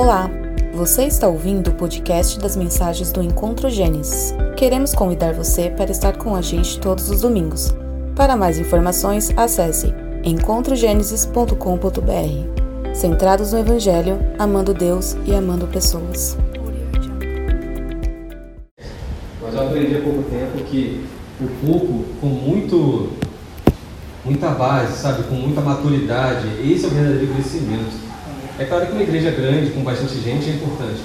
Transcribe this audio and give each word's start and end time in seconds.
Olá, 0.00 0.30
você 0.72 1.06
está 1.06 1.26
ouvindo 1.26 1.70
o 1.70 1.74
podcast 1.74 2.38
das 2.38 2.56
mensagens 2.56 3.10
do 3.10 3.20
Encontro 3.20 3.68
Gênesis. 3.68 4.32
Queremos 4.56 4.94
convidar 4.94 5.34
você 5.34 5.70
para 5.70 5.90
estar 5.90 6.16
com 6.16 6.36
a 6.36 6.40
gente 6.40 6.78
todos 6.78 7.10
os 7.10 7.22
domingos. 7.22 7.74
Para 8.14 8.36
mais 8.36 8.60
informações, 8.60 9.32
acesse 9.36 9.92
encontrogenesis.com.br. 10.22 12.94
Centrados 12.94 13.52
no 13.52 13.58
Evangelho, 13.58 14.20
amando 14.38 14.72
Deus 14.72 15.16
e 15.26 15.34
amando 15.34 15.66
pessoas. 15.66 16.38
Mas 19.42 19.52
eu 19.52 19.66
aprendi 19.66 19.96
há 19.96 20.00
pouco 20.00 20.22
tempo 20.30 20.58
que 20.70 21.04
o 21.40 21.48
pouco, 21.66 22.04
com 22.20 22.28
muito, 22.28 23.14
muita 24.24 24.50
base, 24.50 24.96
sabe, 24.96 25.24
com 25.24 25.34
muita 25.34 25.60
maturidade, 25.60 26.46
esse 26.62 26.84
é 26.84 26.86
o 26.86 26.90
verdadeiro 26.92 27.34
crescimento. 27.34 28.07
É 28.58 28.64
claro 28.64 28.86
que 28.86 28.92
uma 28.92 29.02
igreja 29.02 29.30
grande, 29.30 29.70
com 29.70 29.82
bastante 29.82 30.20
gente, 30.20 30.50
é 30.50 30.54
importante. 30.54 31.00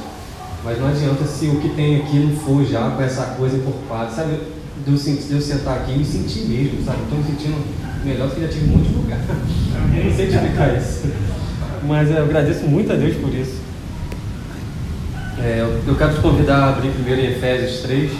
Mas 0.63 0.79
não 0.79 0.87
adianta 0.87 1.23
se 1.25 1.47
o 1.47 1.59
que 1.59 1.69
tem 1.69 1.97
aqui 1.97 2.17
não 2.17 2.35
for 2.35 2.65
já 2.65 2.89
com 2.89 3.03
essa 3.03 3.35
coisa 3.37 3.57
encorpada, 3.57 4.09
sabe? 4.09 4.39
De 4.83 4.91
eu, 4.91 4.97
de 4.97 5.33
eu 5.33 5.41
sentar 5.41 5.77
aqui 5.77 5.91
e 5.91 5.97
me 5.97 6.05
sentir 6.05 6.45
mesmo, 6.45 6.83
sabe? 6.83 7.03
Estou 7.03 7.19
me 7.19 7.23
sentindo 7.25 7.63
melhor 8.03 8.29
do 8.29 8.35
que 8.35 8.41
já 8.41 8.47
tive 8.47 8.65
um 8.65 8.77
monte 8.77 8.87
de 8.87 8.95
lugar. 8.95 9.19
Eu 9.95 10.05
não 10.05 10.15
sei 10.15 10.27
te 10.27 10.33
explicar 10.33 10.75
isso. 10.75 11.01
Mas 11.83 12.09
eu 12.09 12.23
agradeço 12.23 12.65
muito 12.65 12.91
a 12.91 12.95
Deus 12.95 13.17
por 13.17 13.33
isso. 13.33 13.61
É, 15.37 15.59
eu 15.85 15.95
quero 15.95 16.15
te 16.15 16.21
convidar 16.21 16.57
a 16.57 16.69
abrir 16.69 16.89
primeiro 16.89 17.21
em 17.21 17.31
Efésios 17.33 17.81
3. 17.81 18.11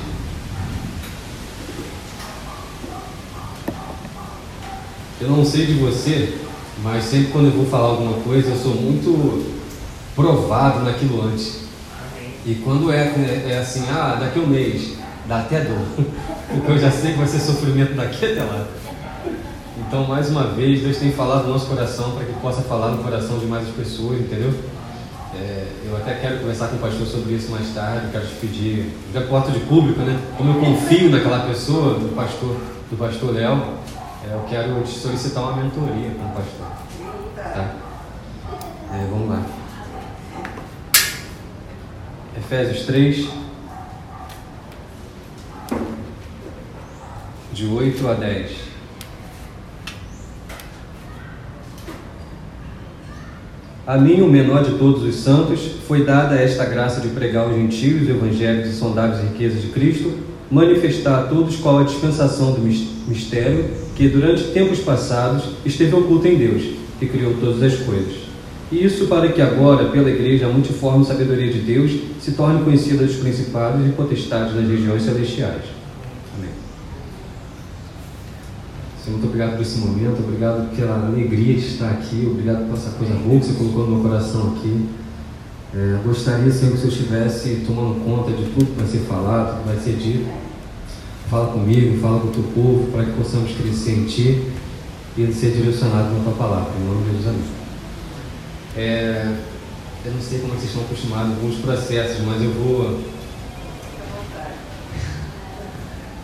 Eu 5.21 5.29
não 5.29 5.45
sei 5.45 5.65
de 5.65 5.73
você, 5.75 6.37
mas 6.81 7.03
sempre 7.05 7.31
quando 7.31 7.45
eu 7.45 7.51
vou 7.51 7.65
falar 7.65 7.89
alguma 7.89 8.21
coisa, 8.21 8.49
eu 8.49 8.57
sou 8.57 8.73
muito 8.73 9.53
provado 10.15 10.83
naquilo 10.83 11.23
antes. 11.23 11.63
E 12.45 12.55
quando 12.55 12.91
é, 12.91 13.45
é 13.49 13.57
assim, 13.59 13.85
ah, 13.89 14.17
daqui 14.19 14.39
a 14.39 14.41
um 14.41 14.47
mês, 14.47 14.97
dá 15.27 15.39
até 15.39 15.61
dor. 15.61 15.85
Porque 16.49 16.71
eu 16.71 16.77
já 16.77 16.91
sei 16.91 17.13
que 17.13 17.17
vai 17.17 17.27
ser 17.27 17.39
sofrimento 17.39 17.93
daqui 17.93 18.25
até 18.25 18.43
lá. 18.43 18.67
Então, 19.87 20.05
mais 20.07 20.29
uma 20.29 20.47
vez, 20.47 20.81
Deus 20.81 20.97
tem 20.97 21.11
falado 21.11 21.45
no 21.45 21.53
nosso 21.53 21.67
coração 21.67 22.11
para 22.11 22.25
que 22.25 22.33
possa 22.33 22.61
falar 22.63 22.91
no 22.91 23.03
coração 23.03 23.37
de 23.39 23.45
mais 23.45 23.67
pessoas, 23.69 24.19
entendeu? 24.19 24.53
É, 25.35 25.67
eu 25.85 25.97
até 25.97 26.15
quero 26.15 26.39
conversar 26.39 26.67
com 26.67 26.75
o 26.75 26.79
pastor 26.79 27.07
sobre 27.07 27.33
isso 27.33 27.51
mais 27.51 27.73
tarde, 27.73 28.07
quero 28.11 28.25
te 28.25 28.33
pedir, 28.35 28.91
já 29.13 29.21
porta 29.21 29.51
de 29.51 29.59
público, 29.61 29.99
né? 30.01 30.19
Como 30.37 30.51
eu 30.51 30.59
confio 30.59 31.09
naquela 31.09 31.39
pessoa, 31.47 31.95
do 31.95 32.15
pastor, 32.15 32.55
do 32.89 32.97
pastor 32.97 33.33
Léo, 33.33 33.51
é, 33.53 34.02
eu 34.29 34.45
quero 34.49 34.81
te 34.83 34.91
solicitar 34.91 35.43
uma 35.43 35.63
mentoria 35.63 36.11
com 36.11 36.25
o 36.25 36.31
pastor. 36.31 36.67
Tá? 37.35 37.75
É, 38.93 39.07
vamos 39.09 39.29
lá. 39.29 39.43
Efésios 42.37 42.85
3, 42.85 43.29
de 47.51 47.67
8 47.67 48.07
a 48.07 48.13
10. 48.13 48.51
A 53.85 53.97
mim, 53.97 54.21
o 54.21 54.29
menor 54.29 54.63
de 54.63 54.77
todos 54.77 55.03
os 55.03 55.15
santos, 55.15 55.59
foi 55.85 56.05
dada 56.05 56.35
esta 56.35 56.63
graça 56.63 57.01
de 57.01 57.09
pregar 57.09 57.43
aos 57.45 57.55
gentios 57.55 58.07
o 58.07 58.11
evangelho 58.11 58.63
de 58.63 58.73
sondáveis 58.73 59.21
riquezas 59.21 59.61
de 59.61 59.67
Cristo, 59.69 60.17
manifestar 60.49 61.19
a 61.19 61.23
todos 61.27 61.57
qual 61.57 61.79
a 61.79 61.83
dispensação 61.83 62.53
do 62.53 62.61
mistério 62.61 62.92
que 63.95 64.09
durante 64.09 64.51
tempos 64.51 64.79
passados 64.79 65.43
esteve 65.65 65.95
oculta 65.95 66.27
em 66.27 66.37
Deus, 66.37 66.63
que 66.99 67.07
criou 67.07 67.35
todas 67.39 67.61
as 67.61 67.79
coisas. 67.81 68.23
E 68.71 68.83
isso 68.83 69.05
para 69.07 69.31
que 69.31 69.41
agora, 69.41 69.89
pela 69.89 70.09
igreja, 70.09 70.47
a 70.47 70.49
multiforme 70.49 71.05
sabedoria 71.05 71.51
de 71.51 71.59
Deus 71.59 71.91
se 72.19 72.31
torne 72.31 72.63
conhecida 72.63 73.05
dos 73.05 73.17
principados 73.17 73.85
e 73.85 73.89
potestades 73.89 74.55
das 74.55 74.67
regiões 74.67 75.03
celestiais. 75.03 75.61
Amém. 76.35 76.49
Senhor, 79.03 79.17
muito 79.17 79.27
obrigado 79.27 79.57
por 79.57 79.61
esse 79.61 79.77
momento, 79.77 80.23
obrigado 80.23 80.75
pela 80.75 81.07
alegria 81.07 81.53
de 81.55 81.67
estar 81.67 81.91
aqui, 81.91 82.25
obrigado 82.25 82.67
por 82.67 82.77
essa 82.77 82.91
coisa 82.91 83.13
boa 83.13 83.39
que 83.39 83.45
você 83.45 83.53
colocou 83.53 83.85
no 83.85 83.95
meu 83.95 84.01
coração 84.01 84.55
aqui. 84.55 84.85
É, 85.75 85.99
gostaria, 86.03 86.51
Senhor, 86.51 86.71
que 86.71 86.79
você 86.79 86.87
estivesse 86.87 87.63
tomando 87.67 88.03
conta 88.05 88.31
de 88.31 88.45
tudo 88.51 88.65
que 88.65 88.79
vai 88.79 88.87
ser 88.87 88.99
falado, 88.99 89.61
que 89.61 89.67
vai 89.67 89.77
ser 89.77 89.97
dito 89.97 90.52
Fala 91.33 91.47
comigo, 91.47 91.99
fala 91.99 92.19
com 92.19 92.27
o 92.27 92.31
teu 92.31 92.43
povo, 92.53 92.91
para 92.91 93.05
que 93.05 93.11
possamos 93.13 93.53
crescer 93.53 93.93
em 93.93 94.05
Ti 94.05 94.51
e 95.17 95.33
ser 95.33 95.49
direcionados 95.49 96.15
na 96.15 96.23
Tua 96.23 96.33
palavra. 96.33 96.71
Em 96.79 96.85
nome 96.85 97.05
de 97.05 97.09
Jesus, 97.09 97.27
amém. 97.27 97.41
É, 98.77 99.33
eu 100.05 100.11
não 100.11 100.21
sei 100.21 100.41
como 100.41 100.53
vocês 100.53 100.65
estão 100.65 100.83
acostumados 100.83 101.35
com 101.39 101.47
os 101.47 101.55
processos, 101.55 102.23
mas 102.23 102.39
eu 102.39 102.51
vou. 102.51 102.99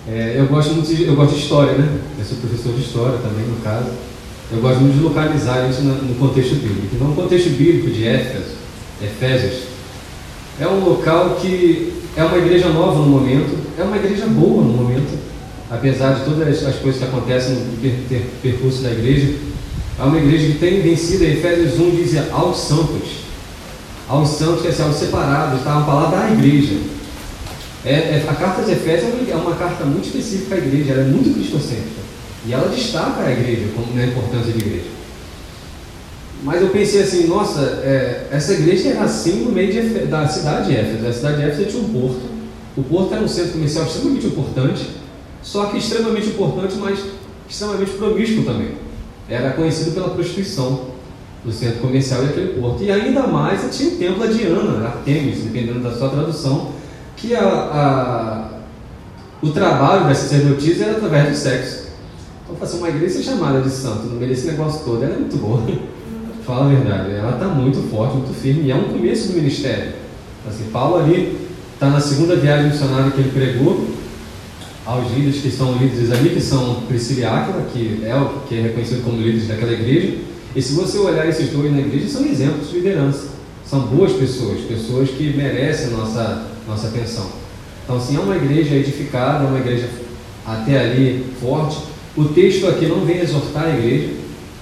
É, 0.08 0.36
eu 0.38 0.46
gosto 0.46 0.74
muito 0.76 0.96
de, 0.96 1.06
eu 1.06 1.16
gosto 1.16 1.34
de 1.34 1.42
história, 1.42 1.74
né? 1.74 2.02
Eu 2.20 2.26
sou 2.26 2.38
professor 2.38 2.74
de 2.74 2.82
história 2.82 3.18
também, 3.18 3.48
no 3.48 3.58
caso. 3.64 3.90
Eu 4.52 4.62
gosto 4.62 4.80
muito 4.80 4.96
de 4.96 5.04
localizar 5.04 5.68
isso 5.72 5.82
no 5.82 6.16
contexto 6.20 6.54
bíblico. 6.54 6.96
Então, 6.96 7.10
o 7.10 7.16
contexto 7.16 7.50
bíblico 7.50 7.90
de 7.90 8.08
Éfeso, 8.08 8.58
Efésios, 9.02 9.64
é 10.60 10.68
um 10.68 10.86
local 10.86 11.40
que 11.42 11.94
é 12.16 12.24
uma 12.24 12.38
igreja 12.38 12.70
nova 12.70 13.00
no 13.00 13.08
momento, 13.08 13.69
é 13.80 13.84
uma 13.84 13.98
igreja 13.98 14.26
boa 14.28 14.62
no 14.64 14.74
momento, 14.74 15.18
apesar 15.70 16.16
de 16.16 16.26
todas 16.26 16.66
as 16.66 16.76
coisas 16.76 17.02
que 17.02 17.08
acontecem 17.08 17.56
no 17.56 18.42
percurso 18.42 18.82
da 18.82 18.92
igreja. 18.92 19.36
É 19.98 20.04
uma 20.04 20.18
igreja 20.18 20.48
que 20.48 20.60
tem 20.60 20.82
vencido, 20.82 21.24
Efésios 21.24 21.80
1 21.80 21.90
diz 21.92 22.32
aos 22.32 22.60
santos, 22.60 23.10
aos 24.08 24.30
santos, 24.30 24.62
que 24.62 24.68
é 24.68 24.72
assim, 24.72 24.84
aos 24.84 24.96
separados, 24.96 25.60
está 25.60 25.78
uma 25.78 25.86
palavra 25.86 26.26
à 26.26 26.32
igreja. 26.32 26.76
É, 27.86 27.92
é, 27.92 28.26
a 28.28 28.34
carta 28.34 28.64
de 28.64 28.72
Efésios 28.72 29.14
é 29.14 29.16
uma, 29.16 29.32
é 29.32 29.36
uma, 29.36 29.56
carta 29.56 29.86
muito 29.86 30.06
específica 30.06 30.56
à 30.56 30.58
igreja, 30.58 30.94
ela 30.94 31.02
é 31.02 31.06
muito 31.06 31.34
cristocêntrica. 31.34 32.00
E 32.46 32.54
ela 32.54 32.68
destaca 32.70 33.22
a 33.22 33.32
igreja, 33.32 33.68
como 33.76 33.94
na 33.96 34.06
importância 34.06 34.52
de 34.52 34.60
igreja. 34.60 34.90
Mas 36.44 36.62
eu 36.62 36.70
pensei 36.70 37.04
assim, 37.04 37.28
nossa, 37.28 37.62
é, 37.84 38.28
essa 38.32 38.54
igreja 38.54 38.90
era 38.90 39.02
assim 39.04 39.44
no 39.44 39.52
meio 39.52 39.72
de, 39.72 40.06
da 40.06 40.28
cidade 40.28 40.68
de 40.68 40.78
Éfeso. 40.78 41.08
A 41.08 41.14
cidade 41.14 41.38
de 41.38 41.44
Éfeso 41.44 41.70
tinha 41.70 41.84
um 41.84 41.90
porto. 41.90 42.39
O 42.78 42.84
porto 42.84 43.14
era 43.14 43.24
um 43.24 43.28
centro 43.28 43.54
comercial 43.54 43.86
extremamente 43.86 44.28
importante, 44.28 44.86
só 45.42 45.66
que 45.66 45.78
extremamente 45.78 46.28
importante, 46.28 46.76
mas 46.76 47.00
extremamente 47.50 47.92
promíscuo 47.92 48.44
também. 48.44 48.74
Era 49.28 49.52
conhecido 49.52 49.92
pela 49.92 50.10
prostituição 50.10 50.90
do 51.44 51.52
centro 51.52 51.80
comercial 51.80 52.24
e 52.24 52.28
aquele 52.28 52.60
porto. 52.60 52.84
E 52.84 52.92
ainda 52.92 53.28
mais 53.28 53.76
tinha 53.76 53.94
o 53.94 53.98
templo 53.98 54.28
de 54.28 54.38
Diana, 54.40 54.88
Artemis, 54.88 55.40
dependendo 55.40 55.80
da 55.80 55.92
sua 55.92 56.10
tradução, 56.10 56.72
que 57.16 57.36
a, 57.36 57.44
a, 57.44 58.50
o 59.42 59.52
trabalho 59.52 60.06
das 60.06 60.18
sacerdotisas 60.18 60.82
era 60.82 60.98
através 60.98 61.30
do 61.30 61.36
sexo. 61.36 61.90
Então, 62.44 62.56
fazer 62.58 62.78
uma 62.78 62.90
igreja 62.90 63.22
chamada 63.22 63.62
de 63.62 63.70
santo 63.70 64.08
no 64.08 64.16
meio 64.16 64.30
desse 64.30 64.48
negócio 64.48 64.84
todo, 64.84 65.04
era 65.04 65.16
muito 65.16 65.38
boa. 65.38 65.62
Fala 66.46 66.66
a 66.66 66.70
verdade, 66.70 67.12
ela 67.12 67.34
está 67.34 67.46
muito 67.46 67.80
forte, 67.92 68.16
muito 68.16 68.34
firme, 68.34 68.64
e 68.64 68.72
é 68.72 68.76
um 68.76 68.86
começo 68.86 69.28
do 69.28 69.36
ministério. 69.36 69.94
Assim, 70.48 70.64
Paulo 70.72 70.98
ali 70.98 71.49
está 71.80 71.90
na 71.90 72.02
segunda 72.02 72.36
viagem 72.36 72.72
missionária 72.72 73.10
que 73.10 73.22
ele 73.22 73.32
pregou 73.32 73.88
aos 74.86 75.14
líderes 75.14 75.42
que 75.42 75.50
são 75.50 75.78
líderes 75.78 76.12
ali, 76.12 76.32
que 76.32 76.42
são 76.42 76.82
Priscila 76.90 77.30
Áquila, 77.30 77.66
que 77.72 78.02
é 78.04 78.14
o 78.18 78.42
que 78.50 78.56
é 78.58 78.62
reconhecido 78.64 79.02
como 79.02 79.22
líderes 79.22 79.48
daquela 79.48 79.72
igreja. 79.72 80.18
E 80.54 80.62
se 80.62 80.74
você 80.74 80.98
olhar 80.98 81.26
esses 81.30 81.52
dois 81.52 81.72
na 81.72 81.80
igreja, 81.80 82.10
são 82.10 82.26
exemplos 82.26 82.70
de 82.70 82.80
liderança. 82.80 83.30
São 83.66 83.80
boas 83.82 84.12
pessoas, 84.12 84.60
pessoas 84.62 85.10
que 85.10 85.32
merecem 85.38 85.92
nossa, 85.92 86.48
nossa 86.68 86.88
atenção. 86.88 87.28
Então, 87.86 87.96
assim, 87.96 88.18
é 88.18 88.20
uma 88.20 88.36
igreja 88.36 88.76
edificada, 88.76 89.46
é 89.46 89.48
uma 89.48 89.60
igreja 89.60 89.88
até 90.46 90.80
ali 90.80 91.28
forte. 91.40 91.78
O 92.18 92.26
texto 92.26 92.68
aqui 92.68 92.88
não 92.88 93.06
vem 93.06 93.22
exortar 93.22 93.68
a 93.68 93.78
igreja, 93.78 94.16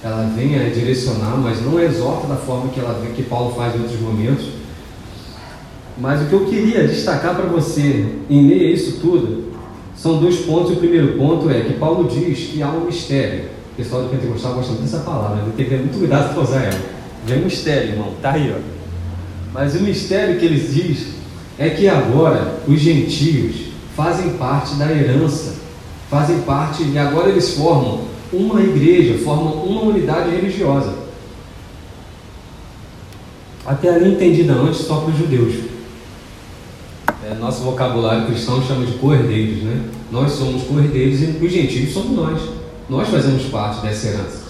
ela 0.04 0.32
vem 0.36 0.54
a 0.54 0.68
direcionar, 0.68 1.36
mas 1.36 1.60
não 1.64 1.80
exorta 1.80 2.28
da 2.28 2.36
forma 2.36 2.68
que, 2.68 2.78
ela, 2.78 3.04
que 3.16 3.24
Paulo 3.24 3.56
faz 3.56 3.74
em 3.74 3.80
outros 3.80 4.00
momentos. 4.00 4.57
Mas 6.00 6.22
o 6.22 6.26
que 6.26 6.32
eu 6.32 6.46
queria 6.46 6.86
destacar 6.86 7.34
para 7.34 7.46
você, 7.46 8.06
em 8.30 8.42
meio 8.42 8.68
a 8.68 8.70
isso 8.70 9.00
tudo, 9.00 9.52
são 9.96 10.18
dois 10.18 10.36
pontos. 10.40 10.72
O 10.72 10.76
primeiro 10.76 11.18
ponto 11.18 11.50
é 11.50 11.60
que 11.60 11.72
Paulo 11.74 12.08
diz 12.08 12.50
que 12.50 12.62
há 12.62 12.68
um 12.68 12.84
mistério. 12.84 13.46
O 13.72 13.76
pessoal 13.76 14.02
do 14.02 14.08
Pentecostal 14.08 14.54
gosta 14.54 14.72
muito 14.72 14.84
dessa 14.84 15.00
palavra, 15.00 15.44
tem 15.56 15.64
que 15.64 15.70
ter 15.70 15.78
muito 15.78 15.98
cuidado 15.98 16.32
para 16.32 16.42
usar 16.42 16.62
ela. 16.62 16.80
É 17.28 17.34
um 17.34 17.44
mistério, 17.44 17.90
irmão, 17.90 18.12
tá 18.22 18.32
aí, 18.32 18.54
ó. 18.56 18.60
Mas 19.52 19.74
o 19.74 19.80
mistério 19.80 20.38
que 20.38 20.46
eles 20.46 20.72
diz 20.72 21.08
é 21.58 21.70
que 21.70 21.88
agora 21.88 22.60
os 22.66 22.80
gentios 22.80 23.68
fazem 23.96 24.30
parte 24.34 24.76
da 24.76 24.90
herança, 24.90 25.56
fazem 26.08 26.38
parte, 26.40 26.84
e 26.84 26.96
agora 26.96 27.28
eles 27.28 27.54
formam 27.54 28.02
uma 28.32 28.60
igreja, 28.60 29.18
formam 29.18 29.64
uma 29.64 29.82
unidade 29.82 30.30
religiosa. 30.30 30.94
Até 33.66 33.90
ali 33.90 34.12
entendida 34.12 34.52
antes 34.54 34.80
só 34.80 35.00
para 35.00 35.10
os 35.10 35.18
judeus. 35.18 35.67
É, 37.28 37.34
nosso 37.34 37.62
vocabulário 37.62 38.26
cristão 38.26 38.62
chama 38.62 38.86
de 38.86 38.92
cordeiros, 38.92 39.62
né? 39.62 39.84
Nós 40.10 40.32
somos 40.32 40.62
cordeiros 40.62 41.20
e 41.20 41.44
os 41.44 41.52
gentios 41.52 41.92
somos 41.92 42.16
nós. 42.16 42.40
Nós 42.88 43.08
fazemos 43.08 43.44
parte 43.44 43.82
dessa 43.82 44.08
herança. 44.08 44.48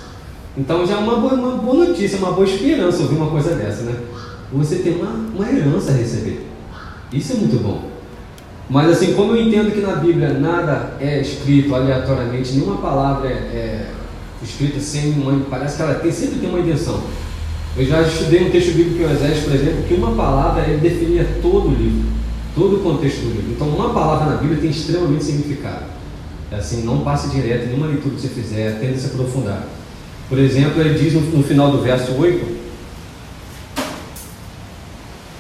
Então 0.57 0.87
já 0.87 0.95
é 0.95 0.99
uma 0.99 1.17
boa, 1.17 1.35
uma 1.35 1.57
boa 1.57 1.87
notícia, 1.87 2.19
uma 2.19 2.33
boa 2.33 2.47
esperança 2.47 3.03
ouvir 3.03 3.17
uma 3.17 3.31
coisa 3.31 3.55
dessa, 3.55 3.83
né? 3.83 3.95
você 4.53 4.77
tem 4.77 4.97
uma, 4.97 5.11
uma 5.11 5.51
herança 5.51 5.91
a 5.93 5.95
receber. 5.95 6.47
Isso 7.13 7.33
é 7.33 7.37
muito 7.37 7.63
bom. 7.63 7.83
Mas 8.69 8.91
assim, 8.91 9.15
como 9.15 9.35
eu 9.35 9.43
entendo 9.47 9.73
que 9.73 9.81
na 9.81 9.97
Bíblia 9.97 10.35
nada 10.35 10.95
é 11.01 11.21
escrito 11.21 11.75
aleatoriamente, 11.75 12.53
nenhuma 12.53 12.77
palavra 12.79 13.29
é, 13.29 13.33
é 13.33 13.91
escrita 14.43 14.79
sem 14.81 15.13
uma. 15.13 15.39
Parece 15.49 15.77
que 15.77 15.83
ela 15.83 15.95
tem, 15.95 16.13
sempre 16.13 16.39
tem 16.39 16.49
uma 16.49 16.61
intenção. 16.61 17.01
Eu 17.77 17.87
já 17.87 18.03
estudei 18.03 18.47
um 18.47 18.51
texto 18.51 18.75
bíblico 18.75 19.03
em 19.03 19.13
Oséias, 19.13 19.45
por 19.45 19.55
exemplo, 19.55 19.85
que 19.87 19.95
uma 19.95 20.13
palavra 20.13 20.65
ele 20.65 20.79
definia 20.79 21.27
todo 21.41 21.69
o 21.69 21.75
livro, 21.75 22.09
todo 22.59 22.77
o 22.77 22.81
contexto 22.81 23.21
do 23.21 23.31
livro. 23.31 23.53
Então, 23.53 23.69
uma 23.69 23.95
palavra 23.95 24.35
na 24.35 24.37
Bíblia 24.37 24.61
tem 24.61 24.71
extremamente 24.71 25.25
significado. 25.25 25.85
É 26.51 26.57
assim, 26.57 26.83
não 26.83 27.01
passe 27.01 27.29
direto, 27.29 27.67
nenhuma 27.67 27.87
leitura 27.87 28.17
que 28.17 28.21
você 28.21 28.29
fizer, 28.29 28.81
tende 28.81 28.95
a 28.95 28.99
se 28.99 29.07
aprofundar. 29.07 29.65
Por 30.29 30.39
exemplo, 30.39 30.81
ele 30.81 30.99
diz 30.99 31.15
no, 31.15 31.43
final 31.43 31.71
do 31.71 31.81
verso 31.81 32.13
8 32.13 32.59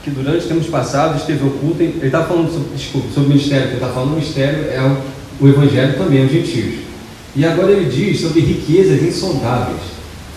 que 0.04 0.10
durante 0.10 0.46
tempos 0.46 0.68
passados 0.68 1.22
esteve 1.22 1.44
oculto. 1.44 1.82
Ele 1.82 2.06
está 2.06 2.24
falando 2.24 2.52
sobre, 2.52 2.76
desculpa, 2.76 3.08
sobre 3.12 3.26
o 3.26 3.28
ministério, 3.30 3.66
que 3.66 3.74
ele 3.74 3.82
está 3.82 3.92
falando, 3.92 4.10
o 4.10 4.14
ministério 4.14 4.70
é 4.70 4.80
o, 4.80 5.44
o 5.44 5.48
evangelho 5.48 5.98
também, 5.98 6.24
os 6.24 6.30
gentios. 6.30 6.84
E 7.34 7.44
agora 7.44 7.72
ele 7.72 7.90
diz 7.90 8.20
sobre 8.20 8.40
riquezas 8.40 9.02
insondáveis. 9.02 9.80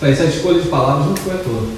Essa 0.02 0.24
escolha 0.24 0.60
de 0.60 0.68
palavras 0.68 1.06
não 1.06 1.16
foi 1.16 1.32
à 1.32 1.38
toa. 1.38 1.68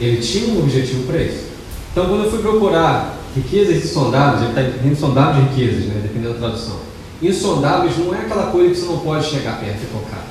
Ele 0.00 0.16
tinha 0.16 0.52
um 0.52 0.58
objetivo 0.58 1.04
para 1.04 1.22
isso. 1.22 1.44
Então, 1.92 2.06
quando 2.06 2.24
eu 2.24 2.30
fui 2.30 2.40
procurar 2.40 3.19
riquezas 3.34 3.84
insondáveis, 3.84 4.42
ele 4.42 4.68
está 4.68 4.88
insondáveis 4.88 5.48
riquezas, 5.50 5.84
né, 5.86 6.00
dependendo 6.02 6.34
da 6.34 6.38
tradução. 6.40 6.76
Insondáveis 7.22 7.98
não 7.98 8.14
é 8.14 8.20
aquela 8.20 8.46
coisa 8.50 8.70
que 8.70 8.80
você 8.80 8.86
não 8.86 8.98
pode 8.98 9.26
chegar 9.26 9.60
perto 9.60 9.82
e 9.82 9.86
tocar. 9.86 10.26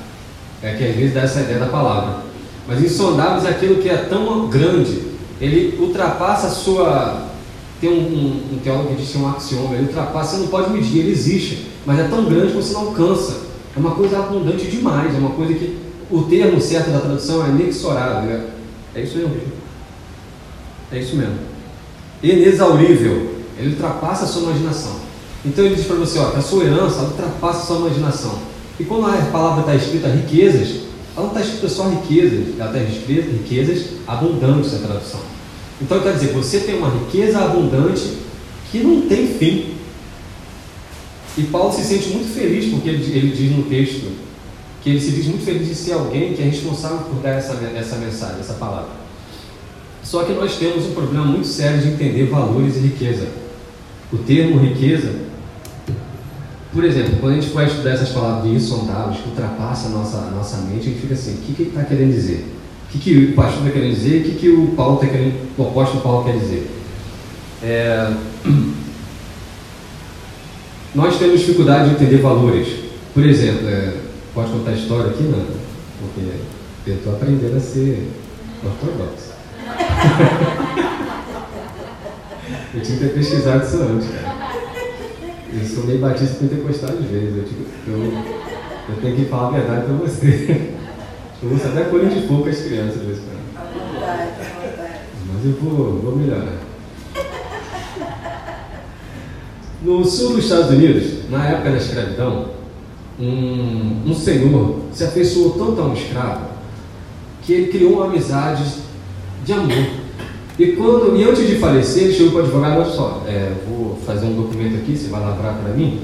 É 0.62 0.74
que 0.74 0.84
às 0.84 0.94
vezes 0.94 1.14
dá 1.14 1.22
essa 1.22 1.40
ideia 1.40 1.60
da 1.60 1.66
palavra. 1.66 2.24
Mas 2.66 2.82
insondáveis 2.82 3.44
é 3.44 3.50
aquilo 3.50 3.80
que 3.80 3.88
é 3.88 3.96
tão 3.96 4.48
grande, 4.48 5.02
ele 5.40 5.78
ultrapassa 5.80 6.48
a 6.48 6.50
sua. 6.50 7.30
Tem 7.80 7.90
um, 7.90 7.94
um, 7.94 8.54
um 8.54 8.58
teólogo 8.62 8.90
que 8.90 8.96
diz 8.96 9.10
que 9.10 9.16
é 9.16 9.20
um 9.20 9.30
axioma, 9.30 9.74
ele 9.74 9.86
ultrapassa, 9.86 10.36
você 10.36 10.42
não 10.42 10.48
pode 10.48 10.70
medir, 10.70 10.98
ele 10.98 11.12
existe, 11.12 11.68
mas 11.86 11.98
é 11.98 12.04
tão 12.08 12.26
grande 12.26 12.48
que 12.48 12.56
você 12.56 12.74
não 12.74 12.88
alcança. 12.88 13.40
É 13.74 13.80
uma 13.80 13.92
coisa 13.92 14.18
abundante 14.18 14.66
demais, 14.66 15.14
é 15.14 15.18
uma 15.18 15.30
coisa 15.30 15.54
que 15.54 15.78
o 16.10 16.22
termo 16.24 16.60
certo 16.60 16.90
da 16.90 17.00
tradução 17.00 17.46
é 17.46 17.48
inexorável. 17.48 18.30
É, 18.94 18.98
é 18.98 19.02
isso 19.02 19.16
mesmo. 19.16 19.40
É 20.92 20.98
isso 20.98 21.16
mesmo. 21.16 21.49
Inexaurível. 22.22 23.34
Ele 23.58 23.70
ultrapassa 23.70 24.24
a 24.24 24.26
sua 24.26 24.42
imaginação. 24.42 24.96
Então 25.44 25.64
ele 25.64 25.74
diz 25.74 25.86
para 25.86 25.96
você, 25.96 26.18
ó, 26.18 26.30
que 26.30 26.38
a 26.38 26.42
sua 26.42 26.64
herança 26.64 27.02
ultrapassa 27.02 27.62
a 27.62 27.66
sua 27.66 27.86
imaginação. 27.86 28.38
E 28.78 28.84
quando 28.84 29.06
a 29.06 29.16
palavra 29.30 29.60
está 29.60 29.74
escrita 29.74 30.08
riquezas, 30.08 30.82
ela 31.16 31.26
não 31.26 31.28
está 31.28 31.40
escrita 31.40 31.68
só 31.68 31.88
riquezas, 31.88 32.58
ela 32.58 32.70
está 32.70 32.92
escrita 32.92 33.30
riquezas 33.30 33.86
abundantes 34.06 34.72
na 34.72 34.78
tradução. 34.86 35.20
Então 35.80 36.00
quer 36.00 36.14
dizer, 36.14 36.32
você 36.32 36.60
tem 36.60 36.78
uma 36.78 36.90
riqueza 36.90 37.38
abundante 37.38 38.18
que 38.70 38.78
não 38.78 39.02
tem 39.02 39.26
fim. 39.34 39.74
E 41.36 41.42
Paulo 41.44 41.72
se 41.72 41.84
sente 41.84 42.08
muito 42.08 42.32
feliz 42.34 42.70
porque 42.70 42.88
ele, 42.88 43.16
ele 43.16 43.34
diz 43.34 43.56
no 43.56 43.64
texto 43.64 44.10
que 44.82 44.90
ele 44.90 45.00
se 45.00 45.10
diz 45.10 45.26
muito 45.26 45.44
feliz 45.44 45.68
de 45.68 45.74
ser 45.74 45.92
alguém 45.92 46.34
que 46.34 46.42
é 46.42 46.46
responsável 46.46 46.98
por 46.98 47.20
dar 47.22 47.30
essa, 47.30 47.54
essa 47.74 47.96
mensagem, 47.96 48.40
essa 48.40 48.54
palavra. 48.54 48.99
Só 50.02 50.24
que 50.24 50.32
nós 50.32 50.56
temos 50.56 50.86
um 50.86 50.92
problema 50.92 51.24
muito 51.24 51.46
sério 51.46 51.80
de 51.80 51.88
entender 51.88 52.24
valores 52.26 52.76
e 52.76 52.80
riqueza. 52.80 53.28
O 54.12 54.18
termo 54.18 54.58
riqueza, 54.58 55.12
por 56.72 56.84
exemplo, 56.84 57.16
quando 57.20 57.32
a 57.32 57.40
gente 57.40 57.52
vai 57.52 57.66
estudar 57.66 57.90
essas 57.90 58.10
palavras 58.10 58.50
insondáveis, 58.50 59.20
que 59.20 59.28
ultrapassa 59.28 59.88
a 59.88 59.90
nossa, 59.90 60.18
a 60.18 60.30
nossa 60.30 60.56
mente, 60.58 60.88
a 60.88 60.90
gente 60.90 61.00
fica 61.00 61.14
assim, 61.14 61.34
o 61.34 61.38
que, 61.38 61.52
que 61.54 61.62
ele 61.62 61.70
está 61.70 61.84
querendo 61.84 62.12
dizer? 62.12 62.46
O 62.88 62.92
que, 62.92 62.98
que 62.98 63.24
o 63.26 63.34
pastor 63.34 63.66
está 63.66 63.70
querendo 63.70 63.94
dizer? 63.94 64.20
O 64.20 64.24
que, 64.24 64.34
que 64.34 64.48
o 64.48 64.68
Paulo 64.76 64.94
está 64.96 65.06
querendo, 65.06 65.34
o 65.56 65.62
apóstolo 65.62 66.02
Paulo 66.02 66.24
quer 66.24 66.38
dizer? 66.38 66.70
É... 67.62 68.12
Nós 70.94 71.18
temos 71.18 71.40
dificuldade 71.40 71.90
de 71.90 71.94
entender 71.94 72.18
valores. 72.18 72.68
Por 73.14 73.24
exemplo, 73.24 73.68
é... 73.68 73.94
pode 74.34 74.50
contar 74.50 74.70
a 74.72 74.74
história 74.74 75.10
aqui, 75.10 75.22
não? 75.22 75.44
Porque 76.00 76.20
eu 76.86 76.96
estou 76.96 77.12
aprendendo 77.12 77.56
a 77.56 77.60
ser 77.60 78.08
ortodoxo. 78.64 79.29
eu 82.74 82.80
tinha 82.80 82.98
que 82.98 83.04
ter 83.04 83.14
pesquisado 83.14 83.64
isso 83.64 83.82
antes, 83.82 84.08
cara. 84.08 84.40
Eu 85.52 85.66
sou 85.66 85.84
meio 85.84 85.98
batista 85.98 86.38
pentecostal 86.38 86.90
às 86.90 87.06
vezes. 87.06 87.36
Eu, 87.36 87.42
tipo, 87.44 87.64
eu, 87.88 88.12
eu 88.88 88.96
tenho 89.00 89.16
que 89.16 89.24
falar 89.26 89.48
a 89.48 89.50
verdade 89.50 89.86
para 89.86 89.94
você. 89.94 90.74
Eu 91.42 91.52
uso 91.52 91.66
até 91.68 91.84
coisa 91.84 92.08
de 92.08 92.26
fogo 92.26 92.48
as 92.48 92.58
crianças, 92.58 93.00
às 93.00 93.06
vezes. 93.06 93.22
Mas 95.26 95.44
eu 95.44 95.52
vou, 95.60 96.00
vou 96.00 96.16
melhorar. 96.16 96.58
No 99.82 100.04
sul 100.04 100.34
dos 100.34 100.44
Estados 100.44 100.70
Unidos, 100.70 101.28
na 101.30 101.48
época 101.48 101.70
da 101.70 101.78
escravidão, 101.78 102.50
um, 103.18 104.02
um 104.06 104.14
senhor 104.14 104.82
se 104.92 105.04
afeiçoou 105.04 105.52
tanto 105.52 105.80
a 105.80 105.86
um 105.86 105.94
escravo 105.94 106.50
que 107.42 107.52
ele 107.52 107.72
criou 107.72 107.94
uma 107.94 108.04
amizade 108.06 108.62
de 109.44 109.52
amor. 109.52 109.86
E, 110.58 110.72
quando, 110.72 111.16
e 111.16 111.24
antes 111.24 111.46
de 111.46 111.56
falecer, 111.56 112.04
ele 112.04 112.12
chegou 112.12 112.32
para 112.32 112.40
o 112.40 112.44
advogado: 112.44 112.80
olha 112.80 112.90
só, 112.90 113.22
é, 113.26 113.52
vou 113.66 113.98
fazer 114.04 114.26
um 114.26 114.34
documento 114.34 114.76
aqui, 114.76 114.96
você 114.96 115.08
vai 115.08 115.20
lavrar 115.20 115.54
para 115.54 115.72
mim, 115.72 116.00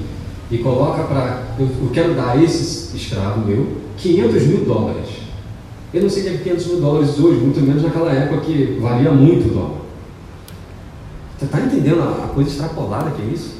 e 0.49 0.57
coloca 0.57 1.03
para. 1.03 1.43
Eu, 1.59 1.67
eu, 1.67 1.89
quero 1.93 2.15
dar 2.15 2.31
a 2.31 2.43
esse 2.43 2.95
escravo 2.95 3.45
meu 3.45 3.67
500 3.97 4.43
mil 4.47 4.65
dólares. 4.65 5.09
Eu 5.93 6.01
não 6.01 6.09
sei 6.09 6.23
o 6.23 6.25
que 6.25 6.33
é 6.33 6.37
500 6.53 6.67
mil 6.67 6.81
dólares 6.81 7.19
hoje, 7.19 7.39
muito 7.39 7.61
menos 7.61 7.83
naquela 7.83 8.11
época 8.11 8.41
que 8.41 8.77
valia 8.81 9.11
muito 9.11 9.49
o 9.49 9.53
dólar. 9.53 9.81
Você 11.37 11.45
está 11.45 11.61
entendendo 11.61 12.01
a, 12.01 12.25
a 12.25 12.27
coisa 12.29 12.49
extrapolada 12.49 13.11
que 13.11 13.21
é 13.21 13.25
isso? 13.25 13.57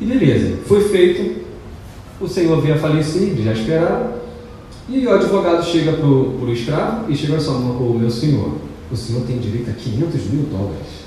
E 0.00 0.04
beleza, 0.04 0.58
foi 0.66 0.82
feito, 0.88 1.42
o 2.20 2.28
senhor 2.28 2.60
veio 2.60 2.74
a 2.74 2.78
falecer, 2.78 3.34
já 3.42 3.52
esperava, 3.52 4.20
e 4.88 5.06
o 5.06 5.10
advogado 5.10 5.64
chega 5.64 5.92
para 5.92 6.06
o 6.06 6.52
escravo 6.52 7.10
e 7.10 7.16
chega 7.16 7.40
só, 7.40 7.52
o 7.52 7.96
meu 7.98 8.10
senhor, 8.10 8.52
o 8.92 8.96
senhor 8.96 9.22
tem 9.22 9.38
direito 9.38 9.70
a 9.70 9.72
500 9.72 10.30
mil 10.30 10.42
dólares. 10.44 11.02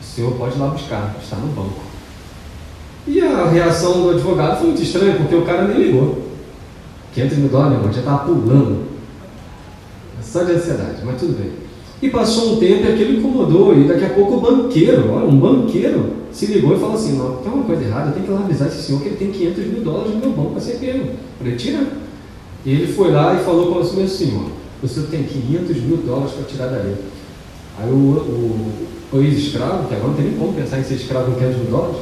O 0.00 0.04
senhor 0.04 0.32
pode 0.34 0.56
ir 0.56 0.60
lá 0.60 0.68
buscar, 0.68 1.16
está 1.20 1.36
no 1.36 1.48
banco. 1.48 1.80
E 3.06 3.20
a 3.20 3.48
reação 3.48 4.02
do 4.02 4.10
advogado 4.10 4.58
foi 4.58 4.68
muito 4.68 4.82
estranha, 4.82 5.16
porque 5.16 5.34
o 5.34 5.44
cara 5.44 5.66
nem 5.66 5.78
ligou. 5.78 6.22
500 7.12 7.38
mil 7.38 7.48
dólares, 7.48 7.82
meu 7.82 7.92
já 7.92 8.00
estava 8.00 8.24
pulando. 8.24 8.86
Só 10.22 10.44
de 10.44 10.52
ansiedade, 10.52 11.02
mas 11.04 11.18
tudo 11.18 11.36
bem. 11.38 11.52
E 12.00 12.10
passou 12.10 12.54
um 12.54 12.60
tempo 12.60 12.84
e 12.84 12.92
aquilo 12.92 13.18
incomodou, 13.18 13.76
e 13.76 13.88
daqui 13.88 14.04
a 14.04 14.10
pouco 14.10 14.34
o 14.34 14.40
banqueiro, 14.40 15.10
olha, 15.10 15.26
um 15.26 15.38
banqueiro, 15.38 16.12
se 16.30 16.46
ligou 16.46 16.76
e 16.76 16.78
falou 16.78 16.94
assim: 16.94 17.16
não, 17.16 17.36
tem 17.36 17.50
uma 17.50 17.64
coisa 17.64 17.82
errada, 17.82 18.10
eu 18.10 18.12
tenho 18.12 18.26
que 18.26 18.32
lá 18.32 18.40
avisar 18.40 18.68
esse 18.68 18.82
senhor 18.82 19.00
que 19.00 19.08
ele 19.08 19.16
tem 19.16 19.30
500 19.30 19.66
mil 19.66 19.82
dólares 19.82 20.14
no 20.14 20.20
meu 20.20 20.30
banco 20.30 20.50
para 20.50 20.60
ser 20.60 20.78
pego. 20.78 21.10
Falei, 21.38 21.56
tira. 21.56 21.86
E 22.64 22.70
ele 22.70 22.92
foi 22.92 23.12
lá 23.12 23.34
e 23.34 23.44
falou 23.44 23.72
com 23.72 23.80
o 23.80 23.96
meu 23.96 24.08
senhor: 24.08 24.50
o 24.82 24.88
senhor 24.88 25.08
tem 25.08 25.24
500 25.24 25.76
mil 25.82 25.96
dólares 25.98 26.32
para 26.32 26.44
tirar 26.44 26.66
dali. 26.66 26.96
Aí 27.78 27.90
o, 27.90 27.94
o, 27.94 28.72
o 29.12 29.22
ex-escravo, 29.22 29.88
que 29.88 29.94
agora 29.94 30.08
não 30.08 30.14
tem 30.14 30.26
nem 30.26 30.38
como 30.38 30.52
pensar 30.52 30.78
em 30.78 30.84
ser 30.84 30.94
escravo 30.94 31.32
com 31.32 31.38
500 31.38 31.56
mil 31.58 31.70
dólares, 31.70 31.96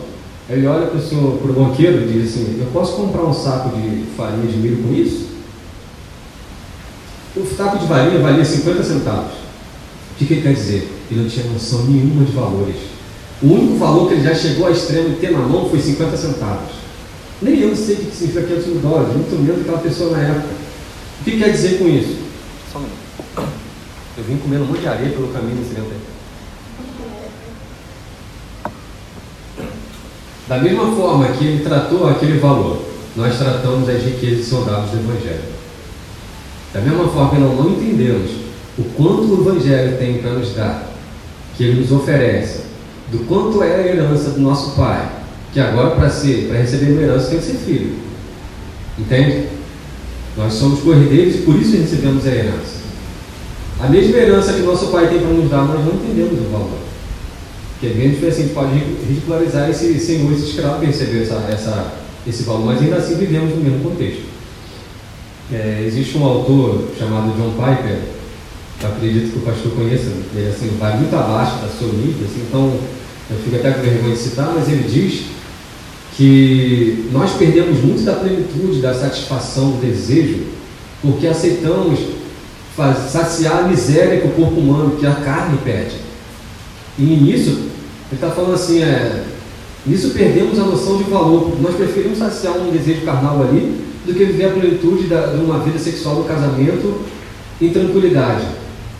ele 0.48 0.66
olha 0.66 0.86
para 0.86 0.98
o 0.98 1.02
senhor, 1.02 1.38
para 1.38 1.50
o 1.50 1.54
banqueiro 1.54 2.02
e 2.02 2.12
diz 2.12 2.30
assim: 2.30 2.58
Eu 2.60 2.66
posso 2.72 2.96
comprar 2.96 3.24
um 3.24 3.32
saco 3.32 3.70
de 3.70 4.04
farinha 4.16 4.46
de 4.46 4.58
milho 4.58 4.82
com 4.82 4.92
isso? 4.92 5.28
O 7.36 7.46
saco 7.56 7.78
de 7.78 7.86
farinha 7.86 8.20
valia 8.20 8.44
50 8.44 8.82
centavos. 8.82 9.32
O 9.32 10.16
que, 10.18 10.26
que 10.26 10.34
ele 10.34 10.42
quer 10.42 10.54
dizer? 10.54 10.88
Ele 11.10 11.22
não 11.22 11.28
tinha 11.28 11.46
noção 11.46 11.84
nenhuma 11.86 12.24
de 12.24 12.32
valores. 12.32 12.76
O 13.42 13.46
único 13.46 13.76
valor 13.76 14.08
que 14.08 14.14
ele 14.14 14.22
já 14.22 14.34
chegou 14.34 14.66
ao 14.66 14.72
extremo 14.72 15.10
de 15.10 15.16
ter 15.16 15.32
na 15.32 15.40
mão 15.40 15.68
foi 15.68 15.80
50 15.80 16.16
centavos. 16.16 16.74
Nem 17.42 17.60
eu 17.60 17.74
sei 17.74 17.96
o 17.96 17.98
que 17.98 18.16
significa 18.16 18.46
500 18.46 18.66
mil 18.66 18.80
dólares, 18.80 19.14
muito 19.14 19.42
menos 19.42 19.62
aquela 19.62 19.78
pessoa 19.78 20.10
na 20.12 20.22
época. 20.22 20.54
O 21.20 21.24
que 21.24 21.38
quer 21.38 21.50
dizer 21.50 21.78
com 21.78 21.88
isso? 21.88 22.23
Eu 24.16 24.22
vim 24.22 24.36
comendo 24.36 24.64
um 24.64 24.68
monte 24.68 24.80
de 24.80 24.88
areia 24.88 25.10
pelo 25.10 25.28
caminho 25.28 25.56
nesse 25.56 25.76
aí. 25.76 26.14
Da 30.46 30.58
mesma 30.58 30.94
forma 30.94 31.28
que 31.28 31.44
ele 31.44 31.64
tratou 31.64 32.08
aquele 32.08 32.38
valor, 32.38 32.84
nós 33.16 33.36
tratamos 33.36 33.88
as 33.88 34.02
riquezas 34.02 34.46
soldados 34.46 34.90
do 34.90 34.98
Evangelho. 34.98 35.54
Da 36.72 36.80
mesma 36.80 37.08
forma 37.08 37.30
que 37.30 37.38
nós 37.38 37.58
não 37.58 37.70
entendemos 37.70 38.30
o 38.78 38.84
quanto 38.96 39.22
o 39.22 39.40
Evangelho 39.40 39.96
tem 39.98 40.18
para 40.18 40.32
nos 40.32 40.54
dar, 40.54 40.90
que 41.56 41.64
ele 41.64 41.80
nos 41.80 41.90
oferece, 41.90 42.64
do 43.10 43.26
quanto 43.26 43.62
é 43.62 43.74
a 43.74 43.86
herança 43.86 44.30
do 44.30 44.40
nosso 44.40 44.76
Pai, 44.76 45.08
que 45.52 45.58
agora 45.58 45.96
para 45.96 46.10
ser, 46.10 46.48
para 46.48 46.58
receber 46.58 46.92
uma 46.92 47.02
herança 47.02 47.30
tem 47.30 47.38
que 47.38 47.44
ser 47.46 47.54
filho. 47.54 47.96
Entende? 48.98 49.48
Nós 50.36 50.52
somos 50.52 50.80
cordeiros 50.80 51.36
e 51.36 51.38
por 51.38 51.56
isso 51.56 51.76
recebemos 51.76 52.26
a 52.26 52.30
herança. 52.30 52.83
A 53.84 53.88
mesma 53.90 54.16
herança 54.16 54.54
que 54.54 54.62
nosso 54.62 54.86
Pai 54.86 55.08
tem 55.08 55.18
para 55.18 55.28
nos 55.28 55.50
dar, 55.50 55.66
nós 55.66 55.84
não 55.84 55.92
entendemos 55.92 56.40
o 56.40 56.50
valor. 56.50 56.78
Porque 57.72 57.86
a 57.86 57.90
gente, 57.90 58.24
assim, 58.24 58.40
a 58.40 58.44
gente 58.44 58.54
pode 58.54 58.78
ridicularizar 58.78 59.68
esse 59.68 60.00
senhor, 60.00 60.32
esse 60.32 60.46
escravo 60.48 60.80
que 60.80 60.86
recebeu 60.86 61.20
essa, 61.20 61.34
essa, 61.52 61.92
esse 62.26 62.44
valor, 62.44 62.64
mas 62.64 62.80
ainda 62.80 62.96
assim 62.96 63.16
vivemos 63.16 63.54
no 63.54 63.60
mesmo 63.60 63.90
contexto. 63.90 64.22
É, 65.52 65.84
existe 65.86 66.16
um 66.16 66.24
autor 66.24 66.92
chamado 66.98 67.36
John 67.36 67.50
Piper, 67.50 67.98
eu 68.80 68.88
acredito 68.88 69.32
que 69.32 69.38
o 69.38 69.42
pastor 69.42 69.72
conheça, 69.72 70.10
ele 70.34 70.48
assim, 70.48 70.74
vai 70.80 70.96
muito 70.96 71.14
abaixo 71.14 71.58
da 71.58 71.68
sua 71.68 71.88
nível, 71.88 72.24
assim, 72.24 72.42
então 72.48 72.72
eu 73.30 73.36
fico 73.44 73.56
até 73.56 73.70
com 73.70 73.82
vergonha 73.82 74.14
de 74.14 74.18
citar, 74.18 74.50
mas 74.54 74.66
ele 74.66 74.88
diz 74.88 75.26
que 76.16 77.10
nós 77.12 77.32
perdemos 77.32 77.84
muito 77.84 78.02
da 78.02 78.14
plenitude, 78.14 78.80
da 78.80 78.94
satisfação, 78.94 79.72
do 79.72 79.86
desejo, 79.86 80.44
porque 81.02 81.26
aceitamos 81.26 82.13
faz, 82.76 83.10
saciar 83.10 83.64
a 83.64 83.68
miséria 83.68 84.20
que 84.20 84.26
o 84.26 84.32
corpo 84.32 84.60
humano, 84.60 84.96
que 84.96 85.06
a 85.06 85.14
carne 85.14 85.58
pede. 85.64 85.96
E 86.98 87.02
nisso, 87.02 87.50
ele 87.50 88.14
está 88.14 88.30
falando 88.30 88.54
assim, 88.54 88.82
é, 88.82 89.24
nisso 89.86 90.10
perdemos 90.10 90.58
a 90.58 90.64
noção 90.64 90.96
de 90.96 91.04
valor. 91.04 91.60
Nós 91.60 91.74
preferimos 91.74 92.18
saciar 92.18 92.56
um 92.56 92.70
desejo 92.70 93.04
carnal 93.04 93.42
ali 93.42 93.84
do 94.06 94.12
que 94.12 94.24
viver 94.24 94.46
a 94.46 94.50
plenitude 94.50 95.04
da, 95.04 95.26
de 95.26 95.42
uma 95.42 95.60
vida 95.60 95.78
sexual 95.78 96.16
no 96.16 96.24
casamento 96.24 97.00
em 97.60 97.70
tranquilidade. 97.70 98.46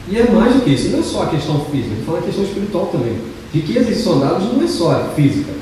E 0.09 0.19
é 0.19 0.31
mais 0.31 0.54
do 0.54 0.61
que 0.62 0.71
isso, 0.71 0.90
não 0.90 1.00
é 1.00 1.02
só 1.02 1.23
a 1.23 1.26
questão 1.28 1.64
física, 1.66 1.95
ele 1.95 2.04
fala 2.04 2.19
a 2.19 2.23
questão 2.23 2.45
espiritual 2.45 2.87
também. 2.87 3.19
Riquezas 3.52 3.99
sondadas 3.99 4.43
não 4.52 4.62
é 4.62 4.66
só 4.66 5.12
física, 5.14 5.52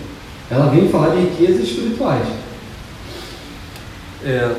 ela 0.50 0.66
vem 0.70 0.88
falar 0.88 1.10
de 1.10 1.20
riquezas 1.20 1.68
espirituais. 1.68 2.26
É... 4.24 4.50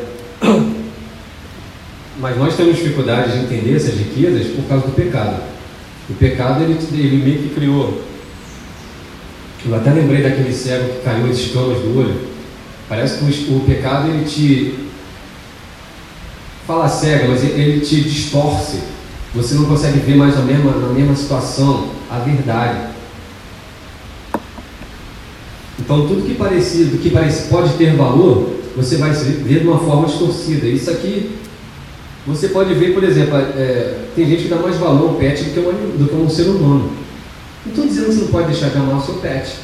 Mas 2.19 2.37
nós 2.37 2.55
temos 2.55 2.77
dificuldade 2.77 3.31
de 3.31 3.45
entender 3.45 3.75
essas 3.75 3.95
riquezas 3.95 4.47
por 4.47 4.65
causa 4.65 4.85
do 4.85 4.93
pecado. 4.93 5.41
O 6.09 6.13
pecado 6.13 6.63
ele, 6.63 6.77
ele 6.93 7.23
meio 7.23 7.39
que 7.43 7.55
criou. 7.55 8.01
Eu 9.65 9.75
até 9.75 9.91
lembrei 9.91 10.21
daquele 10.21 10.53
cego 10.53 10.93
que 10.93 11.03
caiu 11.03 11.25
as 11.25 11.37
escamas 11.37 11.79
do 11.79 11.97
olho. 11.97 12.15
Parece 12.87 13.17
que 13.17 13.51
o, 13.51 13.57
o 13.57 13.61
pecado 13.61 14.09
ele 14.09 14.25
te 14.25 14.75
fala 16.67 16.87
cego, 16.87 17.29
mas 17.29 17.43
ele 17.43 17.79
te 17.79 18.01
distorce. 18.01 18.79
Você 19.33 19.55
não 19.55 19.65
consegue 19.65 19.99
ver 19.99 20.15
mais 20.15 20.35
na 20.35 20.41
mesma, 20.41 20.71
na 20.71 20.89
mesma 20.89 21.15
situação 21.15 21.89
a 22.11 22.19
verdade. 22.19 22.93
Então 25.79 26.07
tudo 26.07 26.27
que 26.27 26.35
parecido, 26.35 26.97
que 26.99 27.09
parece, 27.09 27.49
pode 27.49 27.73
ter 27.73 27.95
valor, 27.95 28.57
você 28.75 28.97
vai 28.97 29.11
ver 29.11 29.61
de 29.61 29.67
uma 29.67 29.79
forma 29.79 30.05
distorcida. 30.05 30.67
Isso 30.67 30.91
aqui 30.91 31.31
você 32.25 32.47
pode 32.49 32.73
ver, 32.73 32.93
por 32.93 33.03
exemplo, 33.03 33.35
é, 33.35 34.05
tem 34.15 34.25
gente 34.25 34.43
que 34.43 34.49
dá 34.49 34.55
mais 34.55 34.77
valor 34.77 35.09
ao 35.09 35.15
pet 35.15 35.43
do 35.43 35.51
que, 35.51 35.59
um, 35.59 35.97
do 35.97 36.07
que 36.07 36.15
um 36.15 36.29
ser 36.29 36.43
humano. 36.43 36.89
Não 37.65 37.71
estou 37.71 37.85
dizendo 37.85 38.05
que 38.07 38.13
você 38.13 38.21
não 38.21 38.27
pode 38.27 38.47
deixar 38.47 38.69
de 38.69 38.77
amar 38.77 38.97
o 38.97 39.01
seu 39.01 39.15
pet, 39.15 39.55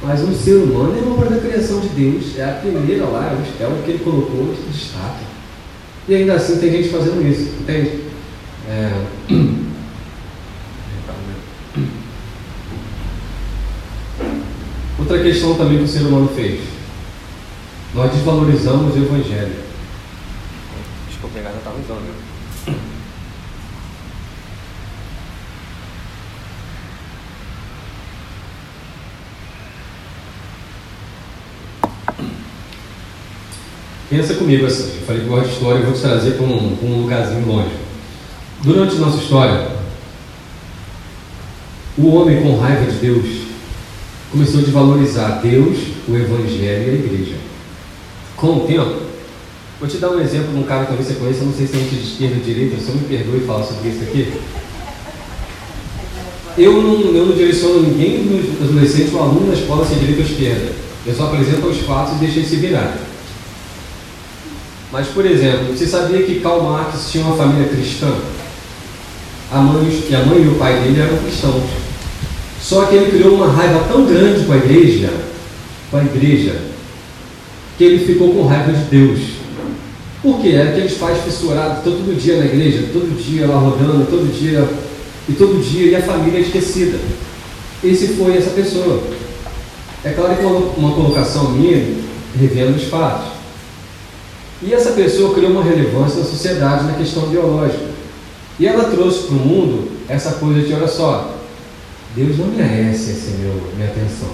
mas 0.00 0.20
um 0.22 0.32
ser 0.32 0.54
humano 0.54 0.96
é 0.96 1.00
uma 1.00 1.14
obra 1.14 1.30
da 1.30 1.40
criação 1.40 1.80
de 1.80 1.88
Deus, 1.88 2.38
é 2.38 2.44
a 2.44 2.52
primeira 2.60 3.04
lá, 3.06 3.36
é 3.60 3.66
o 3.66 3.82
que 3.82 3.90
ele 3.90 4.04
colocou 4.04 4.54
de 4.54 4.62
destaque. 4.72 5.24
E 6.08 6.14
ainda 6.14 6.34
assim 6.34 6.58
tem 6.58 6.70
gente 6.70 6.88
fazendo 6.88 7.20
isso, 7.28 7.52
entende? 7.60 8.00
É... 8.68 8.92
Outra 14.98 15.20
questão 15.20 15.54
também 15.56 15.78
que 15.78 15.84
o 15.84 15.88
ser 15.88 16.02
humano 16.02 16.28
fez. 16.34 16.60
Nós 17.92 18.12
desvalorizamos 18.12 18.94
o 18.94 18.98
Evangelho. 18.98 19.71
Pegar 21.32 21.50
já 21.50 21.58
estava 21.58 21.78
usando. 21.78 22.00
Né? 22.02 22.74
Pensa 34.10 34.34
comigo 34.34 34.66
assim, 34.66 34.98
eu 35.00 35.06
falei 35.06 35.22
que 35.22 35.28
gosto 35.28 35.46
de 35.46 35.52
história 35.54 35.80
e 35.80 35.84
vou 35.84 35.94
te 35.94 36.00
trazer 36.00 36.32
para 36.32 36.44
um, 36.44 36.78
um 36.82 37.00
lugarzinho 37.00 37.46
longe. 37.46 37.74
Durante 38.62 38.96
nossa 38.96 39.16
história, 39.16 39.68
o 41.96 42.08
homem 42.08 42.42
com 42.42 42.58
raiva 42.58 42.90
de 42.90 42.98
Deus 42.98 43.26
começou 44.30 44.60
a 44.60 44.64
desvalorizar 44.64 45.40
Deus, 45.40 45.78
o 46.06 46.14
Evangelho 46.14 46.88
e 46.88 46.90
a 46.90 46.94
igreja. 46.94 47.36
Com 48.36 48.58
o 48.58 48.66
tempo, 48.66 49.01
vou 49.82 49.90
te 49.90 49.96
dar 49.96 50.10
um 50.10 50.20
exemplo 50.20 50.52
de 50.52 50.60
um 50.60 50.62
cara 50.62 50.82
que 50.82 50.94
talvez 50.94 51.08
você 51.08 51.14
conheça, 51.14 51.44
não 51.44 51.52
sei 51.52 51.66
se 51.66 51.74
é 51.74 51.80
de 51.80 51.96
esquerda 51.96 52.36
ou 52.36 52.42
direita, 52.42 52.76
só 52.80 52.92
me 52.92 53.00
perdoe 53.00 53.40
falar 53.40 53.64
sobre 53.64 53.88
isso 53.88 54.02
aqui. 54.04 54.32
Eu 56.56 56.80
não, 56.80 57.00
eu 57.12 57.26
não 57.26 57.34
direciono 57.34 57.82
ninguém 57.82 58.22
dos 58.22 58.62
adolescentes 58.62 59.12
ou 59.12 59.20
aluno 59.20 59.48
na 59.48 59.54
escola 59.54 59.84
se 59.84 59.94
é 59.94 59.96
direita 59.96 60.20
ou 60.20 60.28
esquerda. 60.28 60.72
Eu 61.04 61.12
só 61.12 61.24
apresento 61.24 61.66
os 61.66 61.78
fatos 61.78 62.14
e 62.14 62.18
deixo 62.20 62.38
eles 62.38 62.48
se 62.48 62.56
virar. 62.56 62.96
Mas, 64.92 65.08
por 65.08 65.26
exemplo, 65.26 65.76
você 65.76 65.86
sabia 65.88 66.22
que 66.22 66.38
Karl 66.38 66.62
Marx 66.62 67.10
tinha 67.10 67.24
uma 67.24 67.34
família 67.34 67.68
cristã? 67.68 68.14
A 69.50 69.58
mãe, 69.58 70.04
e 70.08 70.14
a 70.14 70.24
mãe 70.24 70.44
e 70.44 70.48
o 70.48 70.54
pai 70.54 70.80
dele 70.80 71.00
eram 71.00 71.18
cristãos. 71.18 71.68
Só 72.60 72.84
que 72.84 72.94
ele 72.94 73.10
criou 73.10 73.34
uma 73.34 73.50
raiva 73.50 73.84
tão 73.88 74.06
grande 74.06 74.44
com 74.44 74.52
a 74.52 74.58
igreja, 74.58 75.12
com 75.90 75.96
a 75.96 76.04
igreja, 76.04 76.56
que 77.76 77.82
ele 77.82 78.06
ficou 78.06 78.32
com 78.32 78.46
raiva 78.46 78.72
de 78.72 78.84
Deus. 78.84 79.31
Por 80.22 80.40
quê? 80.40 80.50
Era 80.50 80.70
aqueles 80.70 80.96
pais 80.98 81.22
fissurados 81.24 81.82
todo 81.82 82.16
dia 82.16 82.36
na 82.36 82.44
igreja, 82.44 82.90
todo 82.92 83.20
dia 83.20 83.46
lá 83.46 83.56
rodando, 83.56 84.06
todo 84.06 84.32
dia, 84.32 84.68
e 85.28 85.32
todo 85.32 85.62
dia, 85.62 85.90
e 85.90 85.96
a 85.96 86.02
família 86.02 86.40
esquecida. 86.40 86.98
Esse 87.82 88.08
foi 88.08 88.36
essa 88.36 88.50
pessoa. 88.50 89.02
É 90.04 90.10
claro 90.10 90.36
que 90.36 90.44
uma, 90.44 90.58
uma 90.76 90.94
colocação 90.94 91.50
minha, 91.50 91.96
revendo 92.38 92.76
os 92.76 92.84
fatos. 92.84 93.32
E 94.62 94.72
essa 94.72 94.92
pessoa 94.92 95.34
criou 95.34 95.50
uma 95.50 95.64
relevância 95.64 96.20
na 96.20 96.24
sociedade, 96.24 96.84
na 96.84 96.92
questão 96.92 97.26
biológica. 97.28 97.90
E 98.60 98.66
ela 98.66 98.84
trouxe 98.84 99.24
para 99.24 99.34
o 99.34 99.38
mundo 99.40 99.90
essa 100.08 100.32
coisa 100.32 100.60
de, 100.60 100.72
olha 100.72 100.86
só, 100.86 101.36
Deus 102.14 102.38
não 102.38 102.46
merece 102.46 103.10
essa 103.10 103.30
meu, 103.38 103.60
minha 103.76 103.88
atenção. 103.88 104.28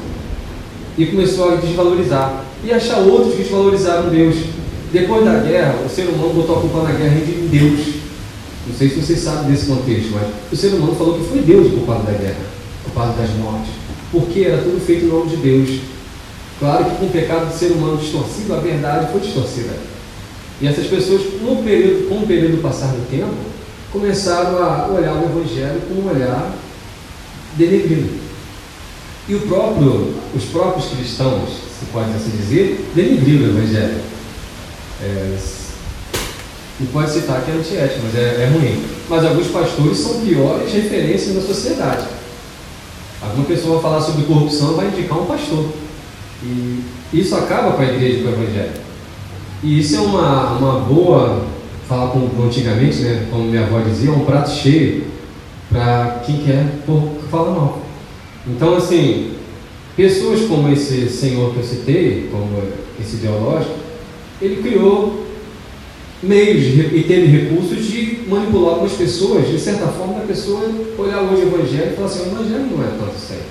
E 0.99 1.07
começou 1.07 1.52
a 1.52 1.57
desvalorizar. 1.57 2.45
E 2.62 2.73
achar 2.73 2.99
outros 2.99 3.35
que 3.35 3.42
desvalorizaram 3.42 4.11
Deus. 4.11 4.37
Depois 4.92 5.25
da 5.25 5.40
guerra, 5.40 5.75
o 5.85 5.88
ser 5.88 6.09
humano 6.09 6.33
botou 6.33 6.57
a 6.57 6.61
culpa 6.61 6.83
na 6.83 6.92
guerra 6.92 7.16
em 7.16 7.49
Deus. 7.49 7.95
Não 8.66 8.76
sei 8.76 8.88
se 8.88 8.97
vocês 8.97 9.21
sabem 9.21 9.50
desse 9.50 9.66
contexto, 9.66 10.12
mas 10.12 10.28
o 10.52 10.57
ser 10.57 10.68
humano 10.68 10.95
falou 10.95 11.18
que 11.18 11.28
foi 11.28 11.40
Deus 11.40 11.66
o 11.68 11.71
culpado 11.71 12.04
da 12.04 12.12
guerra, 12.12 12.40
o 12.80 12.90
culpado 12.90 13.18
das 13.18 13.30
mortes. 13.37 13.73
Porque 14.11 14.40
era 14.40 14.62
tudo 14.62 14.80
feito 14.85 15.04
em 15.04 15.09
nome 15.09 15.30
de 15.30 15.37
Deus. 15.37 15.80
Claro 16.59 16.87
que 16.87 16.97
com 16.97 17.07
o 17.07 17.11
pecado 17.11 17.52
do 17.52 17.59
ser 17.59 17.73
humano 17.73 17.99
distorcido, 17.99 18.54
a 18.54 18.61
verdade 18.61 19.12
foi 19.12 19.21
distorcida. 19.21 19.75
E 20.61 20.66
essas 20.66 20.87
pessoas, 20.87 21.23
com 21.40 21.52
o 21.52 21.62
período, 21.62 22.09
com 22.09 22.16
o 22.16 22.26
período 22.26 22.61
passar 22.62 22.88
do 22.88 23.09
tempo, 23.11 23.35
começaram 23.92 24.59
a 24.62 24.88
olhar 24.88 25.14
o 25.14 25.25
Evangelho 25.25 25.80
com 25.88 25.95
um 25.95 26.11
olhar 26.11 26.52
denegrindo. 27.57 28.18
E 29.28 29.35
o 29.35 29.40
próprio, 29.40 30.14
os 30.35 30.45
próprios 30.45 30.87
cristãos, 30.87 31.50
se 31.78 31.87
pode 31.92 32.11
assim 32.11 32.30
dizer, 32.37 32.90
denegriram 32.95 33.47
o 33.47 33.59
Evangelho. 33.59 34.17
É, 35.02 35.38
e 36.81 36.87
pode 36.87 37.11
citar 37.11 37.45
que 37.45 37.50
é 37.50 37.55
antiético, 37.55 38.00
mas 38.05 38.14
é, 38.14 38.45
é 38.45 38.50
ruim. 38.52 38.85
Mas 39.09 39.25
alguns 39.25 39.49
pastores 39.49 39.99
são 39.99 40.21
piores 40.21 40.73
referências 40.73 41.35
na 41.35 41.40
sociedade. 41.40 42.07
Alguma 43.21 43.47
pessoa 43.47 43.81
falar 43.81 44.00
sobre 44.00 44.26
corrupção 44.26 44.75
vai 44.75 44.87
indicar 44.87 45.19
um 45.19 45.26
pastor. 45.26 45.67
E 46.43 46.85
isso 47.12 47.35
acaba 47.35 47.73
com 47.73 47.83
a 47.83 47.85
igreja 47.85 48.19
e 48.19 48.23
com 48.23 48.28
o 48.28 48.33
Evangelho. 48.33 48.73
E 49.62 49.81
isso 49.81 49.97
é 49.97 50.00
uma, 50.00 50.52
uma 50.52 50.81
boa, 50.81 51.45
falar 51.88 52.11
como 52.12 52.45
antigamente, 52.45 52.99
né, 53.00 53.26
como 53.28 53.45
minha 53.45 53.64
avó 53.64 53.81
dizia, 53.81 54.12
um 54.12 54.25
prato 54.25 54.50
cheio 54.50 55.05
para 55.69 56.23
quem 56.25 56.45
quer 56.45 56.64
falar 57.28 57.50
mal. 57.50 57.83
Então, 58.47 58.76
assim, 58.76 59.33
pessoas 59.97 60.43
como 60.43 60.73
esse 60.73 61.09
senhor 61.09 61.52
que 61.52 61.59
eu 61.59 61.64
citei, 61.64 62.28
como 62.31 62.62
esse 63.00 63.17
ideológico, 63.17 63.77
ele 64.40 64.62
criou 64.62 65.26
meios 66.23 66.64
e 66.92 67.04
teve 67.07 67.26
recursos 67.26 67.85
de 67.85 68.25
manipular 68.28 68.75
algumas 68.75 68.92
pessoas, 68.92 69.49
de 69.49 69.59
certa 69.59 69.87
forma, 69.88 70.18
a 70.18 70.26
pessoa 70.26 70.68
olhar 70.97 71.21
hoje 71.23 71.42
o 71.42 71.54
Evangelho 71.54 71.92
e 71.92 71.97
falar 71.97 72.07
assim: 72.07 72.23
o 72.23 72.33
Evangelho 72.33 72.66
não 72.71 72.85
é 72.85 72.88
tanto 72.88 73.14
aí. 73.30 73.42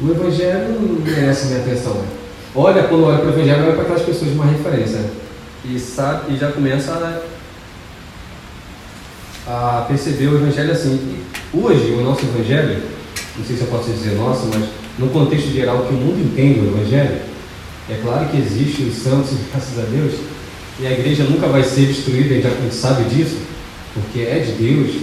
O 0.00 0.10
Evangelho 0.10 0.80
não 0.80 1.00
merece 1.00 1.46
minha 1.46 1.60
atenção. 1.60 1.94
Né? 1.94 2.06
Olha, 2.54 2.84
quando 2.84 3.04
olha 3.04 3.18
para 3.18 3.26
o 3.28 3.32
Evangelho, 3.32 3.64
olha 3.64 3.72
para 3.72 3.82
aquelas 3.82 4.02
pessoas 4.02 4.30
de 4.30 4.36
uma 4.36 4.46
referência. 4.46 4.98
Né? 4.98 5.10
E, 5.64 5.78
sabe, 5.78 6.34
e 6.34 6.36
já 6.36 6.52
começa 6.52 6.92
a 6.92 7.20
a 9.48 9.86
perceber 9.88 10.26
o 10.26 10.36
Evangelho 10.36 10.70
assim. 10.70 11.16
Hoje, 11.54 11.92
o 11.92 12.02
nosso 12.02 12.22
Evangelho, 12.26 12.82
não 13.36 13.44
sei 13.44 13.56
se 13.56 13.62
eu 13.62 13.68
posso 13.68 13.90
dizer 13.90 14.14
nosso, 14.16 14.46
mas 14.52 14.68
no 14.98 15.08
contexto 15.08 15.48
geral 15.48 15.86
que 15.86 15.94
o 15.94 15.96
mundo 15.96 16.20
entende 16.20 16.60
o 16.60 16.76
Evangelho, 16.76 17.20
é 17.90 18.00
claro 18.02 18.28
que 18.28 18.36
existe 18.36 18.82
os 18.82 18.94
santos, 18.94 19.30
graças 19.52 19.78
a 19.78 19.82
Deus, 19.82 20.14
e 20.80 20.86
a 20.86 20.92
igreja 20.92 21.24
nunca 21.24 21.46
vai 21.48 21.62
ser 21.62 21.86
destruída, 21.86 22.34
a 22.34 22.62
gente 22.62 22.74
sabe 22.74 23.04
disso, 23.04 23.36
porque 23.94 24.20
é 24.20 24.38
de 24.38 24.52
Deus, 24.52 25.02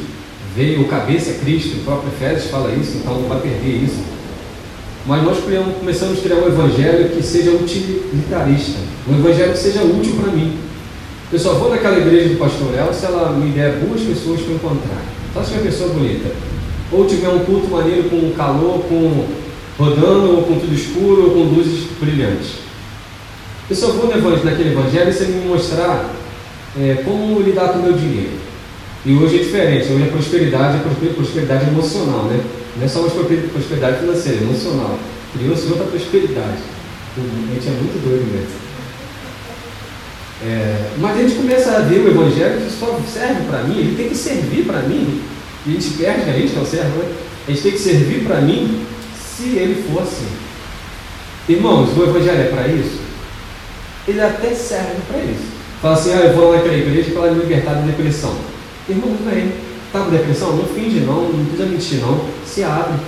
veio 0.56 0.82
o 0.82 0.88
cabeça 0.88 1.34
Cristo, 1.34 1.78
o 1.78 1.84
próprio 1.84 2.10
Efésios 2.10 2.50
fala 2.50 2.74
isso, 2.74 2.98
então 2.98 3.22
não 3.22 3.28
vai 3.28 3.42
perder 3.42 3.84
isso. 3.84 4.04
Mas 5.06 5.24
nós 5.24 5.38
começamos 5.80 6.18
a 6.18 6.22
criar 6.22 6.38
um 6.38 6.48
evangelho 6.48 7.10
que 7.10 7.22
seja 7.22 7.52
utilitarista, 7.52 8.80
um 9.08 9.20
evangelho 9.20 9.52
que 9.52 9.60
seja 9.60 9.84
útil 9.84 10.16
para 10.16 10.32
mim, 10.32 10.58
eu 11.32 11.40
só 11.40 11.56
vou 11.56 11.70
naquela 11.70 11.98
igreja 11.98 12.30
do 12.30 12.38
pastor 12.38 12.74
El 12.78 12.94
se 12.94 13.06
ela 13.06 13.32
me 13.32 13.52
der 13.52 13.80
boas 13.80 14.00
pessoas 14.02 14.42
para 14.42 14.54
encontrar. 14.54 15.04
Só 15.34 15.44
se 15.44 15.54
tiver 15.54 15.64
pessoa 15.64 15.90
bonita. 15.90 16.30
Ou 16.92 17.06
tiver 17.06 17.30
um 17.30 17.40
culto 17.40 17.68
maneiro 17.68 18.10
com 18.10 18.32
calor, 18.32 18.84
com 18.88 19.26
rodando, 19.78 20.36
ou 20.36 20.44
com 20.44 20.60
tudo 20.60 20.74
escuro, 20.74 21.24
ou 21.24 21.30
com 21.32 21.56
luzes 21.56 21.88
brilhantes. 22.00 22.60
Eu 23.70 23.76
só 23.76 23.88
vou 23.88 24.08
naquele 24.08 24.72
evangelho 24.72 25.12
se 25.12 25.24
ele 25.24 25.40
me 25.40 25.48
mostrar 25.48 26.12
é, 26.80 27.02
como 27.04 27.40
lidar 27.40 27.70
com 27.70 27.80
o 27.80 27.84
meu 27.84 27.94
dinheiro. 27.94 28.38
E 29.06 29.14
hoje 29.16 29.36
é 29.36 29.44
diferente, 29.44 29.92
hoje 29.92 30.04
a 30.04 30.12
prosperidade 30.12 30.78
é 30.78 31.14
prosperidade 31.14 31.68
emocional, 31.70 32.26
né? 32.26 32.44
Não 32.78 32.86
é 32.86 32.88
só 32.88 33.02
uma 33.02 33.10
prosperidade 33.10 34.00
financeira, 34.00 34.40
é 34.40 34.44
emocional. 34.44 35.00
Criou-se 35.34 35.68
outra 35.68 35.86
prosperidade. 35.86 36.58
A 37.18 37.54
gente 37.54 37.68
é 37.68 37.72
muito 37.72 38.04
doido 38.04 38.32
mesmo. 38.32 38.66
É, 40.44 40.92
mas 40.98 41.18
a 41.18 41.22
gente 41.22 41.36
começa 41.36 41.72
a 41.72 41.80
ver 41.80 42.02
o 42.02 42.10
Evangelho 42.10 42.62
que 42.62 42.72
só 42.72 43.00
serve 43.12 43.46
para 43.48 43.64
mim, 43.64 43.80
ele 43.80 43.96
tem 43.96 44.10
que 44.10 44.16
servir 44.16 44.66
para 44.66 44.82
mim. 44.82 45.22
E 45.66 45.70
a 45.70 45.74
gente 45.74 45.90
perde 45.98 46.30
a 46.30 46.34
gente 46.34 46.56
não 46.56 46.66
serve, 46.66 46.90
né? 46.98 47.12
A 47.48 47.52
gente 47.52 47.64
tem 47.64 47.72
que 47.72 47.80
servir 47.80 48.26
para 48.26 48.42
mim 48.42 48.86
se 49.18 49.56
ele 49.56 49.84
for 49.84 50.04
assim. 50.04 50.28
Irmãos, 51.48 51.96
o 51.98 52.04
Evangelho 52.04 52.42
é 52.42 52.48
para 52.50 52.68
isso? 52.68 53.05
Ele 54.08 54.22
até 54.22 54.54
serve 54.54 55.02
para 55.08 55.20
isso. 55.20 55.56
Fala 55.82 55.96
assim, 55.96 56.14
ah, 56.14 56.22
eu 56.22 56.36
vou 56.36 56.52
lá 56.52 56.58
naquela 56.58 56.76
igreja 56.76 57.12
para 57.12 57.32
me 57.32 57.42
libertar 57.42 57.74
da 57.74 57.82
depressão. 57.82 58.36
Irmão, 58.88 59.16
vem. 59.26 59.52
Está 59.88 60.02
com 60.02 60.12
depressão? 60.12 60.56
Não 60.56 60.66
finge 60.66 61.00
não, 61.00 61.30
não 61.30 61.46
precisa 61.46 61.66
mentir 61.66 62.00
não. 62.02 62.22
Se 62.46 62.64
abre. 62.64 63.00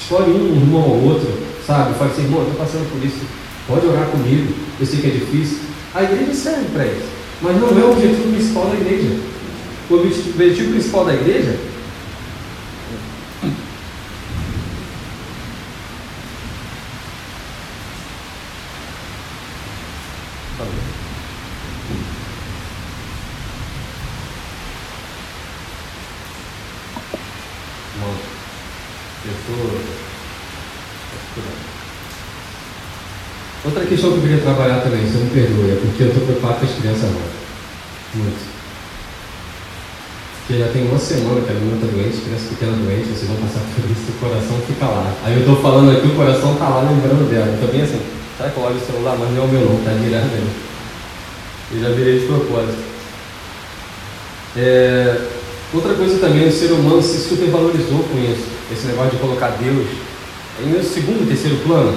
Escolhe 0.00 0.32
um 0.32 0.56
irmão 0.56 0.82
ou 0.82 1.04
outro, 1.04 1.28
sabe? 1.66 1.94
Fala 1.94 2.10
assim, 2.10 2.22
irmão, 2.22 2.40
eu 2.40 2.48
estou 2.48 2.64
passando 2.64 2.90
por 2.90 3.04
isso. 3.06 3.20
Pode 3.68 3.86
orar 3.86 4.06
comigo. 4.06 4.52
Eu 4.80 4.86
sei 4.86 5.00
que 5.00 5.06
é 5.06 5.10
difícil. 5.10 5.58
A 5.94 6.02
igreja 6.02 6.34
serve 6.34 6.64
para 6.72 6.86
isso. 6.86 7.06
Mas 7.40 7.56
não 7.56 7.68
é 7.68 7.84
o 7.84 7.92
objetivo 7.92 8.32
principal 8.32 8.66
da 8.66 8.74
igreja. 8.74 9.16
O 9.90 9.94
objetivo 9.94 10.72
principal 10.72 11.04
da 11.04 11.14
igreja 11.14 11.56
Outra 33.64 33.86
questão 33.86 34.10
que 34.10 34.16
eu 34.16 34.22
queria 34.22 34.38
trabalhar 34.38 34.80
também, 34.80 35.06
você 35.06 35.18
me 35.18 35.30
perdoe, 35.30 35.70
é 35.70 35.80
porque 35.80 36.02
eu 36.02 36.08
estou 36.08 36.24
preocupado 36.24 36.60
com 36.60 36.66
as 36.66 36.78
crianças 36.78 37.04
agora. 37.04 37.30
Muito. 38.14 38.52
Porque 40.40 40.58
já 40.58 40.68
tem 40.72 40.88
uma 40.88 40.98
semana 40.98 41.40
que 41.40 41.50
a 41.50 41.54
menina 41.54 41.76
está 41.76 41.86
doente, 41.86 42.20
criança 42.20 42.48
pequena 42.48 42.72
doente, 42.72 43.08
vocês 43.08 43.28
vão 43.28 43.36
passar 43.36 43.60
por 43.60 43.88
isso, 43.88 44.10
o 44.10 44.18
coração 44.18 44.58
fica 44.66 44.86
lá. 44.86 45.14
Aí 45.24 45.34
eu 45.34 45.40
estou 45.40 45.56
falando 45.62 45.96
aqui, 45.96 46.08
o 46.08 46.16
coração 46.16 46.54
está 46.54 46.68
lá 46.68 46.80
lembrando 46.82 47.30
dela. 47.30 47.46
Eu 47.46 47.66
também 47.66 47.82
assim, 47.82 48.02
sabe 48.36 48.50
que 48.50 48.56
eu 48.58 48.64
olho 48.64 48.76
o 48.76 48.86
celular, 48.86 49.16
mas 49.16 49.30
não 49.30 49.42
é 49.42 49.46
o 49.46 49.48
meu 49.48 49.60
não, 49.60 49.78
está 49.78 49.92
virado 49.92 50.26
mesmo. 50.26 50.50
Eu 51.70 51.80
já 51.80 51.88
virei 51.90 52.18
de 52.18 52.26
propósito. 52.26 52.82
É, 54.56 55.31
outra 55.72 55.94
coisa 55.94 56.18
também, 56.18 56.48
o 56.48 56.52
ser 56.52 56.72
humano 56.72 57.02
se 57.02 57.28
supervalorizou 57.28 58.04
com 58.04 58.18
isso. 58.18 58.46
Esse 58.72 58.86
negócio 58.86 59.12
de 59.12 59.16
colocar 59.18 59.56
Deus 59.60 59.86
em 60.60 60.82
segundo, 60.82 61.26
terceiro 61.26 61.56
plano. 61.64 61.94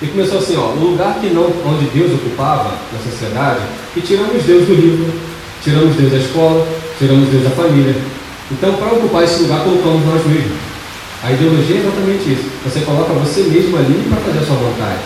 E 0.00 0.06
começou 0.06 0.38
assim, 0.38 0.56
ó, 0.56 0.72
o 0.72 0.90
lugar 0.90 1.18
que 1.20 1.28
não, 1.30 1.50
onde 1.64 1.86
Deus 1.86 2.12
ocupava 2.12 2.74
na 2.92 3.10
sociedade, 3.10 3.60
e 3.96 4.00
tiramos 4.00 4.42
Deus 4.44 4.66
do 4.66 4.74
livro, 4.74 5.12
tiramos 5.62 5.96
Deus 5.96 6.12
da 6.12 6.18
escola, 6.18 6.66
tiramos 6.98 7.28
Deus 7.30 7.44
da 7.44 7.50
família. 7.50 7.96
Então, 8.50 8.74
para 8.74 8.92
ocupar 8.92 9.24
esse 9.24 9.42
lugar, 9.42 9.64
colocamos 9.64 10.04
nós 10.06 10.24
mesmos. 10.26 10.58
A 11.24 11.32
ideologia 11.32 11.76
é 11.76 11.80
exatamente 11.80 12.30
isso. 12.30 12.44
Você 12.64 12.80
coloca 12.80 13.12
você 13.14 13.40
mesmo 13.42 13.76
ali 13.76 14.06
para 14.08 14.20
fazer 14.20 14.38
a 14.38 14.46
sua 14.46 14.56
vontade. 14.56 15.00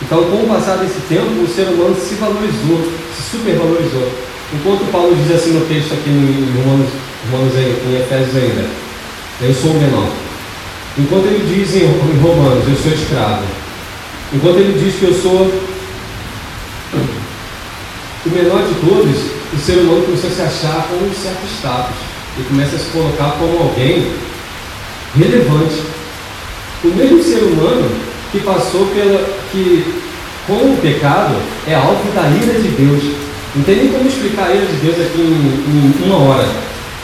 Então, 0.00 0.24
com 0.24 0.44
o 0.44 0.48
passar 0.48 0.76
desse 0.78 1.00
tempo, 1.08 1.42
o 1.42 1.48
ser 1.48 1.66
humano 1.68 1.94
se 1.94 2.14
valorizou, 2.14 2.80
se 3.14 3.36
supervalorizou. 3.36 4.08
Enquanto 4.54 4.90
Paulo 4.90 5.16
diz 5.16 5.34
assim 5.34 5.52
no 5.52 5.66
texto 5.66 5.92
aqui 5.94 6.10
em 6.10 6.62
Romanos, 6.62 6.90
Romanos 7.30 7.54
em 7.54 7.96
Efésios 8.00 8.36
ainda, 8.36 8.66
eu 9.40 9.54
sou 9.54 9.70
o 9.70 9.80
menor. 9.80 10.10
Enquanto 10.98 11.26
ele 11.26 11.46
diz 11.46 11.74
em 11.76 11.86
Romanos, 12.20 12.68
eu 12.68 12.76
sou 12.76 12.92
escravo, 12.92 13.44
Enquanto 14.34 14.56
ele 14.60 14.82
diz 14.82 14.94
que 14.98 15.04
eu 15.04 15.14
sou 15.14 15.52
o 18.24 18.30
menor 18.30 18.62
de 18.66 18.74
todos, 18.80 19.16
o 19.52 19.58
ser 19.58 19.72
humano 19.80 20.06
começou 20.06 20.30
a 20.30 20.32
se 20.32 20.40
achar 20.40 20.88
com 20.88 20.94
um 21.04 21.12
certo 21.12 21.46
status 21.58 21.96
e 22.38 22.42
começa 22.44 22.76
a 22.76 22.78
se 22.78 22.86
colocar 22.86 23.32
como 23.32 23.58
alguém 23.58 24.10
relevante. 25.14 25.82
O 26.82 26.88
mesmo 26.88 27.22
ser 27.22 27.42
humano 27.42 27.90
que 28.32 28.40
passou 28.40 28.86
pela. 28.86 29.22
que 29.52 29.84
com 30.46 30.54
o 30.54 30.78
pecado 30.80 31.36
é 31.68 31.74
alvo 31.74 32.10
da 32.12 32.22
ira 32.22 32.58
de 32.58 32.68
Deus. 32.68 33.14
Não 33.54 33.62
tem 33.64 33.76
nem 33.76 33.92
como 33.92 34.08
explicar 34.08 34.46
a 34.46 34.54
ira 34.54 34.64
de 34.64 34.76
Deus 34.76 34.96
aqui 34.98 35.20
em, 35.20 36.02
em 36.02 36.06
uma 36.06 36.16
hora. 36.16 36.48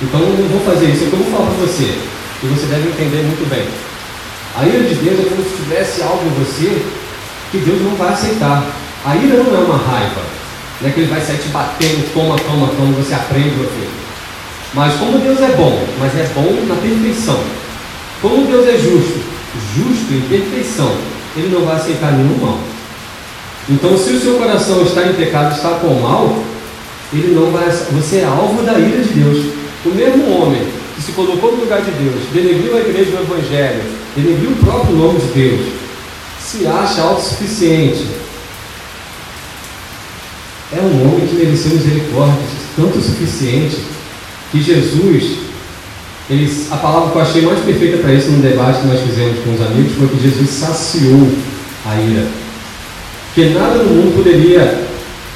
Então 0.01 0.21
não 0.21 0.49
vou 0.49 0.61
fazer 0.61 0.87
isso, 0.87 1.05
é 1.05 1.07
eu 1.07 1.11
vou 1.11 1.31
falar 1.33 1.51
para 1.51 1.67
você. 1.67 1.99
E 2.43 2.47
você 2.47 2.67
deve 2.67 2.89
entender 2.89 3.23
muito 3.25 3.49
bem. 3.51 3.67
A 4.57 4.65
ira 4.67 4.89
de 4.89 4.95
Deus 4.95 5.21
é 5.21 5.29
como 5.29 5.43
se 5.43 5.57
tivesse 5.57 6.03
algo 6.03 6.23
em 6.25 6.45
você 6.45 6.83
que 7.51 7.59
Deus 7.59 7.83
não 7.83 7.97
vai 7.97 8.13
aceitar. 8.13 8.65
A 9.05 9.17
ira 9.17 9.43
não 9.43 9.55
é 9.55 9.59
uma 9.59 9.77
raiva, 9.77 10.23
não 10.81 10.89
é 10.89 10.93
que 10.93 11.01
ele 11.01 11.11
vai 11.11 11.21
sair 11.21 11.39
te 11.39 11.49
batendo, 11.49 12.13
toma, 12.13 12.37
toma, 12.39 12.69
toma, 12.69 12.93
você 12.93 13.15
aprende, 13.15 13.57
meu 13.57 13.69
filho. 13.69 13.91
Mas 14.75 14.95
como 14.95 15.19
Deus 15.19 15.41
é 15.41 15.49
bom, 15.57 15.85
mas 15.99 16.15
é 16.15 16.31
bom 16.35 16.67
na 16.67 16.77
perfeição. 16.77 17.41
Como 18.21 18.47
Deus 18.47 18.69
é 18.69 18.79
justo, 18.79 19.21
justo 19.75 20.13
em 20.13 20.21
perfeição, 20.29 20.93
ele 21.37 21.49
não 21.49 21.65
vai 21.65 21.77
aceitar 21.77 22.13
nenhum 22.13 22.39
mal. 22.39 22.59
Então, 23.69 23.97
se 23.99 24.11
o 24.13 24.21
seu 24.21 24.35
coração 24.39 24.83
está 24.83 25.07
em 25.07 25.13
pecado, 25.15 25.55
está 25.55 25.71
com 25.81 25.95
mal, 26.01 26.43
ele 27.13 27.35
não 27.35 27.51
vai, 27.51 27.69
você 27.93 28.19
é 28.19 28.25
alvo 28.25 28.63
da 28.63 28.79
ira 28.79 29.03
de 29.03 29.11
Deus. 29.11 29.58
O 29.85 29.91
mesmo 29.91 30.31
homem 30.31 30.62
que 30.97 31.03
se 31.03 31.12
colocou 31.12 31.53
no 31.53 31.61
lugar 31.61 31.81
de 31.81 31.91
Deus, 31.93 32.23
denegriu 32.33 32.77
a 32.77 32.81
igreja 32.81 33.12
do 33.12 33.23
Evangelho, 33.23 33.83
denegriu 34.17 34.51
o 34.51 34.57
próprio 34.57 34.97
nome 34.97 35.21
de 35.21 35.27
Deus, 35.29 35.61
se 36.41 36.67
acha 36.67 37.03
autossuficiente. 37.03 38.05
É 40.73 40.81
um 40.81 41.09
homem 41.09 41.27
que 41.27 41.37
mereceu 41.37 41.71
misericórdia, 41.71 42.43
tanto 42.77 42.99
o 42.99 43.03
suficiente 43.03 43.79
que 44.51 44.61
Jesus, 44.61 45.38
ele, 46.29 46.67
a 46.71 46.77
palavra 46.77 47.11
que 47.11 47.17
eu 47.17 47.23
achei 47.23 47.43
mais 47.43 47.61
perfeita 47.61 47.99
para 47.99 48.12
isso 48.12 48.31
no 48.31 48.43
debate 48.43 48.81
que 48.81 48.87
nós 48.88 49.01
fizemos 49.01 49.38
com 49.45 49.55
os 49.55 49.61
amigos 49.61 49.97
foi 49.97 50.09
que 50.09 50.21
Jesus 50.21 50.51
saciou 50.51 51.29
a 51.87 51.95
ira. 52.01 52.27
Porque 53.27 53.51
nada 53.51 53.77
no 53.77 53.95
mundo 53.95 54.17
poderia 54.17 54.85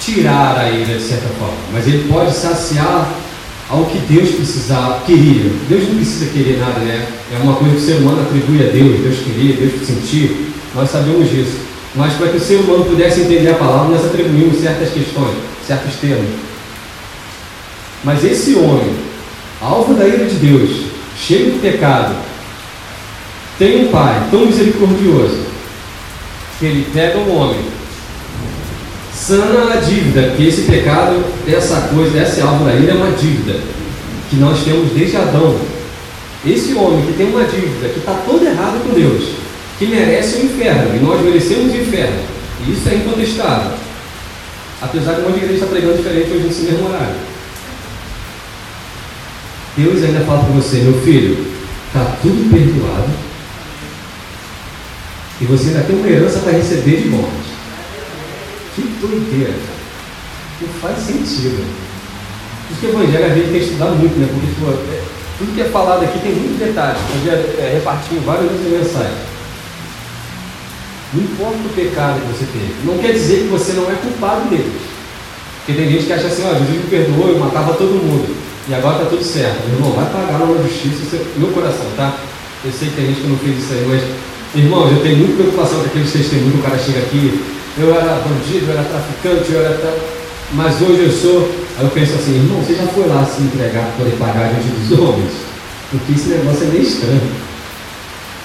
tirar 0.00 0.58
a 0.58 0.68
ira 0.70 0.98
de 0.98 1.02
certa 1.02 1.28
forma, 1.38 1.56
mas 1.72 1.86
ele 1.86 2.08
pode 2.10 2.34
saciar 2.34 3.21
ao 3.72 3.86
que 3.86 3.98
Deus 4.00 4.32
precisava, 4.32 5.00
queria. 5.06 5.50
Deus 5.66 5.88
não 5.88 5.96
precisa 5.96 6.26
querer 6.30 6.58
nada, 6.58 6.80
né? 6.80 7.08
É 7.32 7.42
uma 7.42 7.54
coisa 7.54 7.74
que 7.74 7.80
o 7.80 7.84
ser 7.86 7.94
humano 7.94 8.20
atribui 8.20 8.60
a 8.60 8.70
Deus, 8.70 9.00
Deus 9.00 9.18
queria, 9.20 9.56
Deus 9.56 9.86
sentir. 9.86 10.52
Nós 10.74 10.90
sabemos 10.90 11.30
disso. 11.30 11.56
Mas 11.94 12.12
para 12.12 12.28
que 12.28 12.36
o 12.36 12.40
ser 12.40 12.56
humano 12.56 12.84
pudesse 12.84 13.22
entender 13.22 13.48
a 13.48 13.54
palavra, 13.54 13.96
nós 13.96 14.04
atribuímos 14.04 14.60
certas 14.60 14.90
questões, 14.90 15.34
certos 15.66 15.94
termos. 15.94 16.28
Mas 18.04 18.22
esse 18.22 18.56
homem, 18.56 18.94
alvo 19.58 19.94
da 19.94 20.06
ira 20.06 20.26
de 20.26 20.34
Deus, 20.34 20.88
cheio 21.16 21.52
de 21.52 21.58
pecado, 21.60 22.14
tem 23.58 23.86
um 23.86 23.88
pai 23.90 24.28
tão 24.30 24.44
misericordioso 24.44 25.46
que 26.58 26.66
ele 26.66 26.90
pega 26.92 27.18
o 27.18 27.34
homem, 27.34 27.60
sana 29.22 29.72
a 29.72 29.76
dívida, 29.76 30.34
que 30.36 30.48
esse 30.48 30.62
pecado, 30.62 31.24
essa 31.46 31.88
coisa, 31.94 32.44
alvo 32.44 32.64
da 32.64 32.74
ira 32.74 32.92
é 32.92 32.94
uma 32.94 33.12
dívida 33.12 33.60
que 34.28 34.36
nós 34.36 34.64
temos 34.64 34.90
desde 34.92 35.16
Adão. 35.16 35.56
Esse 36.44 36.74
homem 36.74 37.06
que 37.06 37.12
tem 37.12 37.28
uma 37.28 37.44
dívida, 37.44 37.88
que 37.88 38.00
está 38.00 38.14
todo 38.26 38.44
errado 38.44 38.82
com 38.82 38.94
Deus, 38.94 39.28
que 39.78 39.86
merece 39.86 40.38
o 40.38 40.44
inferno, 40.46 40.96
e 40.96 40.98
nós 40.98 41.20
merecemos 41.20 41.72
o 41.72 41.76
inferno. 41.76 42.18
E 42.66 42.72
isso 42.72 42.88
é 42.88 42.96
incontestável. 42.96 43.72
Apesar 44.80 45.12
de 45.12 45.20
um 45.20 45.24
monte 45.24 45.34
de 45.34 45.44
igreja 45.44 45.54
estar 45.54 45.66
pregando 45.66 45.98
diferente 45.98 46.30
hoje 46.32 46.44
nesse 46.44 46.62
mesmo 46.62 46.88
horário. 46.88 47.14
Deus 49.76 50.02
ainda 50.02 50.20
fala 50.24 50.40
para 50.44 50.54
você, 50.54 50.78
meu 50.78 51.00
filho, 51.02 51.46
está 51.86 52.16
tudo 52.20 52.50
perdoado. 52.50 53.10
E 55.40 55.44
você 55.44 55.68
ainda 55.68 55.82
tem 55.82 55.96
uma 55.96 56.08
herança 56.08 56.40
para 56.40 56.52
receber 56.52 57.02
de 57.02 57.08
morte. 57.08 57.41
Que 58.74 58.82
doideira, 59.00 59.54
Não 60.60 60.68
faz 60.80 60.98
sentido. 60.98 61.62
Por 62.68 62.72
isso 62.72 62.80
que 62.80 62.86
o 62.86 62.90
Evangelho 62.90 63.24
a 63.26 63.34
gente 63.34 63.50
tem 63.50 63.60
que 63.60 63.66
estudar 63.66 63.90
muito, 63.90 64.18
né? 64.18 64.28
Porque 64.32 64.46
pô, 64.60 64.70
é, 64.70 65.02
tudo 65.38 65.54
que 65.54 65.60
é 65.60 65.64
falado 65.64 66.04
aqui 66.04 66.18
tem 66.20 66.32
muitos 66.32 66.58
detalhes. 66.58 66.98
Podia 67.12 67.32
é, 67.32 67.72
repartir 67.74 68.16
em 68.16 68.20
várias 68.20 68.50
mensagens. 68.52 69.32
Não 71.12 71.22
importa 71.22 71.58
o 71.58 71.74
pecado 71.74 72.20
que 72.20 72.32
você 72.32 72.46
teve. 72.46 72.74
Não 72.84 72.96
quer 72.96 73.12
dizer 73.12 73.42
que 73.42 73.48
você 73.48 73.72
não 73.74 73.90
é 73.90 73.94
culpado 73.96 74.48
dele. 74.48 74.72
Porque 75.58 75.80
tem 75.80 75.90
gente 75.90 76.06
que 76.06 76.12
acha 76.12 76.26
assim, 76.26 76.42
ó, 76.48 76.54
Jesus 76.54 76.70
me 76.70 76.90
perdoou, 76.90 77.28
eu 77.28 77.38
matava 77.38 77.74
todo 77.74 78.02
mundo. 78.02 78.34
e 78.66 78.74
agora 78.74 78.96
está 78.96 79.10
tudo 79.10 79.22
certo. 79.22 79.68
Meu 79.68 79.76
irmão, 79.76 79.92
vai 79.92 80.06
pagar 80.06 80.38
na 80.38 80.62
justiça 80.62 81.04
seu, 81.10 81.26
meu 81.36 81.48
coração, 81.52 81.86
tá? 81.96 82.16
Eu 82.64 82.72
sei 82.72 82.88
que 82.88 82.96
tem 82.96 83.06
gente 83.06 83.20
que 83.20 83.28
não 83.28 83.36
fez 83.36 83.58
isso 83.58 83.72
aí, 83.74 83.84
mas, 83.86 84.02
irmãos, 84.54 84.90
eu 84.90 85.02
tenho 85.02 85.18
muita 85.18 85.34
preocupação 85.34 85.80
com 85.80 85.86
aqueles 85.86 86.12
testemunhos, 86.12 86.60
o 86.60 86.62
cara 86.62 86.78
chega 86.78 87.00
aqui, 87.00 87.42
eu 87.78 87.94
era 87.94 88.20
bandido, 88.20 88.66
eu 88.66 88.72
era 88.72 88.84
traficante, 88.84 89.52
eu 89.52 89.60
era. 89.60 89.98
Mas 90.52 90.80
hoje 90.82 91.04
eu 91.04 91.12
sou. 91.12 91.50
Aí 91.78 91.84
eu 91.84 91.90
penso 91.90 92.14
assim, 92.14 92.36
irmão, 92.36 92.60
você 92.60 92.74
já 92.74 92.86
foi 92.88 93.06
lá 93.06 93.24
se 93.24 93.42
entregar 93.42 93.84
para 93.84 94.04
poder 94.04 94.16
pagar 94.16 94.52
diante 94.52 94.68
dos 94.68 94.98
homens? 94.98 95.32
Porque 95.90 96.12
esse 96.12 96.28
negócio 96.28 96.64
é 96.64 96.66
meio 96.66 96.82
estranho. 96.82 97.32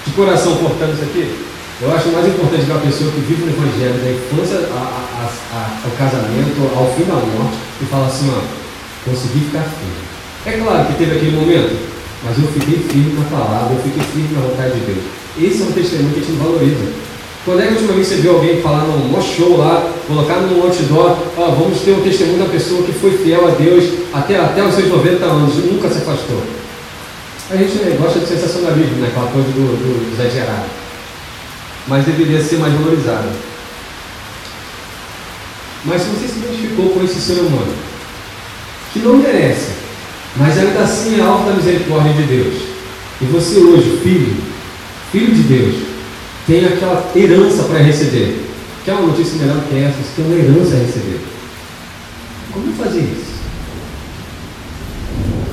De 0.06 0.12
coração 0.12 0.56
cortando 0.56 0.94
isso 0.94 1.04
aqui, 1.04 1.36
eu 1.80 1.94
acho 1.94 2.08
mais 2.08 2.26
importante 2.26 2.64
que 2.64 2.70
uma 2.72 2.80
pessoa 2.80 3.12
que 3.12 3.20
vive 3.20 3.44
no 3.44 3.52
Evangelho 3.52 4.02
da 4.02 4.10
infância 4.10 4.66
a, 4.72 4.82
a, 4.82 5.30
a, 5.54 5.60
ao 5.84 5.90
casamento, 5.94 6.58
ao 6.74 6.90
fim 6.96 7.04
da 7.04 7.14
morte, 7.14 7.58
e 7.82 7.84
fala 7.86 8.06
assim, 8.06 8.32
ó, 8.34 8.40
consegui 9.08 9.46
ficar 9.46 9.62
firme. 9.62 10.08
É 10.46 10.52
claro 10.64 10.86
que 10.86 10.94
teve 10.98 11.16
aquele 11.16 11.36
momento, 11.36 11.76
mas 12.24 12.38
eu 12.38 12.48
fiquei 12.48 12.82
firme 12.88 13.14
na 13.20 13.30
palavra, 13.30 13.76
eu 13.76 13.82
fiquei 13.82 14.02
firme 14.02 14.34
na 14.34 14.48
vontade 14.48 14.74
de 14.74 14.86
Deus. 14.86 15.04
Esse 15.38 15.62
é 15.62 15.66
um 15.66 15.72
testemunho 15.72 16.14
que 16.14 16.20
a 16.20 16.22
gente 16.24 16.38
valoriza. 16.38 16.86
Quando 17.44 17.60
é 17.60 17.66
que 17.66 17.68
a 17.68 17.76
última 17.76 17.92
vez 17.94 18.06
você 18.06 18.16
viu 18.16 18.34
alguém 18.34 18.60
falar 18.60 18.84
num 18.84 19.22
show 19.22 19.56
lá, 19.56 19.90
colocar 20.06 20.36
num 20.36 20.62
outdoor, 20.62 21.16
ó, 21.36 21.50
vamos 21.52 21.80
ter 21.80 21.92
um 21.92 22.02
testemunho 22.02 22.40
da 22.40 22.50
pessoa 22.50 22.82
que 22.82 22.92
foi 22.92 23.16
fiel 23.18 23.46
a 23.46 23.50
Deus 23.52 23.84
até, 24.12 24.36
até 24.36 24.62
os 24.62 24.74
seus 24.74 24.88
90 24.88 25.24
anos, 25.24 25.54
nunca 25.64 25.88
se 25.88 25.98
afastou. 25.98 26.42
A 27.50 27.56
gente 27.56 27.78
né, 27.78 27.96
gosta 27.98 28.18
de 28.18 28.26
sensacionalismo, 28.26 28.96
né? 28.96 29.08
aquela 29.08 29.30
coisa 29.30 29.48
do, 29.48 29.54
do 29.54 30.12
exagerado 30.12 30.66
mas 31.88 32.04
deveria 32.04 32.42
ser 32.42 32.58
mais 32.58 32.74
valorizada. 32.74 33.32
Mas 35.84 36.02
se 36.02 36.08
você 36.08 36.28
se 36.28 36.38
identificou 36.38 36.90
com 36.90 37.02
esse 37.02 37.20
ser 37.20 37.40
humano, 37.40 37.72
que 38.92 38.98
não 39.00 39.16
merece, 39.16 39.72
mas 40.36 40.58
ainda 40.58 40.80
assim 40.80 41.18
é 41.18 41.22
alvo 41.22 41.48
da 41.48 41.56
misericórdia 41.56 42.12
de 42.12 42.22
Deus, 42.24 42.54
e 43.20 43.24
você 43.24 43.58
hoje, 43.58 43.98
filho, 44.02 44.36
filho 45.10 45.34
de 45.34 45.42
Deus, 45.42 45.74
tem 46.48 46.64
aquela 46.64 47.12
herança 47.14 47.64
para 47.64 47.78
receber, 47.78 48.40
quer 48.82 48.94
uma 48.94 49.08
notícia 49.08 49.36
melhor 49.36 49.62
que 49.68 49.76
essa? 49.76 49.98
Você 49.98 50.16
tem 50.16 50.24
uma 50.24 50.34
herança 50.34 50.76
a 50.76 50.78
receber. 50.78 51.20
Como 52.50 52.72
fazer 52.72 53.00
isso? 53.00 53.28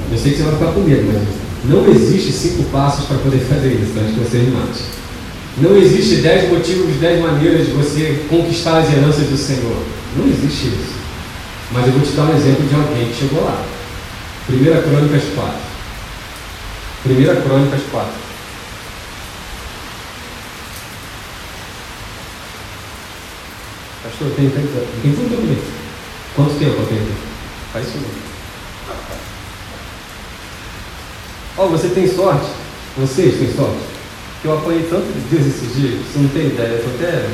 Eu 0.10 0.18
sei 0.18 0.32
que 0.32 0.38
você 0.38 0.44
vai 0.44 0.54
ficar 0.54 0.72
com 0.72 0.80
medo, 0.80 1.04
mas 1.12 1.22
não 1.66 1.86
existe 1.94 2.32
cinco 2.32 2.64
passos 2.72 3.06
para 3.08 3.18
poder 3.18 3.40
fazer 3.40 3.74
isso, 3.74 3.92
antes 4.00 4.16
que 4.16 4.20
você 4.22 4.38
me 4.38 4.52
mate. 4.52 4.84
Não 5.58 5.76
existe 5.76 6.22
dez 6.22 6.50
motivos, 6.50 6.96
dez 6.96 7.22
maneiras 7.22 7.68
de 7.68 7.74
você 7.74 8.26
conquistar 8.30 8.78
as 8.78 8.94
heranças 8.94 9.28
do 9.28 9.38
Senhor. 9.38 9.84
Não 10.16 10.26
existe 10.28 10.68
isso. 10.68 10.96
Mas 11.74 11.88
eu 11.88 11.94
vou 11.94 12.02
te 12.04 12.12
dar 12.14 12.24
um 12.24 12.38
exemplo 12.38 12.66
de 12.66 12.74
alguém 12.74 13.10
que 13.10 13.20
chegou 13.20 13.44
lá. 13.44 13.66
1 14.50 14.54
Crônicas 14.90 15.24
4. 15.36 15.54
1 17.06 17.42
Crônicas 17.44 17.82
4. 17.92 18.25
Pastor, 24.18 24.32
tem, 24.38 24.50
tem, 24.50 24.64
tem 25.02 25.12
tudo 25.12 25.30
tempo 25.30 25.62
Quanto 26.36 26.58
tempo 26.58 26.80
eu 26.80 26.88
tenho? 26.88 27.08
Faz 27.74 27.86
isso 27.86 27.98
mesmo. 27.98 28.26
Oh, 31.58 31.68
você 31.68 31.90
tem 31.90 32.08
sorte. 32.08 32.48
Vocês 32.98 33.38
têm 33.38 33.54
sorte 33.54 33.96
que 34.42 34.48
eu 34.48 34.58
apanhei 34.58 34.84
tanto 34.84 35.12
de 35.12 35.20
Deus 35.36 35.48
esses 35.48 35.76
dias, 35.76 36.00
você 36.06 36.20
não 36.20 36.30
tem 36.30 36.48
ideia, 36.48 36.68
eu 36.68 36.90
até. 36.96 37.26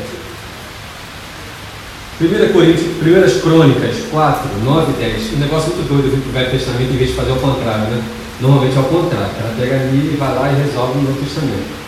1 2.22 2.54
Coríntios, 2.54 2.88
1 2.88 3.42
Crônicas 3.42 3.96
4, 4.10 4.50
9 4.64 4.92
e 4.92 4.96
10. 4.96 5.34
Um 5.34 5.40
negócio 5.40 5.74
muito 5.74 5.90
doido 5.90 6.10
vir 6.10 6.22
para 6.22 6.30
o 6.30 6.34
Velho 6.34 6.52
Testamento 6.52 6.94
em 6.94 6.98
vez 6.98 7.10
de 7.10 7.16
fazer 7.16 7.32
ao 7.32 7.38
contrário, 7.38 7.92
né? 7.92 8.04
Normalmente 8.40 8.76
é 8.76 8.78
ao 8.78 8.86
contrário, 8.86 9.32
ela 9.40 9.56
pega 9.60 9.76
ali 9.76 10.14
e 10.14 10.18
vai 10.18 10.34
lá 10.34 10.52
e 10.52 10.56
resolve 10.56 11.00
no 11.00 11.10
Novo 11.10 11.22
Testamento. 11.22 11.82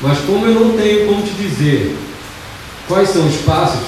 Mas 0.00 0.18
como 0.20 0.46
eu 0.46 0.54
não 0.54 0.76
tenho 0.76 1.06
como 1.06 1.22
te 1.22 1.32
dizer 1.32 1.96
quais 2.88 3.10
são 3.10 3.26
os 3.26 3.36
passos, 3.38 3.80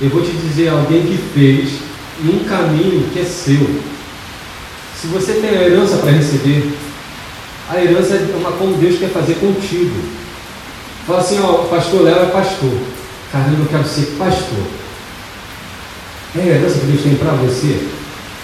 eu 0.00 0.08
vou 0.10 0.22
te 0.22 0.32
dizer 0.32 0.68
alguém 0.68 1.02
que 1.02 1.18
fez 1.34 1.80
um 2.24 2.44
caminho 2.44 3.08
que 3.12 3.20
é 3.20 3.24
seu. 3.24 3.68
Se 5.00 5.06
você 5.08 5.34
tem 5.34 5.50
a 5.50 5.62
herança 5.62 5.96
para 5.96 6.10
receber, 6.10 6.72
a 7.68 7.82
herança 7.82 8.14
é 8.14 8.36
uma 8.36 8.52
como 8.52 8.76
Deus 8.76 8.98
quer 8.98 9.10
fazer 9.10 9.34
contigo. 9.34 9.96
Fala 11.06 11.20
assim, 11.20 11.40
ó, 11.40 11.64
pastor 11.64 12.02
Léo 12.02 12.22
é 12.22 12.26
pastor. 12.26 12.72
Caramba, 13.32 13.60
eu 13.60 13.66
quero 13.66 13.84
ser 13.84 14.14
pastor. 14.18 14.64
É 16.36 16.40
a 16.40 16.46
herança 16.46 16.78
que 16.78 16.86
Deus 16.86 17.02
tem 17.02 17.14
para 17.16 17.32
você. 17.32 17.88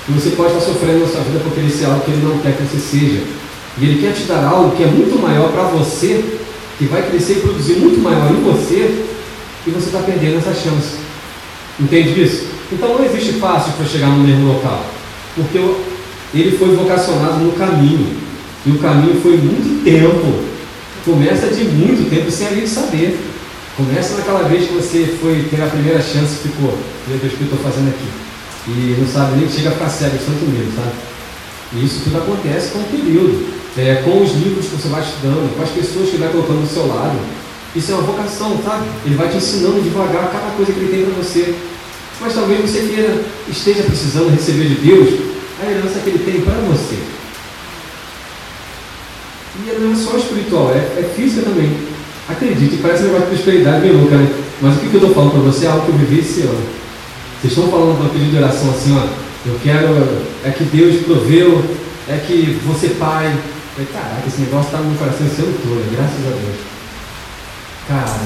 E 0.09 0.13
você 0.13 0.31
pode 0.31 0.55
estar 0.55 0.65
sofrendo 0.65 1.01
na 1.01 1.07
sua 1.07 1.21
vida 1.21 1.41
por 1.41 1.53
querer 1.53 1.71
ser 1.71 1.85
algo 1.85 2.01
que 2.01 2.11
Ele 2.11 2.25
não 2.25 2.39
quer 2.39 2.57
que 2.57 2.63
você 2.63 2.79
seja. 2.79 3.23
E 3.79 3.85
Ele 3.85 4.01
quer 4.01 4.13
te 4.15 4.23
dar 4.23 4.45
algo 4.45 4.75
que 4.77 4.83
é 4.83 4.87
muito 4.87 5.21
maior 5.21 5.53
para 5.53 5.65
você, 5.65 6.25
que 6.79 6.87
vai 6.87 7.03
crescer 7.09 7.35
e 7.35 7.41
produzir 7.41 7.75
muito 7.75 8.01
maior 8.01 8.31
em 8.31 8.43
você, 8.43 9.08
e 9.67 9.71
você 9.71 9.87
está 9.87 10.01
perdendo 10.01 10.39
essa 10.39 10.55
chance. 10.55 10.97
Entende 11.79 12.23
isso? 12.23 12.47
Então 12.73 12.99
não 12.99 13.05
existe 13.05 13.35
fácil 13.35 13.73
para 13.73 13.87
chegar 13.87 14.09
no 14.09 14.25
mesmo 14.25 14.53
local. 14.53 14.85
Porque 15.35 15.59
ele 16.35 16.57
foi 16.57 16.75
vocacionado 16.75 17.39
no 17.39 17.53
caminho. 17.53 18.17
E 18.67 18.71
o 18.71 18.79
caminho 18.79 19.21
foi 19.21 19.37
muito 19.37 19.85
tempo. 19.85 20.45
Começa 21.05 21.47
de 21.49 21.65
muito 21.65 22.11
tempo 22.11 22.31
sem 22.31 22.49
a 22.49 22.51
gente 22.51 22.69
saber. 22.69 23.19
Começa 23.77 24.17
naquela 24.17 24.43
vez 24.49 24.67
que 24.67 24.75
você 24.75 25.17
foi 25.21 25.47
ter 25.49 25.63
a 25.63 25.67
primeira 25.67 26.03
chance 26.03 26.35
e 26.35 26.49
ficou, 26.49 26.77
meu 27.07 27.19
Deus, 27.19 27.33
o 27.33 27.37
que 27.37 27.43
eu 27.43 27.47
estou 27.47 27.61
fazendo 27.61 27.89
aqui? 27.89 28.09
E 28.67 28.97
não 28.99 29.07
sabe 29.07 29.39
nem, 29.39 29.49
chega 29.49 29.69
a 29.71 29.73
ficar 29.73 29.89
cego 29.89 30.19
tanto 30.19 30.51
medo, 30.51 30.75
sabe? 30.75 30.91
E 31.73 31.85
isso 31.85 32.01
tudo 32.05 32.19
acontece 32.19 32.73
com 32.73 32.81
o 32.81 32.85
período, 32.85 33.47
é, 33.77 34.03
com 34.03 34.23
os 34.23 34.33
livros 34.33 34.67
que 34.67 34.77
você 34.77 34.89
vai 34.89 35.01
estudando, 35.01 35.57
com 35.57 35.63
as 35.63 35.71
pessoas 35.71 36.11
que 36.11 36.17
vai 36.17 36.29
colocando 36.29 36.63
do 36.63 36.69
seu 36.69 36.87
lado. 36.89 37.17
Isso 37.77 37.93
é 37.93 37.95
uma 37.95 38.05
vocação, 38.05 38.59
sabe? 38.65 38.87
Ele 39.05 39.15
vai 39.15 39.29
te 39.29 39.37
ensinando 39.37 39.83
devagar 39.83 40.31
cada 40.31 40.51
coisa 40.57 40.73
que 40.73 40.79
ele 40.79 40.91
tem 40.91 41.05
para 41.05 41.23
você. 41.23 41.55
Mas 42.21 42.35
talvez 42.35 42.61
você 42.61 42.81
queira, 42.81 43.25
esteja 43.49 43.83
precisando 43.83 44.31
receber 44.31 44.69
de 44.69 44.75
Deus 44.77 45.09
a 45.63 45.71
herança 45.71 46.01
que 46.01 46.11
ele 46.11 46.25
tem 46.25 46.41
para 46.41 46.55
você. 46.55 46.99
E 49.61 49.81
não 49.81 49.93
é 49.93 49.97
só 49.97 50.17
espiritual, 50.17 50.73
é, 50.73 51.01
é 51.01 51.13
física 51.15 51.43
também. 51.43 51.77
Acredite, 52.29 52.77
parece 52.77 53.03
um 53.03 53.07
negócio 53.07 53.27
de 53.27 53.35
prosperidade 53.35 53.81
bem 53.81 53.93
louca, 53.93 54.17
né? 54.17 54.29
Mas 54.61 54.77
o 54.77 54.79
que, 54.81 54.89
que 54.89 54.95
eu 54.95 55.01
estou 55.01 55.15
falando 55.15 55.33
para 55.33 55.41
você 55.41 55.67
é 55.67 55.69
algo 55.69 55.87
que 55.87 55.93
eu 55.93 55.99
vivi 55.99 56.21
esse 56.21 56.43
ano. 56.43 56.63
Vocês 57.41 57.53
estão 57.53 57.71
falando 57.71 57.99
para 57.99 58.11
pedido 58.11 58.31
de 58.33 58.37
oração 58.39 58.71
assim, 58.71 58.97
ó. 58.97 59.29
Eu 59.47 59.59
quero, 59.63 59.89
é 60.45 60.51
que 60.51 60.65
Deus 60.65 61.05
proveu, 61.05 61.65
é 62.09 62.19
que 62.19 62.61
você 62.67 62.89
pai. 62.99 63.35
Caraca, 63.93 64.27
esse 64.27 64.41
negócio 64.41 64.67
está 64.67 64.79
no 64.79 64.91
meu 64.91 64.99
coração 64.99 65.25
esse 65.25 65.41
ano 65.41 65.55
todo, 65.63 65.95
graças 65.95 66.27
a 66.27 66.31
Deus. 66.31 66.78
Cara, 67.89 68.21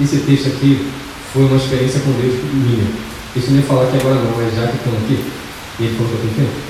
esse 0.00 0.18
texto 0.18 0.48
aqui 0.48 0.86
foi 1.32 1.46
uma 1.46 1.56
experiência 1.56 2.00
com 2.00 2.12
Deus 2.12 2.34
minha. 2.52 2.86
Isso 3.34 3.50
nem 3.50 3.62
falar 3.62 3.84
aqui 3.84 3.96
agora 3.96 4.16
não, 4.16 4.36
mas 4.36 4.54
já 4.54 4.68
que 4.68 4.76
estamos 4.76 5.02
aqui, 5.02 5.24
e 5.80 5.84
ele 5.84 5.96
falou 5.96 6.12
que 6.12 6.14
eu 6.14 6.20
tenho 6.20 6.34
tempo. 6.34 6.60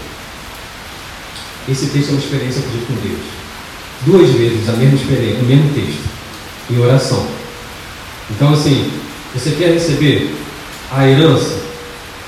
Esse 1.68 1.86
texto 1.86 2.08
é 2.08 2.12
uma 2.12 2.20
experiência 2.20 2.62
com 2.62 2.94
Deus 2.94 3.42
duas 4.06 4.30
vezes 4.30 4.68
a 4.68 4.72
mesma 4.72 4.96
experiência, 4.96 5.42
o 5.42 5.46
mesmo 5.46 5.74
texto, 5.74 6.02
em 6.70 6.78
oração. 6.78 7.26
Então, 8.30 8.52
assim, 8.52 8.90
você 9.34 9.50
quer 9.52 9.72
receber 9.72 10.34
a 10.90 11.08
herança? 11.08 11.60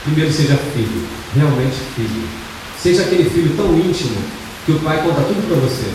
Primeiro, 0.05 0.33
seja 0.33 0.57
filho, 0.57 1.07
realmente 1.35 1.77
filho. 1.97 2.29
Seja 2.81 3.03
aquele 3.03 3.29
filho 3.29 3.57
tão 3.57 3.77
íntimo 3.79 4.17
que 4.67 4.73
o 4.73 4.79
pai 4.81 5.03
conta 5.03 5.23
tudo 5.23 5.47
para 5.49 5.57
você. 5.57 5.87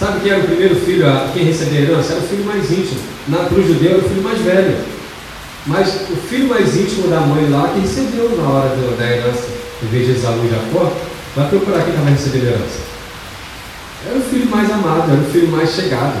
Sabe 0.00 0.20
quem 0.20 0.32
era 0.32 0.40
o 0.40 0.46
primeiro 0.46 0.76
filho 0.76 1.06
a 1.06 1.28
quem 1.34 1.44
recebia 1.44 1.80
a 1.80 1.82
herança? 1.82 2.14
Era 2.14 2.22
o 2.22 2.26
filho 2.26 2.44
mais 2.46 2.70
íntimo. 2.70 3.00
Para 3.28 3.54
o 3.54 3.62
judeu, 3.62 3.90
era 3.90 3.98
o 3.98 4.08
filho 4.08 4.22
mais 4.22 4.38
velho. 4.38 4.78
Mas 5.66 5.88
o 6.08 6.16
filho 6.16 6.48
mais 6.48 6.74
íntimo 6.74 7.08
da 7.08 7.20
mãe 7.20 7.50
lá, 7.50 7.68
que 7.68 7.80
recebeu 7.80 8.34
na 8.34 8.48
hora 8.48 8.74
da 8.96 9.04
herança, 9.04 9.46
em 9.82 9.86
vez 9.88 10.06
de 10.06 10.12
Esaú 10.12 10.40
e 10.42 10.48
Jacó, 10.48 10.90
vai 11.36 11.50
procurar 11.50 11.82
quem 11.82 11.90
estava 11.90 12.08
recebendo 12.08 12.44
a 12.44 12.46
herança. 12.46 12.80
Era 14.08 14.18
o 14.18 14.22
filho 14.22 14.48
mais 14.48 14.70
amado, 14.70 15.12
era 15.12 15.20
o 15.20 15.30
filho 15.30 15.48
mais 15.48 15.70
chegado. 15.70 16.16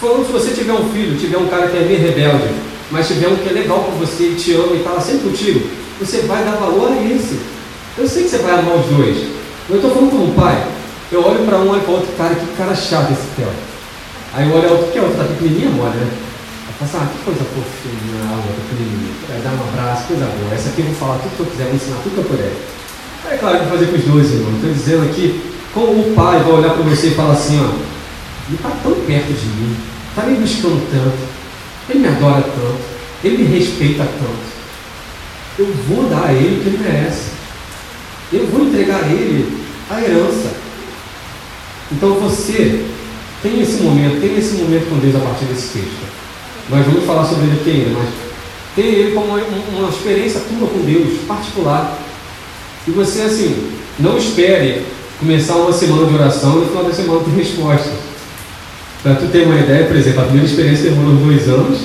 Falando 0.00 0.24
se 0.24 0.32
você 0.32 0.52
tiver 0.52 0.72
um 0.72 0.90
filho, 0.94 1.18
tiver 1.18 1.36
um 1.36 1.48
cara 1.48 1.68
que 1.68 1.76
é 1.76 1.80
meio 1.80 2.00
rebelde, 2.00 2.48
mas 2.90 3.06
tiver 3.06 3.28
um 3.28 3.36
que 3.36 3.50
é 3.50 3.52
legal 3.52 3.80
com 3.80 3.92
você 3.98 4.28
e 4.28 4.34
te 4.34 4.54
ama 4.54 4.72
e 4.72 4.78
está 4.78 4.98
sempre 4.98 5.28
contigo, 5.28 5.60
você 6.00 6.22
vai 6.22 6.42
dar 6.42 6.52
valor 6.52 6.90
a 6.90 7.02
esse. 7.02 7.38
Eu 7.98 8.08
sei 8.08 8.22
que 8.22 8.30
você 8.30 8.38
vai 8.38 8.58
amar 8.58 8.76
os 8.76 8.86
dois. 8.86 9.28
Eu 9.68 9.76
estou 9.76 9.90
falando 9.90 10.10
como 10.10 10.32
pai. 10.32 10.69
Eu 11.12 11.26
olho 11.26 11.44
para 11.44 11.58
um, 11.58 11.70
olho 11.70 11.80
para 11.80 11.92
outro, 11.92 12.12
cara, 12.16 12.34
que 12.36 12.46
cara 12.56 12.74
chato 12.74 13.10
esse 13.10 13.26
Theo. 13.34 13.50
Aí 14.32 14.48
eu 14.48 14.56
olho 14.56 14.70
outro, 14.70 14.92
que 14.92 14.98
é 14.98 15.02
outro, 15.02 15.18
tá 15.18 15.24
pequenininha, 15.24 15.70
mole, 15.70 15.96
né? 15.96 16.06
Eu 16.06 16.86
assim, 16.86 16.96
ah, 16.96 17.08
que 17.10 17.24
coisa 17.24 17.40
fofinha, 17.40 18.30
a 18.30 18.36
outra 18.36 18.52
pequenininha. 18.62 19.12
Vai 19.28 19.40
dar 19.40 19.50
um 19.50 19.68
abraço, 19.68 20.06
coisa 20.06 20.24
boa. 20.24 20.54
Essa 20.54 20.68
aqui 20.68 20.80
eu 20.82 20.86
vou 20.86 20.94
falar 20.94 21.18
tudo 21.18 21.34
que 21.34 21.40
eu 21.40 21.46
quiser, 21.46 21.64
vou 21.64 21.74
ensinar 21.74 21.96
tudo 22.04 22.14
que 22.14 22.20
eu 22.20 22.30
puder. 22.30 22.52
É 23.28 23.36
claro 23.36 23.58
que 23.58 23.64
vou 23.64 23.78
fazer 23.78 23.90
com 23.90 23.98
os 23.98 24.04
dois, 24.04 24.30
irmão. 24.30 24.54
Estou 24.54 24.72
dizendo 24.72 25.02
aqui 25.10 25.50
como 25.74 26.00
o 26.00 26.14
pai 26.14 26.38
vai 26.38 26.52
olhar 26.52 26.74
para 26.74 26.82
você 26.82 27.08
e 27.08 27.14
falar 27.14 27.32
assim, 27.32 27.58
ó, 27.58 27.74
ele 28.46 28.54
está 28.54 28.70
tão 28.82 28.94
perto 28.94 29.32
de 29.32 29.46
mim, 29.46 29.76
está 30.08 30.22
me 30.22 30.38
buscando 30.38 30.78
tanto, 30.90 31.18
ele 31.88 31.98
me 31.98 32.08
adora 32.08 32.42
tanto, 32.42 32.80
ele 33.24 33.38
me 33.38 33.58
respeita 33.58 34.04
tanto. 34.04 34.50
Eu 35.58 35.66
vou 35.88 36.08
dar 36.08 36.26
a 36.26 36.32
ele 36.32 36.58
o 36.58 36.62
que 36.62 36.68
ele 36.68 36.78
merece. 36.78 37.30
eu 38.32 38.46
vou 38.46 38.66
entregar 38.66 39.02
a 39.02 39.08
ele 39.08 39.60
a 39.90 40.00
herança. 40.00 40.59
Então 41.92 42.14
você 42.14 42.84
tem 43.42 43.60
esse 43.60 43.82
momento, 43.82 44.20
tem 44.20 44.38
esse 44.38 44.54
momento 44.54 44.88
com 44.88 44.98
Deus 44.98 45.16
a 45.16 45.20
partir 45.20 45.46
desse 45.46 45.78
texto. 45.78 46.10
Nós 46.68 46.86
vamos 46.86 47.04
falar 47.04 47.24
sobre 47.24 47.46
ele 47.46 47.60
aqui 47.60 47.70
ainda, 47.70 47.98
mas 47.98 48.08
tem 48.76 48.84
ele 48.86 49.12
como 49.12 49.26
uma, 49.26 49.88
experiência 49.88 50.40
tua 50.40 50.68
com 50.68 50.80
Deus, 50.80 51.18
particular. 51.26 51.98
E 52.86 52.90
você, 52.90 53.22
assim, 53.22 53.72
não 53.98 54.16
espere 54.16 54.82
começar 55.18 55.56
uma 55.56 55.72
semana 55.72 56.06
de 56.06 56.14
oração 56.14 56.58
e 56.58 56.60
no 56.60 56.66
final 56.66 56.84
da 56.84 56.92
semana 56.92 57.20
ter 57.24 57.30
resposta. 57.32 57.90
Para 59.02 59.14
tu 59.14 59.26
ter 59.28 59.46
uma 59.46 59.58
ideia, 59.58 59.86
por 59.86 59.96
exemplo, 59.96 60.20
a 60.20 60.24
primeira 60.24 60.46
experiência 60.46 60.90
demorou 60.90 61.16
dois 61.16 61.48
anos 61.48 61.80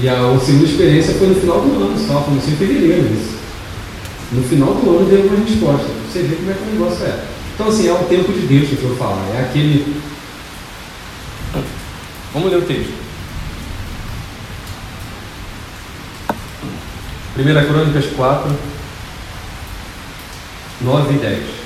e 0.00 0.08
a, 0.08 0.38
segunda 0.44 0.64
experiência 0.64 1.14
foi 1.14 1.28
no 1.28 1.34
final 1.34 1.60
do 1.60 1.84
ano, 1.84 2.06
só, 2.06 2.20
começou 2.20 2.50
em 2.50 2.56
fevereiro 2.56 3.06
isso. 3.12 3.36
No 4.32 4.42
final 4.42 4.74
do 4.74 4.90
ano 4.90 5.08
deu 5.08 5.26
uma 5.26 5.44
resposta. 5.44 5.86
Você 6.10 6.22
vê 6.22 6.36
como 6.36 6.50
é 6.50 6.54
que 6.54 6.62
o 6.62 6.72
negócio 6.72 7.04
é. 7.04 7.31
Então, 7.54 7.68
assim, 7.68 7.88
é 7.88 7.92
o 7.92 8.04
tempo 8.04 8.32
de 8.32 8.46
Deus 8.46 8.68
que 8.68 8.82
eu 8.82 8.88
vou 8.88 8.96
falar. 8.96 9.26
É 9.34 9.40
aquele. 9.40 10.02
Vamos 12.32 12.50
ler 12.50 12.58
o 12.58 12.62
texto. 12.62 12.92
1 17.38 17.66
Crônicas 17.66 18.06
4, 18.14 18.56
9 20.82 21.14
e 21.14 21.18
10. 21.18 21.62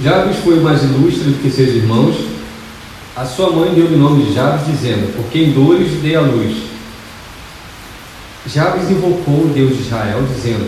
Jabes 0.00 0.36
foi 0.44 0.60
mais 0.60 0.82
ilustre 0.84 1.24
do 1.24 1.42
que 1.42 1.50
seus 1.50 1.70
irmãos. 1.70 2.14
A 3.16 3.24
sua 3.24 3.50
mãe 3.50 3.74
deu-lhe 3.74 3.96
o 3.96 3.98
nome 3.98 4.24
de 4.24 4.34
Jabes, 4.34 4.66
dizendo: 4.66 5.12
Porque 5.16 5.38
em 5.38 5.52
dores 5.52 6.00
dei 6.00 6.14
a 6.14 6.20
luz. 6.20 6.67
Jabes 8.52 8.90
invocou 8.90 9.44
o 9.44 9.52
Deus 9.54 9.76
de 9.76 9.82
Israel, 9.82 10.22
dizendo: 10.34 10.66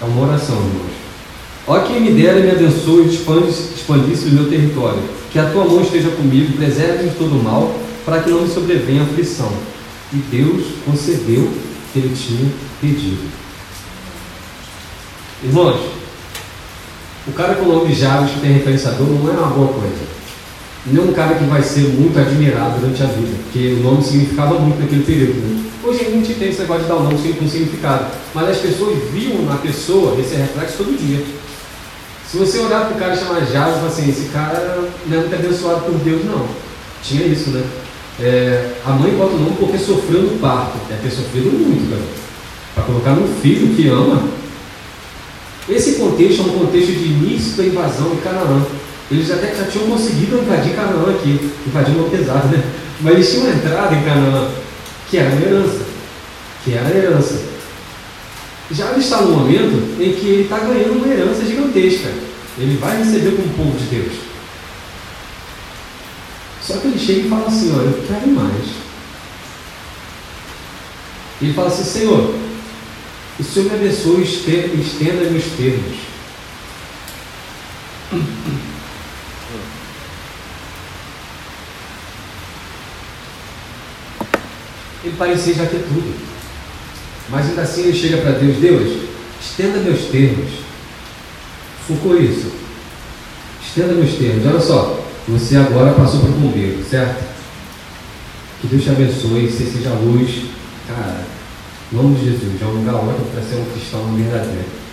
É 0.00 0.04
uma 0.04 0.26
oração, 0.28 0.56
irmãos. 0.56 0.92
Ó 1.66 1.78
quem 1.80 2.00
me 2.00 2.10
dera 2.10 2.38
e 2.38 2.42
me 2.42 2.50
abençoe 2.50 3.04
e 3.04 3.74
expandisse 3.74 4.26
o 4.26 4.32
meu 4.32 4.50
território. 4.50 5.02
Que 5.32 5.38
a 5.38 5.50
tua 5.50 5.64
mão 5.64 5.80
esteja 5.80 6.10
comigo, 6.10 6.56
preserve-me 6.56 7.08
de 7.08 7.16
todo 7.16 7.42
mal, 7.42 7.74
para 8.04 8.20
que 8.20 8.30
não 8.30 8.42
me 8.42 8.52
sobrevenha 8.52 9.02
aflição. 9.02 9.50
E 10.12 10.16
Deus 10.16 10.62
concedeu 10.84 11.40
o 11.40 11.52
que 11.92 11.98
ele 11.98 12.14
tinha 12.14 12.50
pedido. 12.80 13.22
Irmãos, 15.42 15.80
o 17.26 17.32
cara 17.32 17.54
com 17.54 17.64
o 17.64 17.74
nome 17.74 17.94
Jabes 17.94 18.32
que 18.32 18.40
tem 18.40 18.52
referenciador 18.52 19.06
não 19.06 19.28
é 19.28 19.32
uma 19.32 19.48
boa 19.48 19.68
coisa. 19.68 20.14
Não 20.86 21.02
é 21.02 21.06
um 21.06 21.12
cara 21.14 21.34
que 21.36 21.44
vai 21.44 21.62
ser 21.62 21.88
muito 21.88 22.18
admirado 22.18 22.78
durante 22.78 23.02
a 23.02 23.06
vida, 23.06 23.34
porque 23.44 23.76
o 23.80 23.82
nome 23.82 24.04
significava 24.04 24.58
muito 24.58 24.78
naquele 24.78 25.02
período. 25.02 25.40
Né? 25.40 25.63
Hoje 25.86 26.00
a 26.00 26.10
gente 26.10 26.32
tem 26.34 26.48
esse 26.48 26.60
negócio 26.60 26.84
de 26.84 26.88
dar 26.88 26.96
um 26.96 27.02
nome 27.02 27.34
com 27.34 27.46
significado, 27.46 28.06
mas 28.32 28.48
as 28.48 28.56
pessoas 28.56 28.96
viam 29.12 29.42
na 29.42 29.56
pessoa 29.56 30.18
esse 30.18 30.34
reflexo 30.34 30.78
todo 30.78 30.98
dia. 30.98 31.22
Se 32.26 32.38
você 32.38 32.58
olhar 32.60 32.86
para 32.86 32.96
o 32.96 32.98
cara 32.98 33.14
e 33.14 33.18
chamar 33.18 33.44
Jabes, 33.44 33.84
assim, 33.84 34.08
esse 34.08 34.30
cara 34.30 34.88
não 35.06 35.18
é 35.18 35.20
muito 35.20 35.34
abençoado 35.34 35.82
por 35.82 35.94
Deus, 35.96 36.24
não. 36.24 36.48
Tinha 37.02 37.26
isso, 37.26 37.50
né? 37.50 37.62
É, 38.18 38.72
a 38.86 38.92
mãe 38.92 39.10
bota 39.12 39.34
o 39.34 39.38
nome 39.38 39.56
porque 39.58 39.76
sofreu 39.76 40.22
no 40.22 40.38
parto. 40.38 40.78
Deve 40.88 41.02
ter 41.02 41.14
sofrido 41.14 41.52
muito, 41.52 41.90
cara. 41.90 42.02
Para 42.74 42.84
colocar 42.84 43.10
no 43.10 43.28
filho 43.42 43.76
que 43.76 43.86
ama. 43.88 44.22
Esse 45.68 45.96
contexto 45.96 46.40
é 46.40 46.44
um 46.44 46.58
contexto 46.60 46.92
de 46.92 47.04
início 47.04 47.58
da 47.58 47.64
invasão 47.64 48.08
de 48.08 48.22
Canaã. 48.22 48.64
Eles 49.10 49.30
até 49.30 49.54
já 49.54 49.64
tinham 49.64 49.86
conseguido 49.88 50.38
invadir 50.38 50.74
Canaã 50.74 51.10
aqui. 51.10 51.52
Invadir 51.66 51.94
uma 51.94 52.08
pesada, 52.08 52.48
né? 52.48 52.64
Mas 53.02 53.14
eles 53.14 53.30
tinham 53.30 53.50
entrado 53.50 53.94
em 53.94 54.02
Canaã, 54.02 54.48
que 55.08 55.18
era 55.18 55.30
uma 55.30 55.42
herança. 55.42 55.84
Que 56.64 56.72
era 56.74 56.88
a 56.88 56.96
herança. 56.96 57.42
Já 58.70 58.90
ele 58.92 59.00
está 59.00 59.20
no 59.20 59.36
momento 59.36 60.00
em 60.00 60.14
que 60.14 60.26
ele 60.26 60.42
está 60.44 60.58
ganhando 60.58 60.96
uma 60.96 61.06
herança 61.06 61.44
gigantesca. 61.44 62.10
Ele 62.58 62.76
vai 62.78 62.96
receber 62.98 63.36
como 63.36 63.48
povo 63.54 63.78
de 63.78 63.84
Deus. 63.86 64.12
Só 66.62 66.78
que 66.78 66.86
ele 66.86 66.98
chega 66.98 67.20
e 67.20 67.28
fala 67.28 67.46
assim, 67.46 67.72
olha, 67.74 67.88
eu 67.88 68.04
quero 68.08 68.26
mais. 68.28 68.64
Ele 71.42 71.52
fala 71.52 71.68
assim, 71.68 71.84
Senhor, 71.84 72.34
o 73.38 73.44
Senhor 73.44 73.68
me 73.70 73.74
abençoe 73.74 74.22
e 74.22 74.80
estenda 74.80 75.30
meus 75.30 75.44
termos. 75.58 75.98
Ele 85.04 85.14
parecia 85.18 85.54
já 85.54 85.66
ter 85.66 85.84
tudo. 85.86 86.14
Mas 87.28 87.48
ainda 87.48 87.62
assim 87.62 87.82
ele 87.82 87.98
chega 87.98 88.18
para 88.18 88.32
Deus, 88.32 88.56
Deus, 88.56 89.02
estenda 89.40 89.78
meus 89.80 90.06
termos. 90.06 90.50
Focou 91.86 92.18
isso. 92.18 92.50
Estenda 93.62 93.92
meus 93.92 94.14
termos. 94.14 94.46
Olha 94.46 94.60
só, 94.60 95.04
você 95.28 95.56
agora 95.56 95.92
passou 95.92 96.20
para 96.20 96.30
o 96.30 96.32
bombeiro, 96.32 96.82
certo? 96.88 97.22
Que 98.60 98.66
Deus 98.66 98.82
te 98.82 98.90
abençoe, 98.90 99.50
você 99.50 99.64
seja 99.64 99.90
luz. 99.90 100.44
Cara, 100.88 101.24
em 101.92 101.96
nome 101.96 102.16
de 102.16 102.24
Jesus, 102.24 102.62
é 102.62 102.64
um 102.64 102.78
lugar 102.78 102.94
ótimo 102.94 103.26
para 103.32 103.42
ser 103.42 103.56
um 103.56 103.64
cristão 103.72 104.14
verdadeiro. 104.14 104.84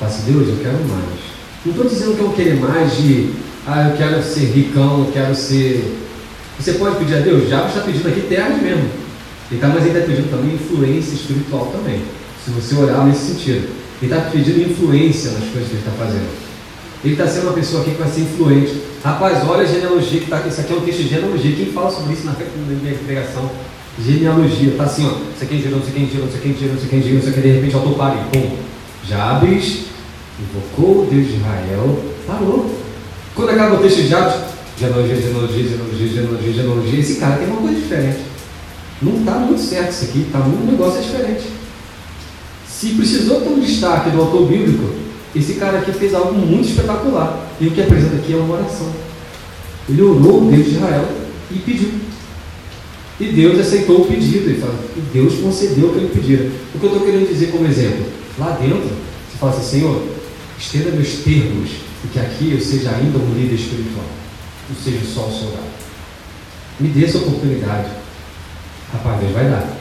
Assim, 0.00 0.32
Deus, 0.32 0.48
eu 0.48 0.56
quero 0.62 0.84
mais. 0.84 1.20
Não 1.64 1.72
estou 1.72 1.88
dizendo 1.88 2.16
que 2.16 2.20
eu 2.20 2.32
quero 2.32 2.60
mais 2.60 2.96
de, 2.96 3.32
ah, 3.66 3.88
eu 3.88 3.96
quero 3.96 4.22
ser 4.22 4.46
ricão, 4.46 5.04
eu 5.06 5.12
quero 5.12 5.34
ser. 5.34 5.98
Você 6.58 6.74
pode 6.74 6.96
pedir 6.96 7.14
a 7.14 7.20
Deus? 7.20 7.48
Já 7.48 7.66
está 7.66 7.80
pedindo 7.80 8.08
aqui 8.08 8.20
terra 8.22 8.50
mesmo. 8.50 8.88
Ele 9.50 9.60
está, 9.60 9.68
ele 9.68 9.88
está 9.88 10.00
pedindo 10.00 10.30
também 10.30 10.54
influência 10.54 11.14
espiritual 11.14 11.66
também. 11.66 12.02
Se 12.44 12.50
você 12.50 12.74
orar 12.74 13.06
nesse 13.06 13.32
sentido. 13.32 13.68
Ele 14.02 14.12
está 14.12 14.30
pedindo 14.30 14.70
influência 14.70 15.30
nas 15.32 15.44
coisas 15.44 15.68
que 15.68 15.76
ele 15.76 15.82
está 15.86 15.92
fazendo. 15.92 16.28
Ele 17.04 17.14
está 17.14 17.26
sendo 17.26 17.44
uma 17.44 17.52
pessoa 17.52 17.82
aqui 17.82 17.92
que 17.92 17.98
vai 17.98 18.10
ser 18.10 18.22
influente. 18.22 18.80
Rapaz, 19.04 19.46
olha 19.46 19.62
a 19.62 19.66
genealogia 19.66 20.18
que 20.18 20.24
está 20.24 20.38
aqui. 20.38 20.48
Isso 20.48 20.60
aqui 20.60 20.72
é 20.72 20.76
um 20.76 20.80
texto 20.80 21.02
de 21.02 21.08
genealogia. 21.08 21.56
Quem 21.56 21.66
fala 21.66 21.90
sobre 21.90 22.14
isso 22.14 22.24
na 22.24 22.32
minha 22.32 22.94
pregação? 22.98 23.50
Genealogia. 23.98 24.70
Está 24.70 24.84
assim, 24.84 25.06
ó. 25.06 25.10
Isso 25.34 25.44
aqui 25.44 25.56
é 25.56 25.58
gerou, 25.58 25.78
isso 25.80 25.88
aqui 25.88 26.02
é 26.02 26.06
gerou, 26.06 26.26
isso 26.26 26.36
aqui 26.36 26.48
é 26.48 26.52
gerou, 26.52 26.74
isso 26.76 26.86
aqui 26.86 26.96
é 26.96 27.00
gerou, 27.00 27.18
isso 27.18 27.28
aqui 27.28 27.40
de 27.40 27.48
repente 27.48 27.74
autopare. 27.74 28.18
Pum. 28.32 28.56
Jabes 29.06 29.84
invocou 30.40 31.02
o 31.02 31.08
Deus 31.10 31.26
de 31.28 31.36
Israel. 31.36 32.02
Parou. 32.26 32.74
Quando 33.34 33.50
acaba 33.50 33.74
o 33.74 33.78
texto 33.78 33.96
de 33.96 34.08
Jabes, 34.08 34.34
genealogia, 34.78 35.16
genealogia, 35.16 35.62
genealogia, 35.62 36.08
genealogia, 36.08 36.52
genealogia. 36.52 37.00
Esse 37.00 37.16
cara 37.16 37.36
tem 37.36 37.46
uma 37.46 37.60
coisa 37.60 37.76
diferente. 37.76 38.18
Não 39.02 39.18
está 39.18 39.32
muito 39.32 39.60
certo 39.60 39.90
isso 39.90 40.04
aqui. 40.04 40.20
Está 40.20 40.40
um 40.40 40.66
negócio 40.66 41.02
diferente. 41.02 41.44
Se 42.68 42.90
precisou 42.90 43.40
ter 43.40 43.48
um 43.48 43.60
destaque 43.60 44.10
do 44.10 44.20
autor 44.20 44.46
bíblico, 44.46 44.94
esse 45.34 45.54
cara 45.54 45.78
aqui 45.78 45.92
fez 45.92 46.14
algo 46.14 46.34
muito 46.34 46.68
espetacular. 46.68 47.48
E 47.60 47.66
o 47.66 47.70
que 47.70 47.82
apresenta 47.82 48.16
aqui 48.16 48.32
é 48.32 48.36
uma 48.36 48.56
oração. 48.56 48.90
Ele 49.88 50.02
orou 50.02 50.42
o 50.42 50.50
Deus 50.50 50.64
de 50.64 50.70
Israel 50.72 51.08
e 51.50 51.58
pediu. 51.58 51.90
E 53.20 53.24
Deus 53.26 53.58
aceitou 53.58 54.02
o 54.02 54.06
pedido. 54.06 54.50
E, 54.50 54.54
fala, 54.54 54.74
e 54.96 55.00
Deus 55.12 55.34
concedeu 55.34 55.88
o 55.88 55.92
que 55.92 55.98
ele 55.98 56.08
pedira. 56.08 56.50
O 56.74 56.78
que 56.78 56.84
eu 56.84 56.92
estou 56.92 57.06
querendo 57.06 57.28
dizer 57.28 57.50
como 57.50 57.66
exemplo? 57.66 58.06
Lá 58.38 58.50
dentro, 58.60 58.80
você 58.80 59.38
fala 59.38 59.52
assim, 59.52 59.78
Senhor, 59.78 60.02
estenda 60.58 60.90
meus 60.90 61.08
termos, 61.24 61.70
e 62.04 62.08
que 62.08 62.18
aqui 62.18 62.52
eu 62.52 62.60
seja 62.60 62.90
ainda 62.90 63.18
um 63.18 63.34
líder 63.34 63.54
espiritual. 63.54 64.04
Não 64.68 64.76
seja 64.76 65.00
só 65.04 65.26
um 65.26 65.32
soldado. 65.32 65.74
Me 66.80 66.88
dê 66.88 67.04
essa 67.04 67.18
oportunidade. 67.18 67.88
Rapaz, 68.94 69.20
Deus 69.20 69.32
vai 69.32 69.44
dar. 69.44 69.76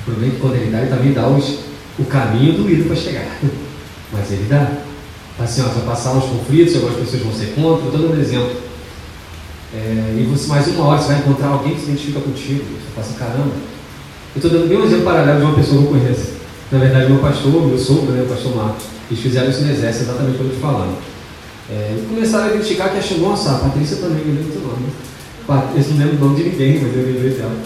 O 0.00 0.04
problema 0.04 0.32
é 0.32 0.34
que 0.34 0.40
quando 0.40 0.54
ele 0.54 0.70
dá, 0.70 0.80
ele 0.80 0.90
também 0.90 1.12
dá 1.12 1.26
os, 1.26 1.58
o 1.98 2.04
caminho 2.04 2.52
do 2.52 2.70
ídolo 2.70 2.88
para 2.88 2.96
chegar. 2.96 3.26
Mas 4.12 4.30
ele 4.30 4.46
dá 4.48 4.70
assim, 5.38 5.62
ó, 5.62 5.68
vai 5.68 5.84
passar 5.86 6.12
uns 6.12 6.24
conflitos, 6.24 6.74
algumas 6.76 6.96
pessoas 6.96 7.22
vão 7.22 7.32
ser 7.32 7.54
contra, 7.54 7.86
estou 7.86 7.92
dando 7.92 8.16
um 8.16 8.20
exemplo. 8.20 8.68
É, 9.74 10.16
e 10.18 10.24
você, 10.24 10.46
mais 10.48 10.66
uma 10.68 10.86
hora, 10.86 11.00
você 11.00 11.08
vai 11.08 11.18
encontrar 11.18 11.48
alguém 11.48 11.74
que 11.74 11.80
se 11.80 11.90
identifica 11.90 12.20
contigo. 12.20 12.64
Você 12.94 13.00
assim, 13.00 13.14
caramba. 13.18 13.52
Eu 14.34 14.36
estou 14.36 14.50
dando 14.50 14.68
bem 14.68 14.78
um 14.78 14.84
exemplo 14.84 15.04
paralelo 15.04 15.38
de 15.38 15.44
uma 15.44 15.54
pessoa 15.54 15.82
que 15.82 15.88
eu 15.88 16.00
conheço. 16.00 16.32
Na 16.70 16.78
verdade, 16.78 17.10
meu 17.10 17.20
pastor, 17.20 17.66
meu 17.66 17.78
sogro, 17.78 18.12
né, 18.12 18.22
o 18.22 18.28
pastor 18.28 18.56
Marcos, 18.56 18.84
eles 19.10 19.22
fizeram 19.22 19.50
isso 19.50 19.62
no 19.62 19.70
exército, 19.70 20.04
exatamente 20.04 20.36
como 20.36 20.50
eu 20.50 20.54
te 20.54 20.60
falando. 20.60 20.98
É, 21.70 21.96
e 21.98 22.06
começaram 22.06 22.44
a 22.44 22.54
identificar 22.54 22.88
que 22.90 22.98
achou, 22.98 23.18
nossa, 23.18 23.52
a 23.52 23.58
Patrícia 23.58 23.96
também, 23.96 24.20
eu 24.20 24.34
lembro 24.34 24.52
do 24.52 24.66
nome. 24.66 24.86
Eu 25.48 25.54
não 25.90 25.98
lembro 25.98 26.16
o 26.16 26.28
nome 26.28 26.36
de 26.36 26.50
ninguém, 26.50 26.80
mas 26.82 26.94
eu 26.94 27.06
lembrei 27.06 27.30
dela. 27.30 27.56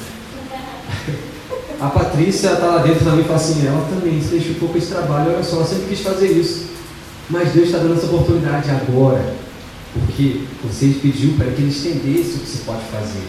A 1.83 1.89
Patrícia 1.89 2.53
está 2.53 2.65
lá 2.65 2.79
dentro 2.79 3.05
também 3.05 3.23
e 3.23 3.25
fala 3.25 3.35
assim, 3.35 3.67
ela 3.67 3.85
também 3.91 4.23
se 4.23 4.29
deixou 4.29 4.69
um 4.69 4.77
esse 4.77 4.87
trabalho, 4.87 5.33
olha 5.33 5.43
só, 5.43 5.57
ela 5.57 5.67
sempre 5.67 5.87
quis 5.89 5.99
fazer 5.99 6.29
isso. 6.29 6.67
Mas 7.29 7.51
Deus 7.51 7.67
está 7.67 7.79
dando 7.79 7.95
essa 7.95 8.07
oportunidade 8.07 8.71
agora, 8.71 9.35
porque 9.93 10.43
você 10.63 10.95
pediu 11.03 11.33
para 11.33 11.51
que 11.51 11.61
ele 11.61 11.71
estendesse 11.71 12.37
o 12.37 12.39
que 12.39 12.47
se 12.47 12.59
pode 12.59 12.83
fazer. 12.85 13.25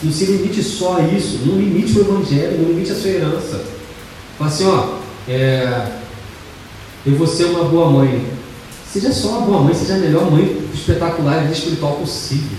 Não 0.00 0.12
se 0.12 0.26
limite 0.26 0.62
só 0.62 0.98
a 0.98 1.02
isso, 1.08 1.40
não 1.44 1.56
limite 1.56 1.98
o 1.98 2.02
Evangelho, 2.02 2.58
não 2.58 2.68
limite 2.68 2.92
a 2.92 2.94
sua 2.94 3.10
herança. 3.10 3.64
Fala 4.38 4.48
assim, 4.48 4.66
ó, 4.66 4.98
é, 5.26 5.88
eu 7.04 7.16
vou 7.16 7.26
ser 7.26 7.46
uma 7.46 7.64
boa 7.64 7.90
mãe. 7.90 8.24
Seja 8.92 9.12
só 9.12 9.38
uma 9.38 9.40
boa 9.40 9.62
mãe, 9.62 9.74
seja 9.74 9.94
a 9.94 9.98
melhor 9.98 10.30
mãe 10.30 10.68
espetacular 10.72 11.48
e 11.48 11.52
espiritual 11.52 11.96
possível. 11.96 12.58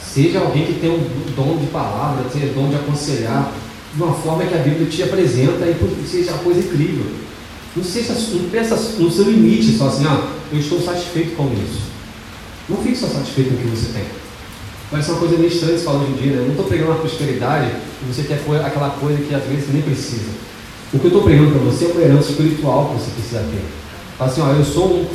Seja 0.00 0.38
alguém 0.38 0.64
que 0.64 0.74
tem 0.74 0.90
um 0.90 1.04
dom 1.34 1.58
de 1.58 1.66
palavra, 1.66 2.30
tenha 2.32 2.52
dom 2.52 2.68
de 2.68 2.76
aconselhar. 2.76 3.52
De 3.96 4.02
uma 4.02 4.12
forma 4.12 4.44
que 4.44 4.54
a 4.54 4.58
Bíblia 4.58 4.86
te 4.86 5.02
apresenta 5.02 5.64
e 5.66 6.06
seja 6.06 6.32
uma 6.32 6.42
coisa 6.42 6.60
incrível. 6.60 7.06
Não, 7.74 7.82
seja, 7.82 8.12
não 8.12 8.50
pensa 8.50 8.76
no 8.98 9.10
seu 9.10 9.24
limite, 9.24 9.76
só 9.76 9.88
assim, 9.88 10.04
ah, 10.06 10.32
eu 10.52 10.58
estou 10.58 10.80
satisfeito 10.80 11.34
com 11.34 11.44
isso. 11.52 11.80
Não 12.68 12.76
fique 12.78 12.96
só 12.96 13.06
satisfeito 13.06 13.50
com 13.50 13.54
o 13.54 13.58
que 13.58 13.76
você 13.76 13.92
tem. 13.92 14.04
Parece 14.90 15.10
uma 15.10 15.18
coisa 15.18 15.36
meio 15.36 15.48
estranha 15.48 15.78
de 15.78 15.84
falar 15.84 16.02
hoje 16.02 16.12
em 16.12 16.16
dia, 16.16 16.32
né? 16.32 16.38
Eu 16.38 16.44
não 16.44 16.50
estou 16.50 16.66
pregando 16.66 16.92
a 16.92 16.96
prosperidade 16.96 17.70
e 17.70 18.12
você 18.12 18.22
quer 18.22 18.40
aquela 18.64 18.90
coisa 18.90 19.18
que 19.22 19.34
às 19.34 19.44
vezes 19.44 19.72
nem 19.72 19.82
precisa. 19.82 20.30
O 20.92 20.98
que 20.98 21.06
eu 21.06 21.08
estou 21.08 21.22
pregando 21.22 21.50
para 21.50 21.60
você 21.60 21.86
é 21.86 21.88
uma 21.88 22.02
herança 22.02 22.30
espiritual 22.30 22.90
que 22.90 23.02
você 23.02 23.10
precisa 23.10 23.40
ter. 23.40 23.64
Fala 24.18 24.30
assim, 24.30 24.40
ó, 24.42 24.52
eu 24.52 24.64
sou 24.64 25.06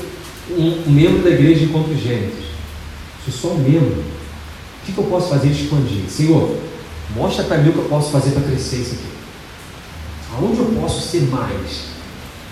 um, 0.52 0.84
um, 0.88 0.92
membro 0.92 1.24
da 1.24 1.30
igreja 1.30 1.60
de 1.60 1.66
Encontro 1.66 1.94
eu 1.94 3.34
sou 3.34 3.54
um 3.54 3.60
membro, 3.60 4.02
o 4.02 4.86
que, 4.86 4.92
que 4.92 4.98
eu 4.98 5.04
posso 5.06 5.30
fazer 5.30 5.50
de 5.50 5.64
expandir? 5.64 6.10
Senhor, 6.10 6.58
mostra 7.16 7.44
para 7.44 7.58
mim 7.58 7.70
o 7.70 7.74
que 7.74 7.80
eu 7.80 7.86
posso 7.86 8.12
fazer 8.12 8.32
para 8.32 8.44
crescer 8.44 8.78
isso 8.78 8.96
aqui. 8.96 9.12
Aonde 10.38 10.60
eu 10.60 10.66
posso 10.80 11.02
ser 11.02 11.22
mais? 11.30 11.92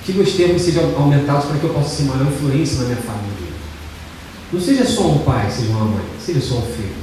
Que 0.05 0.13
meus 0.13 0.33
termos 0.33 0.61
sejam 0.61 0.83
aumentados 0.97 1.45
para 1.45 1.57
que 1.57 1.63
eu 1.63 1.73
possa 1.73 1.95
ser 1.95 2.03
maior 2.03 2.27
influência 2.27 2.79
na 2.79 2.85
minha 2.85 2.97
família. 2.97 3.49
Não 4.51 4.59
seja 4.59 4.85
só 4.85 5.07
um 5.07 5.19
pai, 5.19 5.49
seja 5.49 5.69
uma 5.69 5.85
mãe, 5.85 6.05
seja 6.19 6.41
só 6.41 6.55
um 6.55 6.61
filho. 6.61 6.99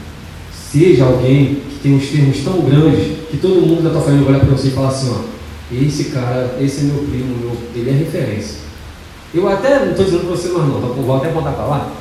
Seja 0.53 1.05
alguém 1.05 1.63
que 1.71 1.79
tem 1.83 1.95
uns 1.95 2.09
termos 2.09 2.39
tão 2.39 2.61
grandes 2.61 3.19
que 3.31 3.37
todo 3.37 3.67
mundo 3.67 3.83
da 3.83 3.91
tua 3.91 4.03
família 4.03 4.29
olha 4.29 4.41
para 4.41 4.51
você 4.51 4.69
e 4.69 4.73
fala 4.73 4.89
assim, 4.89 5.11
ó, 5.11 5.37
esse 5.73 6.05
cara, 6.05 6.57
esse 6.61 6.81
é 6.81 6.85
meu 6.85 7.05
primo, 7.05 7.37
meu, 7.37 7.57
ele 7.75 7.91
é 7.91 7.93
referência. 7.93 8.67
Eu 9.33 9.49
até 9.49 9.79
não 9.81 9.91
estou 9.91 10.05
dizendo 10.05 10.27
para 10.27 10.37
você 10.37 10.49
mais 10.49 10.69
não, 10.69 10.81
tá, 10.81 10.87
vou 10.89 11.17
até 11.17 11.29
apontar 11.29 11.55
para 11.55 11.67
lá. 11.67 11.93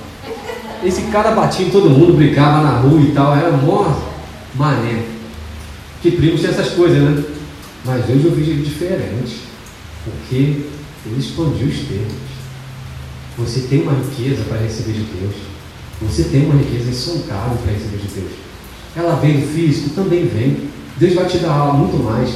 Esse 0.83 1.03
cara 1.03 1.31
batia 1.31 1.65
em 1.65 1.69
todo 1.69 1.89
mundo, 1.89 2.13
brincava 2.13 2.61
na 2.61 2.79
rua 2.79 3.01
e 3.01 3.11
tal, 3.11 3.35
era 3.35 3.51
mó 3.51 3.91
mané. 4.55 5.14
Que 6.01 6.11
primos 6.11 6.43
essas 6.43 6.69
coisas, 6.69 6.97
né? 6.97 7.23
Mas 7.83 8.09
hoje 8.09 8.25
eu 8.25 8.31
vejo 8.31 8.63
diferente, 8.63 9.41
porque 10.03 10.35
ele 10.35 11.19
expandiu 11.19 11.67
os 11.67 11.79
termos. 11.87 12.25
Você 13.37 13.61
tem 13.61 13.81
uma 13.83 13.93
riqueza 13.93 14.43
para 14.45 14.57
receber 14.57 14.93
de 14.93 15.03
Deus. 15.03 15.35
Você 16.01 16.23
tem 16.25 16.45
uma 16.45 16.55
riqueza 16.55 16.89
insultável 16.89 17.57
para 17.57 17.73
receber 17.73 17.97
de 17.97 18.07
Deus. 18.07 18.31
Ela 18.95 19.15
vem 19.15 19.41
do 19.41 19.47
físico, 19.47 19.89
também 19.89 20.25
vem. 20.25 20.69
Deus 20.97 21.13
vai 21.13 21.25
te 21.25 21.37
dar 21.39 21.73
muito 21.73 22.01
mais. 22.01 22.29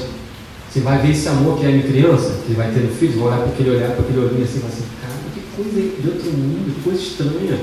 Você 0.69 0.81
vai 0.81 1.01
ver 1.01 1.11
esse 1.11 1.27
amor 1.27 1.57
que 1.57 1.65
é 1.65 1.71
em 1.71 1.81
criança, 1.81 2.41
que 2.45 2.53
vai 2.53 2.71
ter 2.71 2.81
no 2.81 2.93
filho, 2.93 3.19
vai 3.19 3.27
olhar 3.29 3.37
para 3.39 3.53
aquele 3.53 3.69
olhar, 3.71 3.91
para 3.91 4.01
aquele 4.01 4.19
olhinho 4.19 4.43
assim, 4.43 4.59
vai 4.59 4.69
assim, 4.69 4.83
cara, 5.01 5.15
que 5.33 5.41
coisa 5.55 6.01
de 6.01 6.07
outro 6.07 6.31
mundo, 6.31 6.75
que 6.75 6.81
coisa 6.83 7.01
estranha. 7.01 7.59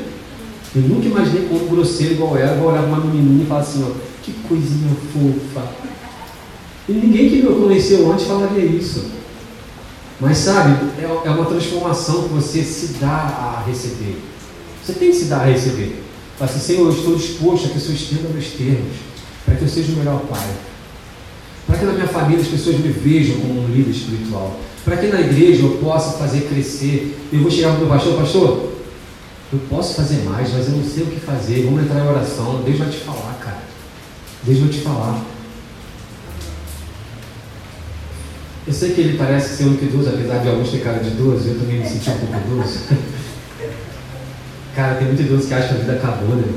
Eu 0.77 0.83
nunca 0.83 1.07
imaginei 1.07 1.49
como 1.49 1.71
grosseiro 1.71 2.12
igual 2.12 2.37
era, 2.37 2.55
vou 2.57 2.69
olhar 2.69 2.83
para 2.83 2.89
uma 2.89 3.05
menininha 3.07 3.45
e 3.45 3.47
falar 3.47 3.62
assim, 3.62 3.83
ó, 3.83 3.93
que 4.23 4.31
coisinha 4.47 4.91
fofa. 5.11 5.67
E 6.87 6.93
ninguém 6.93 7.31
que 7.31 7.43
me 7.43 7.55
conheceu 7.55 8.12
antes 8.12 8.27
falaria 8.27 8.62
isso. 8.62 9.07
Mas 10.21 10.37
sabe, 10.37 10.77
é, 10.99 11.05
é 11.05 11.31
uma 11.31 11.47
transformação 11.47 12.25
que 12.25 12.35
você 12.35 12.62
se 12.62 12.99
dá 12.99 13.09
a 13.09 13.65
receber. 13.67 14.19
Você 14.85 14.93
tem 14.93 15.11
que 15.11 15.17
se 15.17 15.25
dar 15.25 15.41
a 15.41 15.45
receber. 15.47 16.03
Fala 16.37 16.51
assim, 16.51 16.61
Senhor, 16.61 16.85
eu 16.85 16.93
estou 16.93 17.17
disposto 17.17 17.67
a 17.67 17.69
que 17.71 17.79
o 17.79 17.81
Senhor 17.81 17.95
estenda 17.95 18.29
meus 18.29 18.49
termos, 18.49 18.97
para 19.47 19.55
que 19.55 19.62
eu 19.62 19.69
seja 19.69 19.93
o 19.95 19.97
melhor 19.97 20.21
pai. 20.29 20.47
Para 21.67 21.79
que 21.79 21.85
na 21.87 21.93
minha 21.93 22.07
família 22.07 22.43
as 22.43 22.49
pessoas 22.49 22.79
me 22.79 22.91
vejam 22.91 23.41
como 23.41 23.62
um 23.62 23.69
líder 23.69 23.93
espiritual. 23.93 24.61
Para 24.85 24.99
que 24.99 25.07
na 25.07 25.23
igreja 25.23 25.62
eu 25.62 25.79
possa 25.79 26.19
fazer 26.19 26.43
crescer. 26.43 27.19
Eu 27.33 27.41
vou 27.41 27.51
chegar 27.51 27.71
para 27.71 27.79
o 27.79 27.87
meu 27.87 27.89
pastor, 27.89 28.15
pastor, 28.19 28.76
eu 29.53 29.61
posso 29.71 29.95
fazer 29.95 30.25
mais, 30.25 30.53
mas 30.53 30.67
eu 30.67 30.77
não 30.77 30.85
sei 30.85 31.05
o 31.05 31.07
que 31.07 31.21
fazer. 31.21 31.65
Vamos 31.65 31.85
entrar 31.85 32.05
em 32.05 32.09
oração. 32.09 32.63
Deus 32.65 32.79
vai 32.79 32.89
te 32.89 32.99
falar, 32.99 33.39
cara. 33.41 33.63
Deus 34.43 34.59
vai 34.59 34.69
te 34.69 34.81
falar. 34.81 35.25
Eu 38.67 38.73
sei 38.73 38.93
que 38.93 39.01
ele 39.01 39.17
parece 39.17 39.57
ser 39.57 39.65
um 39.65 39.75
idoso, 39.75 40.09
apesar 40.09 40.39
de 40.39 40.49
alguns 40.49 40.71
ter 40.71 40.81
cara 40.81 40.99
de 40.99 41.11
idoso, 41.11 41.49
eu 41.49 41.61
também 41.61 41.79
me 41.79 41.89
senti 41.89 42.11
um 42.11 42.19
pouco 42.19 42.35
idoso. 42.37 42.81
cara, 44.75 44.97
tem 44.97 45.07
muito 45.07 45.23
idoso 45.23 45.47
que 45.47 45.55
acha 45.55 45.69
que 45.69 45.75
a 45.75 45.79
vida 45.79 45.93
acabou, 45.93 46.35
né? 46.35 46.53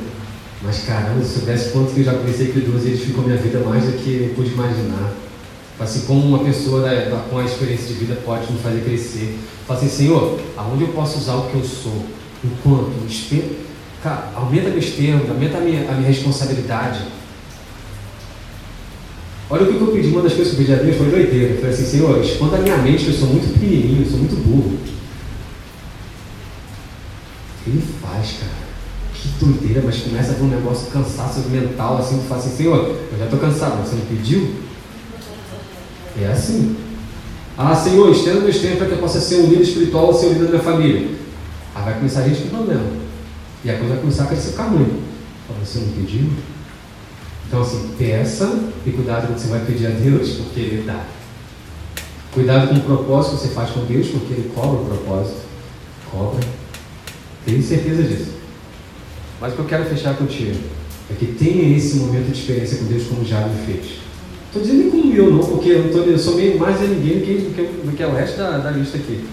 Mas 0.63 0.80
caramba, 0.80 1.23
se 1.23 1.36
soubesse 1.36 1.69
quanto 1.69 1.93
que 1.93 1.99
eu 1.99 2.06
já 2.06 2.13
conversei 2.13 2.52
com 2.52 2.58
idoso, 2.58 2.88
ele 2.88 2.97
ficou 2.97 3.23
minha 3.23 3.38
vida 3.38 3.60
mais 3.60 3.86
do 3.86 3.91
que 3.91 4.23
eu 4.23 4.36
pude 4.36 4.49
imaginar. 4.49 5.13
Assim 5.80 6.02
como 6.02 6.25
uma 6.25 6.43
pessoa 6.43 6.82
da, 6.82 6.93
da, 7.10 7.17
com 7.30 7.38
a 7.38 7.45
experiência 7.45 7.88
de 7.88 7.93
vida 7.93 8.19
pode 8.25 8.52
me 8.52 8.60
fazer 8.60 8.82
crescer. 8.82 9.38
Fala 9.67 9.80
assim, 9.80 9.89
Senhor, 9.89 10.39
aonde 10.58 10.84
eu 10.86 10.89
posso 10.89 11.19
usar 11.19 11.36
o 11.36 11.43
que 11.49 11.56
eu 11.56 11.63
sou? 11.63 12.06
Enquanto? 12.43 12.91
Cara, 14.04 14.32
aumenta 14.36 14.69
meus 14.69 14.91
termos, 14.91 15.30
aumenta 15.30 15.58
a 15.58 15.62
minha, 15.62 15.89
a 15.89 15.93
minha 15.93 16.08
responsabilidade 16.08 17.19
Olha 19.52 19.63
o 19.63 19.67
que 19.67 19.82
eu 19.82 19.88
pedi, 19.88 20.10
uma 20.10 20.21
das 20.21 20.34
coisas 20.34 20.54
que 20.54 20.62
eu 20.62 20.65
pedi 20.67 20.80
a 20.80 20.84
Deus 20.84 20.97
foi 20.97 21.10
doideira. 21.10 21.54
Eu 21.54 21.58
falei 21.58 21.71
assim, 21.73 21.86
Senhor, 21.86 22.23
expanda 22.23 22.58
a 22.58 22.60
minha 22.60 22.78
mente, 22.78 23.06
que 23.06 23.10
eu 23.10 23.17
sou 23.17 23.30
muito 23.30 23.52
pequenininho, 23.52 24.04
eu 24.04 24.10
sou 24.10 24.19
muito 24.19 24.36
burro. 24.36 24.78
Ele 27.65 27.84
faz, 27.99 28.36
cara. 28.39 28.69
Que 29.15 29.28
doideira, 29.43 29.82
mas 29.84 29.97
começa 29.97 30.34
ver 30.34 30.43
um 30.43 30.49
negócio 30.49 30.91
cansaço 30.91 31.39
mental, 31.49 31.97
assim, 31.97 32.19
tu 32.19 32.28
fala 32.28 32.41
assim, 32.41 32.56
Senhor, 32.56 32.95
eu 33.12 33.17
já 33.17 33.25
estou 33.25 33.39
cansado, 33.39 33.84
você 33.84 33.95
não 33.95 34.06
pediu? 34.06 34.54
É 36.21 36.28
assim. 36.28 36.75
Ah, 37.58 37.75
Senhor, 37.75 38.12
estenda 38.12 38.41
meus 38.41 38.60
tempos 38.60 38.78
para 38.78 38.88
que 38.88 38.93
eu 38.93 38.99
possa 38.99 39.19
ser 39.19 39.38
um 39.38 39.49
líder 39.49 39.63
espiritual 39.63 40.06
ou 40.06 40.13
ser 40.13 40.28
um 40.28 40.34
líder 40.34 40.45
da 40.45 40.49
minha 40.52 40.63
família. 40.63 41.08
Aí 41.75 41.84
vai 41.84 41.93
começar 41.95 42.21
a 42.21 42.27
gente 42.27 42.43
com 42.43 42.49
problema. 42.49 42.86
E 43.63 43.69
a 43.69 43.77
coisa 43.77 43.93
vai 43.93 44.01
começar 44.01 44.23
a 44.23 44.27
crescer 44.27 44.51
ficar 44.51 44.67
ruim. 44.67 45.03
Você 45.60 45.79
não 45.79 45.88
pediu? 45.89 46.29
Então, 47.47 47.62
assim, 47.62 47.95
peça 47.97 48.60
e 48.86 48.91
cuidado 48.91 49.27
com 49.27 49.34
o 49.34 49.36
que 49.36 49.41
você 49.41 49.47
vai 49.47 49.65
pedir 49.65 49.88
a 49.88 49.89
Deus, 49.89 50.29
porque 50.36 50.60
Ele 50.60 50.84
dá. 50.86 51.03
Cuidado 52.32 52.69
com 52.69 52.75
o 52.75 52.82
propósito 52.82 53.38
que 53.38 53.47
você 53.47 53.53
faz 53.53 53.71
com 53.71 53.86
Deus, 53.86 54.08
porque 54.08 54.34
Ele 54.34 54.51
cobra 54.53 54.82
o 54.82 54.86
propósito. 54.86 55.41
Cobra. 56.12 56.39
Tenho 57.45 57.63
certeza 57.63 58.03
disso. 58.03 58.34
Mas 59.41 59.53
o 59.53 59.55
que 59.55 59.62
eu 59.62 59.65
quero 59.65 59.86
fechar 59.86 60.15
contigo 60.15 60.60
é 61.10 61.13
que 61.15 61.25
tenha 61.25 61.75
esse 61.75 61.97
momento 61.97 62.32
de 62.32 62.39
experiência 62.39 62.77
com 62.77 62.86
Deus 62.86 63.08
como 63.08 63.25
Jabes 63.25 63.65
fez. 63.65 63.99
Estou 64.47 64.62
dizendo 64.62 64.91
como 64.91 65.13
eu 65.13 65.32
não, 65.32 65.39
porque 65.39 65.69
eu, 65.69 65.91
tô, 65.91 65.99
eu 65.99 66.19
sou 66.19 66.36
meio 66.36 66.60
mais 66.60 66.79
a 66.82 66.86
ninguém 66.86 67.19
do 67.19 67.25
que, 67.25 67.34
do 67.34 67.55
que, 67.55 67.62
do 67.62 67.95
que 67.95 68.03
o 68.03 68.13
resto 68.13 68.38
da, 68.38 68.58
da 68.58 68.71
lista 68.71 68.97
aqui. 68.97 69.25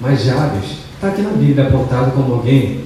Mas 0.00 0.22
Jabes 0.22 0.87
está 0.98 1.08
aqui 1.08 1.22
na 1.22 1.30
Bíblia 1.30 1.68
apontado 1.68 2.10
como 2.10 2.34
alguém 2.34 2.80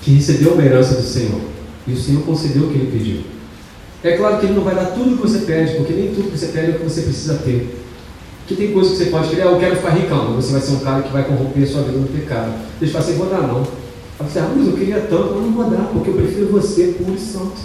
que 0.00 0.12
recebeu 0.12 0.54
uma 0.54 0.64
herança 0.64 0.94
do 0.94 1.02
Senhor. 1.02 1.40
E 1.86 1.92
o 1.92 1.96
Senhor 1.96 2.22
concedeu 2.22 2.64
o 2.64 2.68
que 2.70 2.78
ele 2.78 2.90
pediu. 2.90 3.20
É 4.02 4.16
claro 4.16 4.38
que 4.38 4.46
ele 4.46 4.54
não 4.54 4.64
vai 4.64 4.74
dar 4.74 4.86
tudo 4.86 5.16
que 5.16 5.22
você 5.22 5.40
pede, 5.40 5.74
porque 5.74 5.92
nem 5.92 6.14
tudo 6.14 6.30
que 6.30 6.38
você 6.38 6.46
pede 6.46 6.72
é 6.72 6.74
o 6.74 6.78
que 6.78 6.84
você 6.84 7.02
precisa 7.02 7.34
ter. 7.34 7.78
Que 8.46 8.56
tem 8.56 8.72
coisas 8.72 8.92
que 8.92 9.04
você 9.04 9.10
pode 9.10 9.28
querer, 9.28 9.42
ah, 9.42 9.46
eu 9.46 9.58
quero 9.58 9.76
ficar 9.76 9.90
ricão, 9.90 10.34
você 10.34 10.52
vai 10.52 10.60
ser 10.62 10.72
um 10.72 10.78
cara 10.78 11.02
que 11.02 11.12
vai 11.12 11.24
corromper 11.24 11.62
a 11.62 11.66
sua 11.66 11.82
vida 11.82 11.98
no 11.98 12.08
pecado. 12.08 12.54
Deixa 12.80 12.96
eu 12.96 13.02
falar 13.02 13.04
assim, 13.04 13.18
vou 13.18 13.28
dar 13.28 13.46
não. 13.46 13.66
Você, 14.20 14.38
ah, 14.38 14.50
mas 14.56 14.66
eu 14.66 14.72
queria 14.72 15.00
tanto, 15.00 15.34
eu 15.34 15.42
não 15.42 15.52
vou 15.52 15.68
dar, 15.68 15.90
porque 15.92 16.08
eu 16.08 16.14
prefiro 16.14 16.46
você 16.46 16.94
puro 16.96 17.14
e 17.14 17.18
santo. 17.18 17.58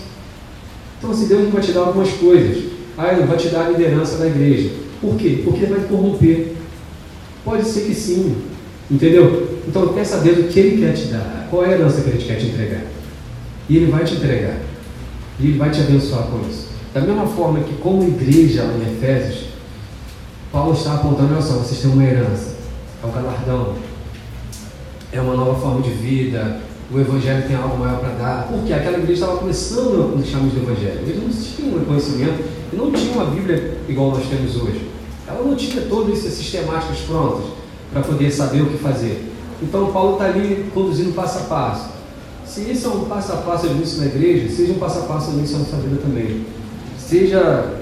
Então 0.97 1.11
assim, 1.11 1.27
Deus 1.27 1.43
não 1.43 1.51
vai 1.51 1.61
te 1.61 1.71
dar 1.71 1.81
algumas 1.81 2.11
coisas. 2.11 2.65
Ah, 2.97 3.11
ele 3.11 3.21
não 3.21 3.27
vai 3.27 3.37
te 3.37 3.47
dar 3.47 3.67
a 3.67 3.69
liderança 3.69 4.17
da 4.17 4.27
igreja. 4.27 4.71
Por 4.99 5.15
quê? 5.15 5.41
Porque 5.45 5.63
ele 5.63 5.73
vai 5.73 5.79
te 5.79 5.87
corromper. 5.87 6.53
Pode 7.45 7.65
ser 7.65 7.81
que 7.81 7.95
sim. 7.95 8.35
Entendeu? 8.91 9.52
Então 9.67 9.87
pensa 9.89 10.17
Deus 10.17 10.39
o 10.39 10.43
que 10.43 10.59
ele 10.59 10.85
quer 10.85 10.93
te 10.93 11.05
dar. 11.05 11.47
Qual 11.49 11.63
é 11.63 11.69
a 11.69 11.71
herança 11.73 12.01
que 12.01 12.09
ele 12.09 12.23
quer 12.23 12.35
te 12.35 12.47
entregar? 12.47 12.83
E 13.69 13.77
ele 13.77 13.91
vai 13.91 14.03
te 14.03 14.15
entregar. 14.15 14.57
E 15.39 15.47
Ele 15.47 15.57
vai 15.57 15.71
te 15.71 15.81
abençoar 15.81 16.23
com 16.27 16.47
isso. 16.47 16.67
Da 16.93 17.01
mesma 17.01 17.25
forma 17.25 17.59
que, 17.61 17.73
como 17.75 18.03
igreja 18.03 18.63
lá 18.63 18.73
em 18.73 18.93
Efésios, 18.93 19.45
Paulo 20.51 20.73
está 20.73 20.95
apontando: 20.95 21.33
olha 21.33 21.41
só, 21.41 21.53
vocês 21.53 21.81
têm 21.81 21.91
uma 21.91 22.03
herança, 22.03 22.55
é 23.03 23.07
o 23.07 23.09
galardão, 23.09 23.75
é 25.11 25.19
uma 25.19 25.35
nova 25.35 25.59
forma 25.59 25.81
de 25.81 25.89
vida, 25.89 26.59
o 26.91 26.99
Evangelho 26.99 27.47
tem 27.47 27.55
algo 27.55 27.77
maior 27.77 27.99
para 27.99 28.09
dar. 28.09 28.47
Porque 28.47 28.71
aquela 28.71 28.97
igreja 28.97 29.13
estava 29.13 29.37
começando 29.37 30.15
nos 30.15 30.27
chamas 30.27 30.53
do 30.53 30.59
Evangelho. 30.59 30.99
Eles 31.01 31.23
não 31.23 31.29
tinham 31.29 31.81
um 31.81 31.85
conhecimento 31.85 32.63
não 32.71 32.91
tinham 32.91 33.13
uma 33.13 33.25
Bíblia 33.25 33.77
igual 33.87 34.11
nós 34.11 34.27
temos 34.27 34.55
hoje. 34.55 34.89
Ela 35.27 35.43
não 35.43 35.55
tinha 35.55 35.83
todas 35.83 36.19
essas 36.19 36.33
sistemáticas 36.33 36.97
prontas 37.01 37.45
para 37.91 38.01
poder 38.01 38.31
saber 38.31 38.61
o 38.61 38.69
que 38.69 38.77
fazer. 38.77 39.31
Então, 39.63 39.91
Paulo 39.91 40.13
está 40.13 40.25
ali 40.25 40.69
conduzindo 40.73 41.15
passo 41.15 41.39
a 41.39 41.41
passo. 41.43 41.89
Se 42.45 42.69
esse 42.69 42.85
é 42.85 42.89
um 42.89 43.05
passo 43.05 43.31
a 43.31 43.37
passo 43.37 43.67
de 43.67 43.73
início 43.73 43.99
na 44.01 44.05
igreja, 44.05 44.53
seja 44.53 44.73
um 44.73 44.77
passo 44.77 44.99
a 44.99 45.01
passo 45.03 45.31
de 45.31 45.37
início 45.37 45.57
na 45.57 45.65
sua 45.65 45.79
vida 45.79 46.01
também. 46.01 46.45
Seja 46.99 47.73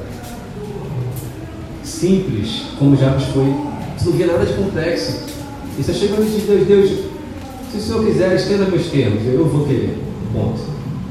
simples, 1.83 2.67
como 2.77 2.95
Jabes 2.95 3.25
foi. 3.33 3.53
Se 3.97 4.05
não 4.05 4.13
vê 4.13 4.25
nada 4.25 4.45
de 4.45 4.53
complexo. 4.53 5.23
E 5.77 5.83
você 5.83 5.93
chega 5.93 6.15
diante 6.15 6.31
de 6.31 6.45
Deus, 6.45 6.67
Deus, 6.67 6.89
se 7.71 7.77
o 7.77 7.81
Senhor 7.81 8.05
quiser, 8.05 8.35
estenda 8.35 8.65
meus 8.65 8.87
termos, 8.87 9.25
eu 9.25 9.47
vou 9.47 9.65
querer. 9.65 9.97
Ponto. 10.31 10.61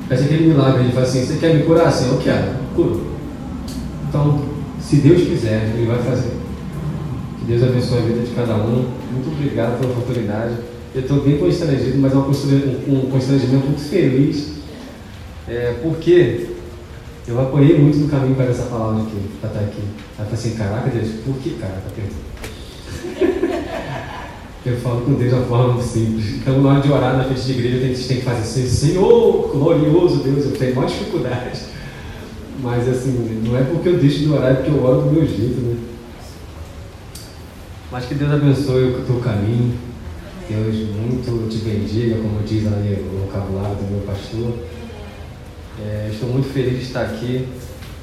Faz 0.09 0.23
aquele 0.23 0.49
milagre, 0.49 0.85
ele 0.85 0.93
fala 0.93 1.07
assim, 1.07 1.25
você 1.25 1.37
quer 1.37 1.55
me 1.55 1.65
curar? 1.65 1.89
Assim, 1.89 2.09
eu 2.09 2.19
quero. 2.19 2.53
Curo. 2.75 3.11
Então, 4.09 4.41
se 4.81 4.97
Deus 4.97 5.23
quiser, 5.23 5.73
Ele 5.77 5.87
vai 5.87 5.99
fazer. 6.03 6.33
Deus 7.51 7.65
abençoe 7.65 7.99
a 7.99 8.03
vida 8.03 8.21
de 8.21 8.31
cada 8.31 8.55
um. 8.55 8.87
Muito 9.11 9.29
obrigado 9.29 9.81
pela 9.81 9.91
oportunidade. 9.91 10.55
Eu 10.95 11.01
estou 11.01 11.21
bem 11.21 11.37
constrangido, 11.37 11.99
mas 11.99 12.13
é 12.13 12.17
um 12.17 13.11
constrangimento 13.11 13.67
muito 13.67 13.81
feliz, 13.81 14.53
é, 15.49 15.75
porque 15.83 16.47
Eu 17.27 17.41
apoiei 17.41 17.79
muito 17.79 17.99
no 17.99 18.09
caminho 18.09 18.35
para 18.35 18.47
essa 18.47 18.63
palavra 18.65 19.03
aqui, 19.03 19.17
para 19.41 19.51
estar 19.51 19.61
aqui. 19.61 19.83
Aí 20.19 20.21
eu 20.21 20.25
falei 20.25 20.33
assim, 20.33 20.51
caraca 20.57 20.91
Deus, 20.91 21.09
por 21.25 21.35
que 21.37 21.51
cara? 21.51 21.83
Eu 24.67 24.77
falo 24.77 25.03
com 25.03 25.15
Deus 25.15 25.31
de 25.31 25.37
uma 25.37 25.47
forma 25.47 25.73
muito 25.75 25.87
simples. 25.87 26.35
Então, 26.35 26.61
na 26.61 26.71
hora 26.71 26.81
de 26.81 26.93
orar 26.93 27.17
na 27.17 27.25
frente 27.25 27.43
de 27.43 27.53
igreja, 27.53 27.77
a 27.79 27.89
gente 27.89 28.09
tem 28.09 28.17
que 28.19 28.25
fazer 28.25 28.41
assim, 28.41 28.67
Senhor, 28.67 29.49
glorioso 29.53 30.23
Deus, 30.23 30.45
eu 30.45 30.53
tenho 30.53 30.77
maior 30.77 30.89
dificuldade. 30.89 31.61
Mas 32.63 32.89
assim, 32.89 33.43
não 33.45 33.57
é 33.57 33.63
porque 33.65 33.89
eu 33.89 33.99
deixo 33.99 34.19
de 34.19 34.29
orar, 34.31 34.53
é 34.53 34.55
porque 34.55 34.71
eu 34.71 34.85
oro 34.85 35.03
do 35.03 35.13
meu 35.13 35.27
jeito, 35.27 35.61
né? 35.61 35.90
Mas 37.91 38.05
que 38.05 38.15
Deus 38.15 38.33
abençoe 38.33 38.95
o 38.95 39.05
teu 39.05 39.21
caminho. 39.21 39.75
Deus 40.49 40.77
muito 40.97 41.49
te 41.49 41.59
bendiga, 41.59 42.17
como 42.17 42.43
diz 42.43 42.67
ali 42.67 42.95
o 42.95 43.27
vocabulário 43.27 43.77
do 43.77 43.91
meu 43.91 44.01
pastor. 44.07 44.55
É, 45.81 46.11
estou 46.13 46.29
muito 46.29 46.53
feliz 46.53 46.79
de 46.79 46.85
estar 46.85 47.03
aqui. 47.03 47.49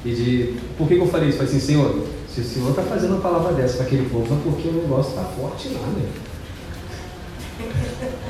E 0.04 0.10
de. 0.10 0.56
Por 0.76 0.86
que, 0.86 0.96
eu 0.96 1.06
falei 1.06 1.30
isso? 1.30 1.38
Falei 1.38 1.52
assim, 1.52 1.66
Senhor, 1.66 2.06
se 2.32 2.40
o 2.40 2.44
Senhor 2.44 2.70
está 2.70 2.82
fazendo 2.82 3.12
uma 3.12 3.20
palavra 3.20 3.52
dessa 3.52 3.78
para 3.78 3.86
aquele 3.86 4.08
povo, 4.08 4.32
é 4.32 4.38
porque 4.44 4.68
o 4.68 4.72
negócio 4.72 5.10
está 5.10 5.24
forte 5.24 5.68
lá, 5.68 5.86
né? 5.88 6.08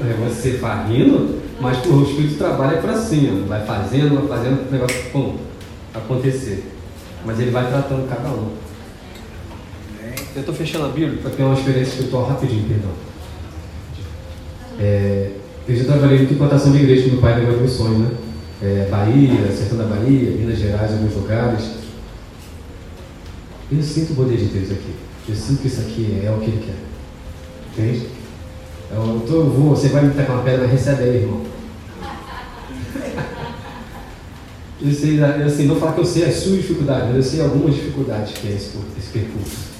É, 0.00 0.28
você 0.28 0.50
está 0.50 0.84
rindo, 0.84 1.40
mas 1.60 1.84
o 1.84 2.02
Espírito 2.02 2.38
trabalha 2.38 2.80
para 2.80 2.96
cima, 2.96 3.46
vai 3.46 3.64
fazendo, 3.66 4.14
vai 4.14 4.38
fazendo 4.38 4.68
o 4.68 4.72
negócio 4.72 5.10
pum, 5.12 5.36
acontecer. 5.92 6.64
Mas 7.26 7.38
ele 7.40 7.50
vai 7.50 7.68
tratando 7.68 8.08
cada 8.08 8.28
um. 8.28 8.67
Eu 10.34 10.40
estou 10.40 10.54
fechando 10.54 10.86
a 10.86 10.88
Bíblia 10.88 11.18
para 11.20 11.30
ter 11.30 11.42
uma 11.42 11.54
experiência 11.54 11.90
espiritual 11.90 12.26
rapidinho, 12.26 12.68
perdão. 12.68 12.90
É, 14.78 15.32
eu 15.68 15.76
já 15.76 15.84
trabalhei 15.84 16.18
muito 16.18 16.34
em 16.34 16.36
plantação 16.36 16.72
de 16.72 16.78
igreja 16.78 17.08
meu 17.08 17.20
pai 17.20 17.36
negócio 17.36 17.58
de 17.58 17.64
missões, 17.64 17.98
né? 17.98 18.10
É, 18.62 18.88
Bahia, 18.90 19.52
Sertão 19.52 19.78
da 19.78 19.84
Bahia, 19.84 20.30
Minas 20.30 20.58
Gerais, 20.58 20.92
alguns 20.92 21.14
lugares. 21.14 21.70
Eu 23.70 23.82
sinto 23.82 24.12
o 24.12 24.16
poder 24.16 24.36
de 24.36 24.46
Deus 24.46 24.70
aqui. 24.70 24.94
Eu 25.28 25.34
sinto 25.34 25.60
que 25.60 25.66
isso 25.66 25.80
aqui 25.80 26.20
é 26.24 26.30
o 26.30 26.40
que 26.40 26.50
Ele 26.50 26.64
quer. 26.64 26.76
Entende? 27.72 28.06
Eu, 28.90 29.22
tô, 29.26 29.34
eu 29.34 29.50
vou, 29.50 29.76
você 29.76 29.88
vai 29.88 30.04
me 30.04 30.14
tacar 30.14 30.36
uma 30.36 30.42
pedra, 30.42 30.62
mas 30.62 30.70
recebe 30.70 31.02
aí, 31.02 31.16
irmão. 31.16 31.42
Eu 34.80 34.92
sei, 34.94 35.18
eu 35.20 35.46
assim, 35.46 35.66
não 35.66 35.76
falar 35.76 35.92
que 35.92 36.00
eu 36.00 36.04
sei 36.04 36.24
as 36.24 36.36
suas 36.36 36.58
dificuldades, 36.58 37.08
mas 37.08 37.16
eu 37.16 37.22
sei 37.22 37.40
algumas 37.40 37.74
dificuldades 37.74 38.32
que 38.38 38.46
é 38.46 38.52
esse, 38.52 38.78
esse 38.96 39.08
percurso. 39.12 39.77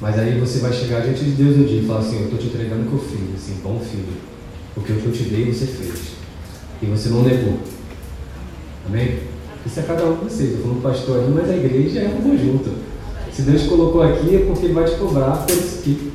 Mas 0.00 0.18
aí 0.18 0.38
você 0.38 0.60
vai 0.60 0.72
chegar 0.72 1.00
diante 1.00 1.24
de 1.24 1.30
Deus 1.32 1.56
um 1.56 1.64
dia 1.64 1.80
e 1.80 1.86
falar 1.86 2.00
assim, 2.00 2.18
eu 2.18 2.24
estou 2.24 2.38
te 2.38 2.46
entregando 2.46 2.82
o 2.82 2.86
que 2.86 2.92
eu 2.92 2.98
fiz, 3.00 3.34
assim, 3.34 3.60
bom 3.62 3.80
filho. 3.80 4.28
O 4.76 4.80
que 4.80 4.90
eu 4.90 5.12
te 5.12 5.24
dei 5.24 5.52
você 5.52 5.66
fez. 5.66 6.12
E 6.80 6.86
você 6.86 7.08
não 7.08 7.22
negou. 7.22 7.58
Amém? 8.86 9.18
Isso 9.66 9.80
é 9.80 9.82
cada 9.82 10.04
um 10.04 10.16
de 10.16 10.24
vocês. 10.24 10.52
Eu 10.52 10.62
falando 10.62 10.82
pastor 10.82 11.18
ali, 11.18 11.32
mas 11.34 11.50
a 11.50 11.56
igreja 11.56 12.00
é 12.00 12.08
um 12.08 12.22
conjunto. 12.22 12.70
Se 13.32 13.42
Deus 13.42 13.64
colocou 13.64 14.02
aqui 14.02 14.36
é 14.36 14.38
porque 14.46 14.66
Ele 14.66 14.74
vai 14.74 14.84
te 14.84 14.96
cobrar 14.96 15.32
por 15.46 15.50
isso 15.50 15.80
aqui. 15.80 16.12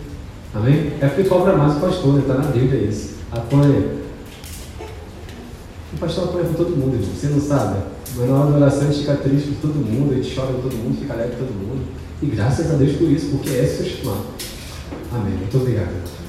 Amém? 0.55 0.93
É 1.01 1.07
porque 1.07 1.27
cobra 1.27 1.55
mais 1.57 1.75
o 1.75 1.79
pastor, 1.79 2.19
está 2.19 2.35
né? 2.35 2.45
na 2.45 2.51
Bíblia 2.51 2.81
isso. 2.81 3.15
Apanha. 3.31 4.03
O 5.93 5.97
pastor 5.99 6.25
apanha 6.25 6.45
por 6.45 6.55
todo 6.55 6.77
mundo. 6.77 7.03
Você 7.13 7.27
não 7.27 7.41
sabe? 7.41 7.79
Mas 8.15 8.29
na 8.29 8.35
hora 8.35 8.51
da 8.51 8.57
oração 8.57 8.81
a 8.81 8.85
gente 8.85 8.99
fica 8.99 9.15
triste 9.15 9.49
por 9.49 9.69
todo 9.69 9.85
mundo, 9.85 10.13
a 10.13 10.15
gente 10.15 10.35
chora 10.35 10.53
por 10.53 10.63
todo 10.63 10.75
mundo, 10.75 10.99
fica 10.99 11.13
alegre 11.13 11.35
por 11.35 11.47
todo 11.47 11.55
mundo. 11.55 12.02
E 12.21 12.25
graças 12.27 12.71
a 12.71 12.75
Deus 12.75 12.95
por 12.97 13.09
isso, 13.11 13.27
porque 13.31 13.49
é 13.49 13.63
esse 13.63 13.83
o 13.83 13.85
seu 13.85 13.97
chamado. 13.97 14.25
Amém. 15.11 15.33
Muito 15.33 15.57
obrigado. 15.57 16.22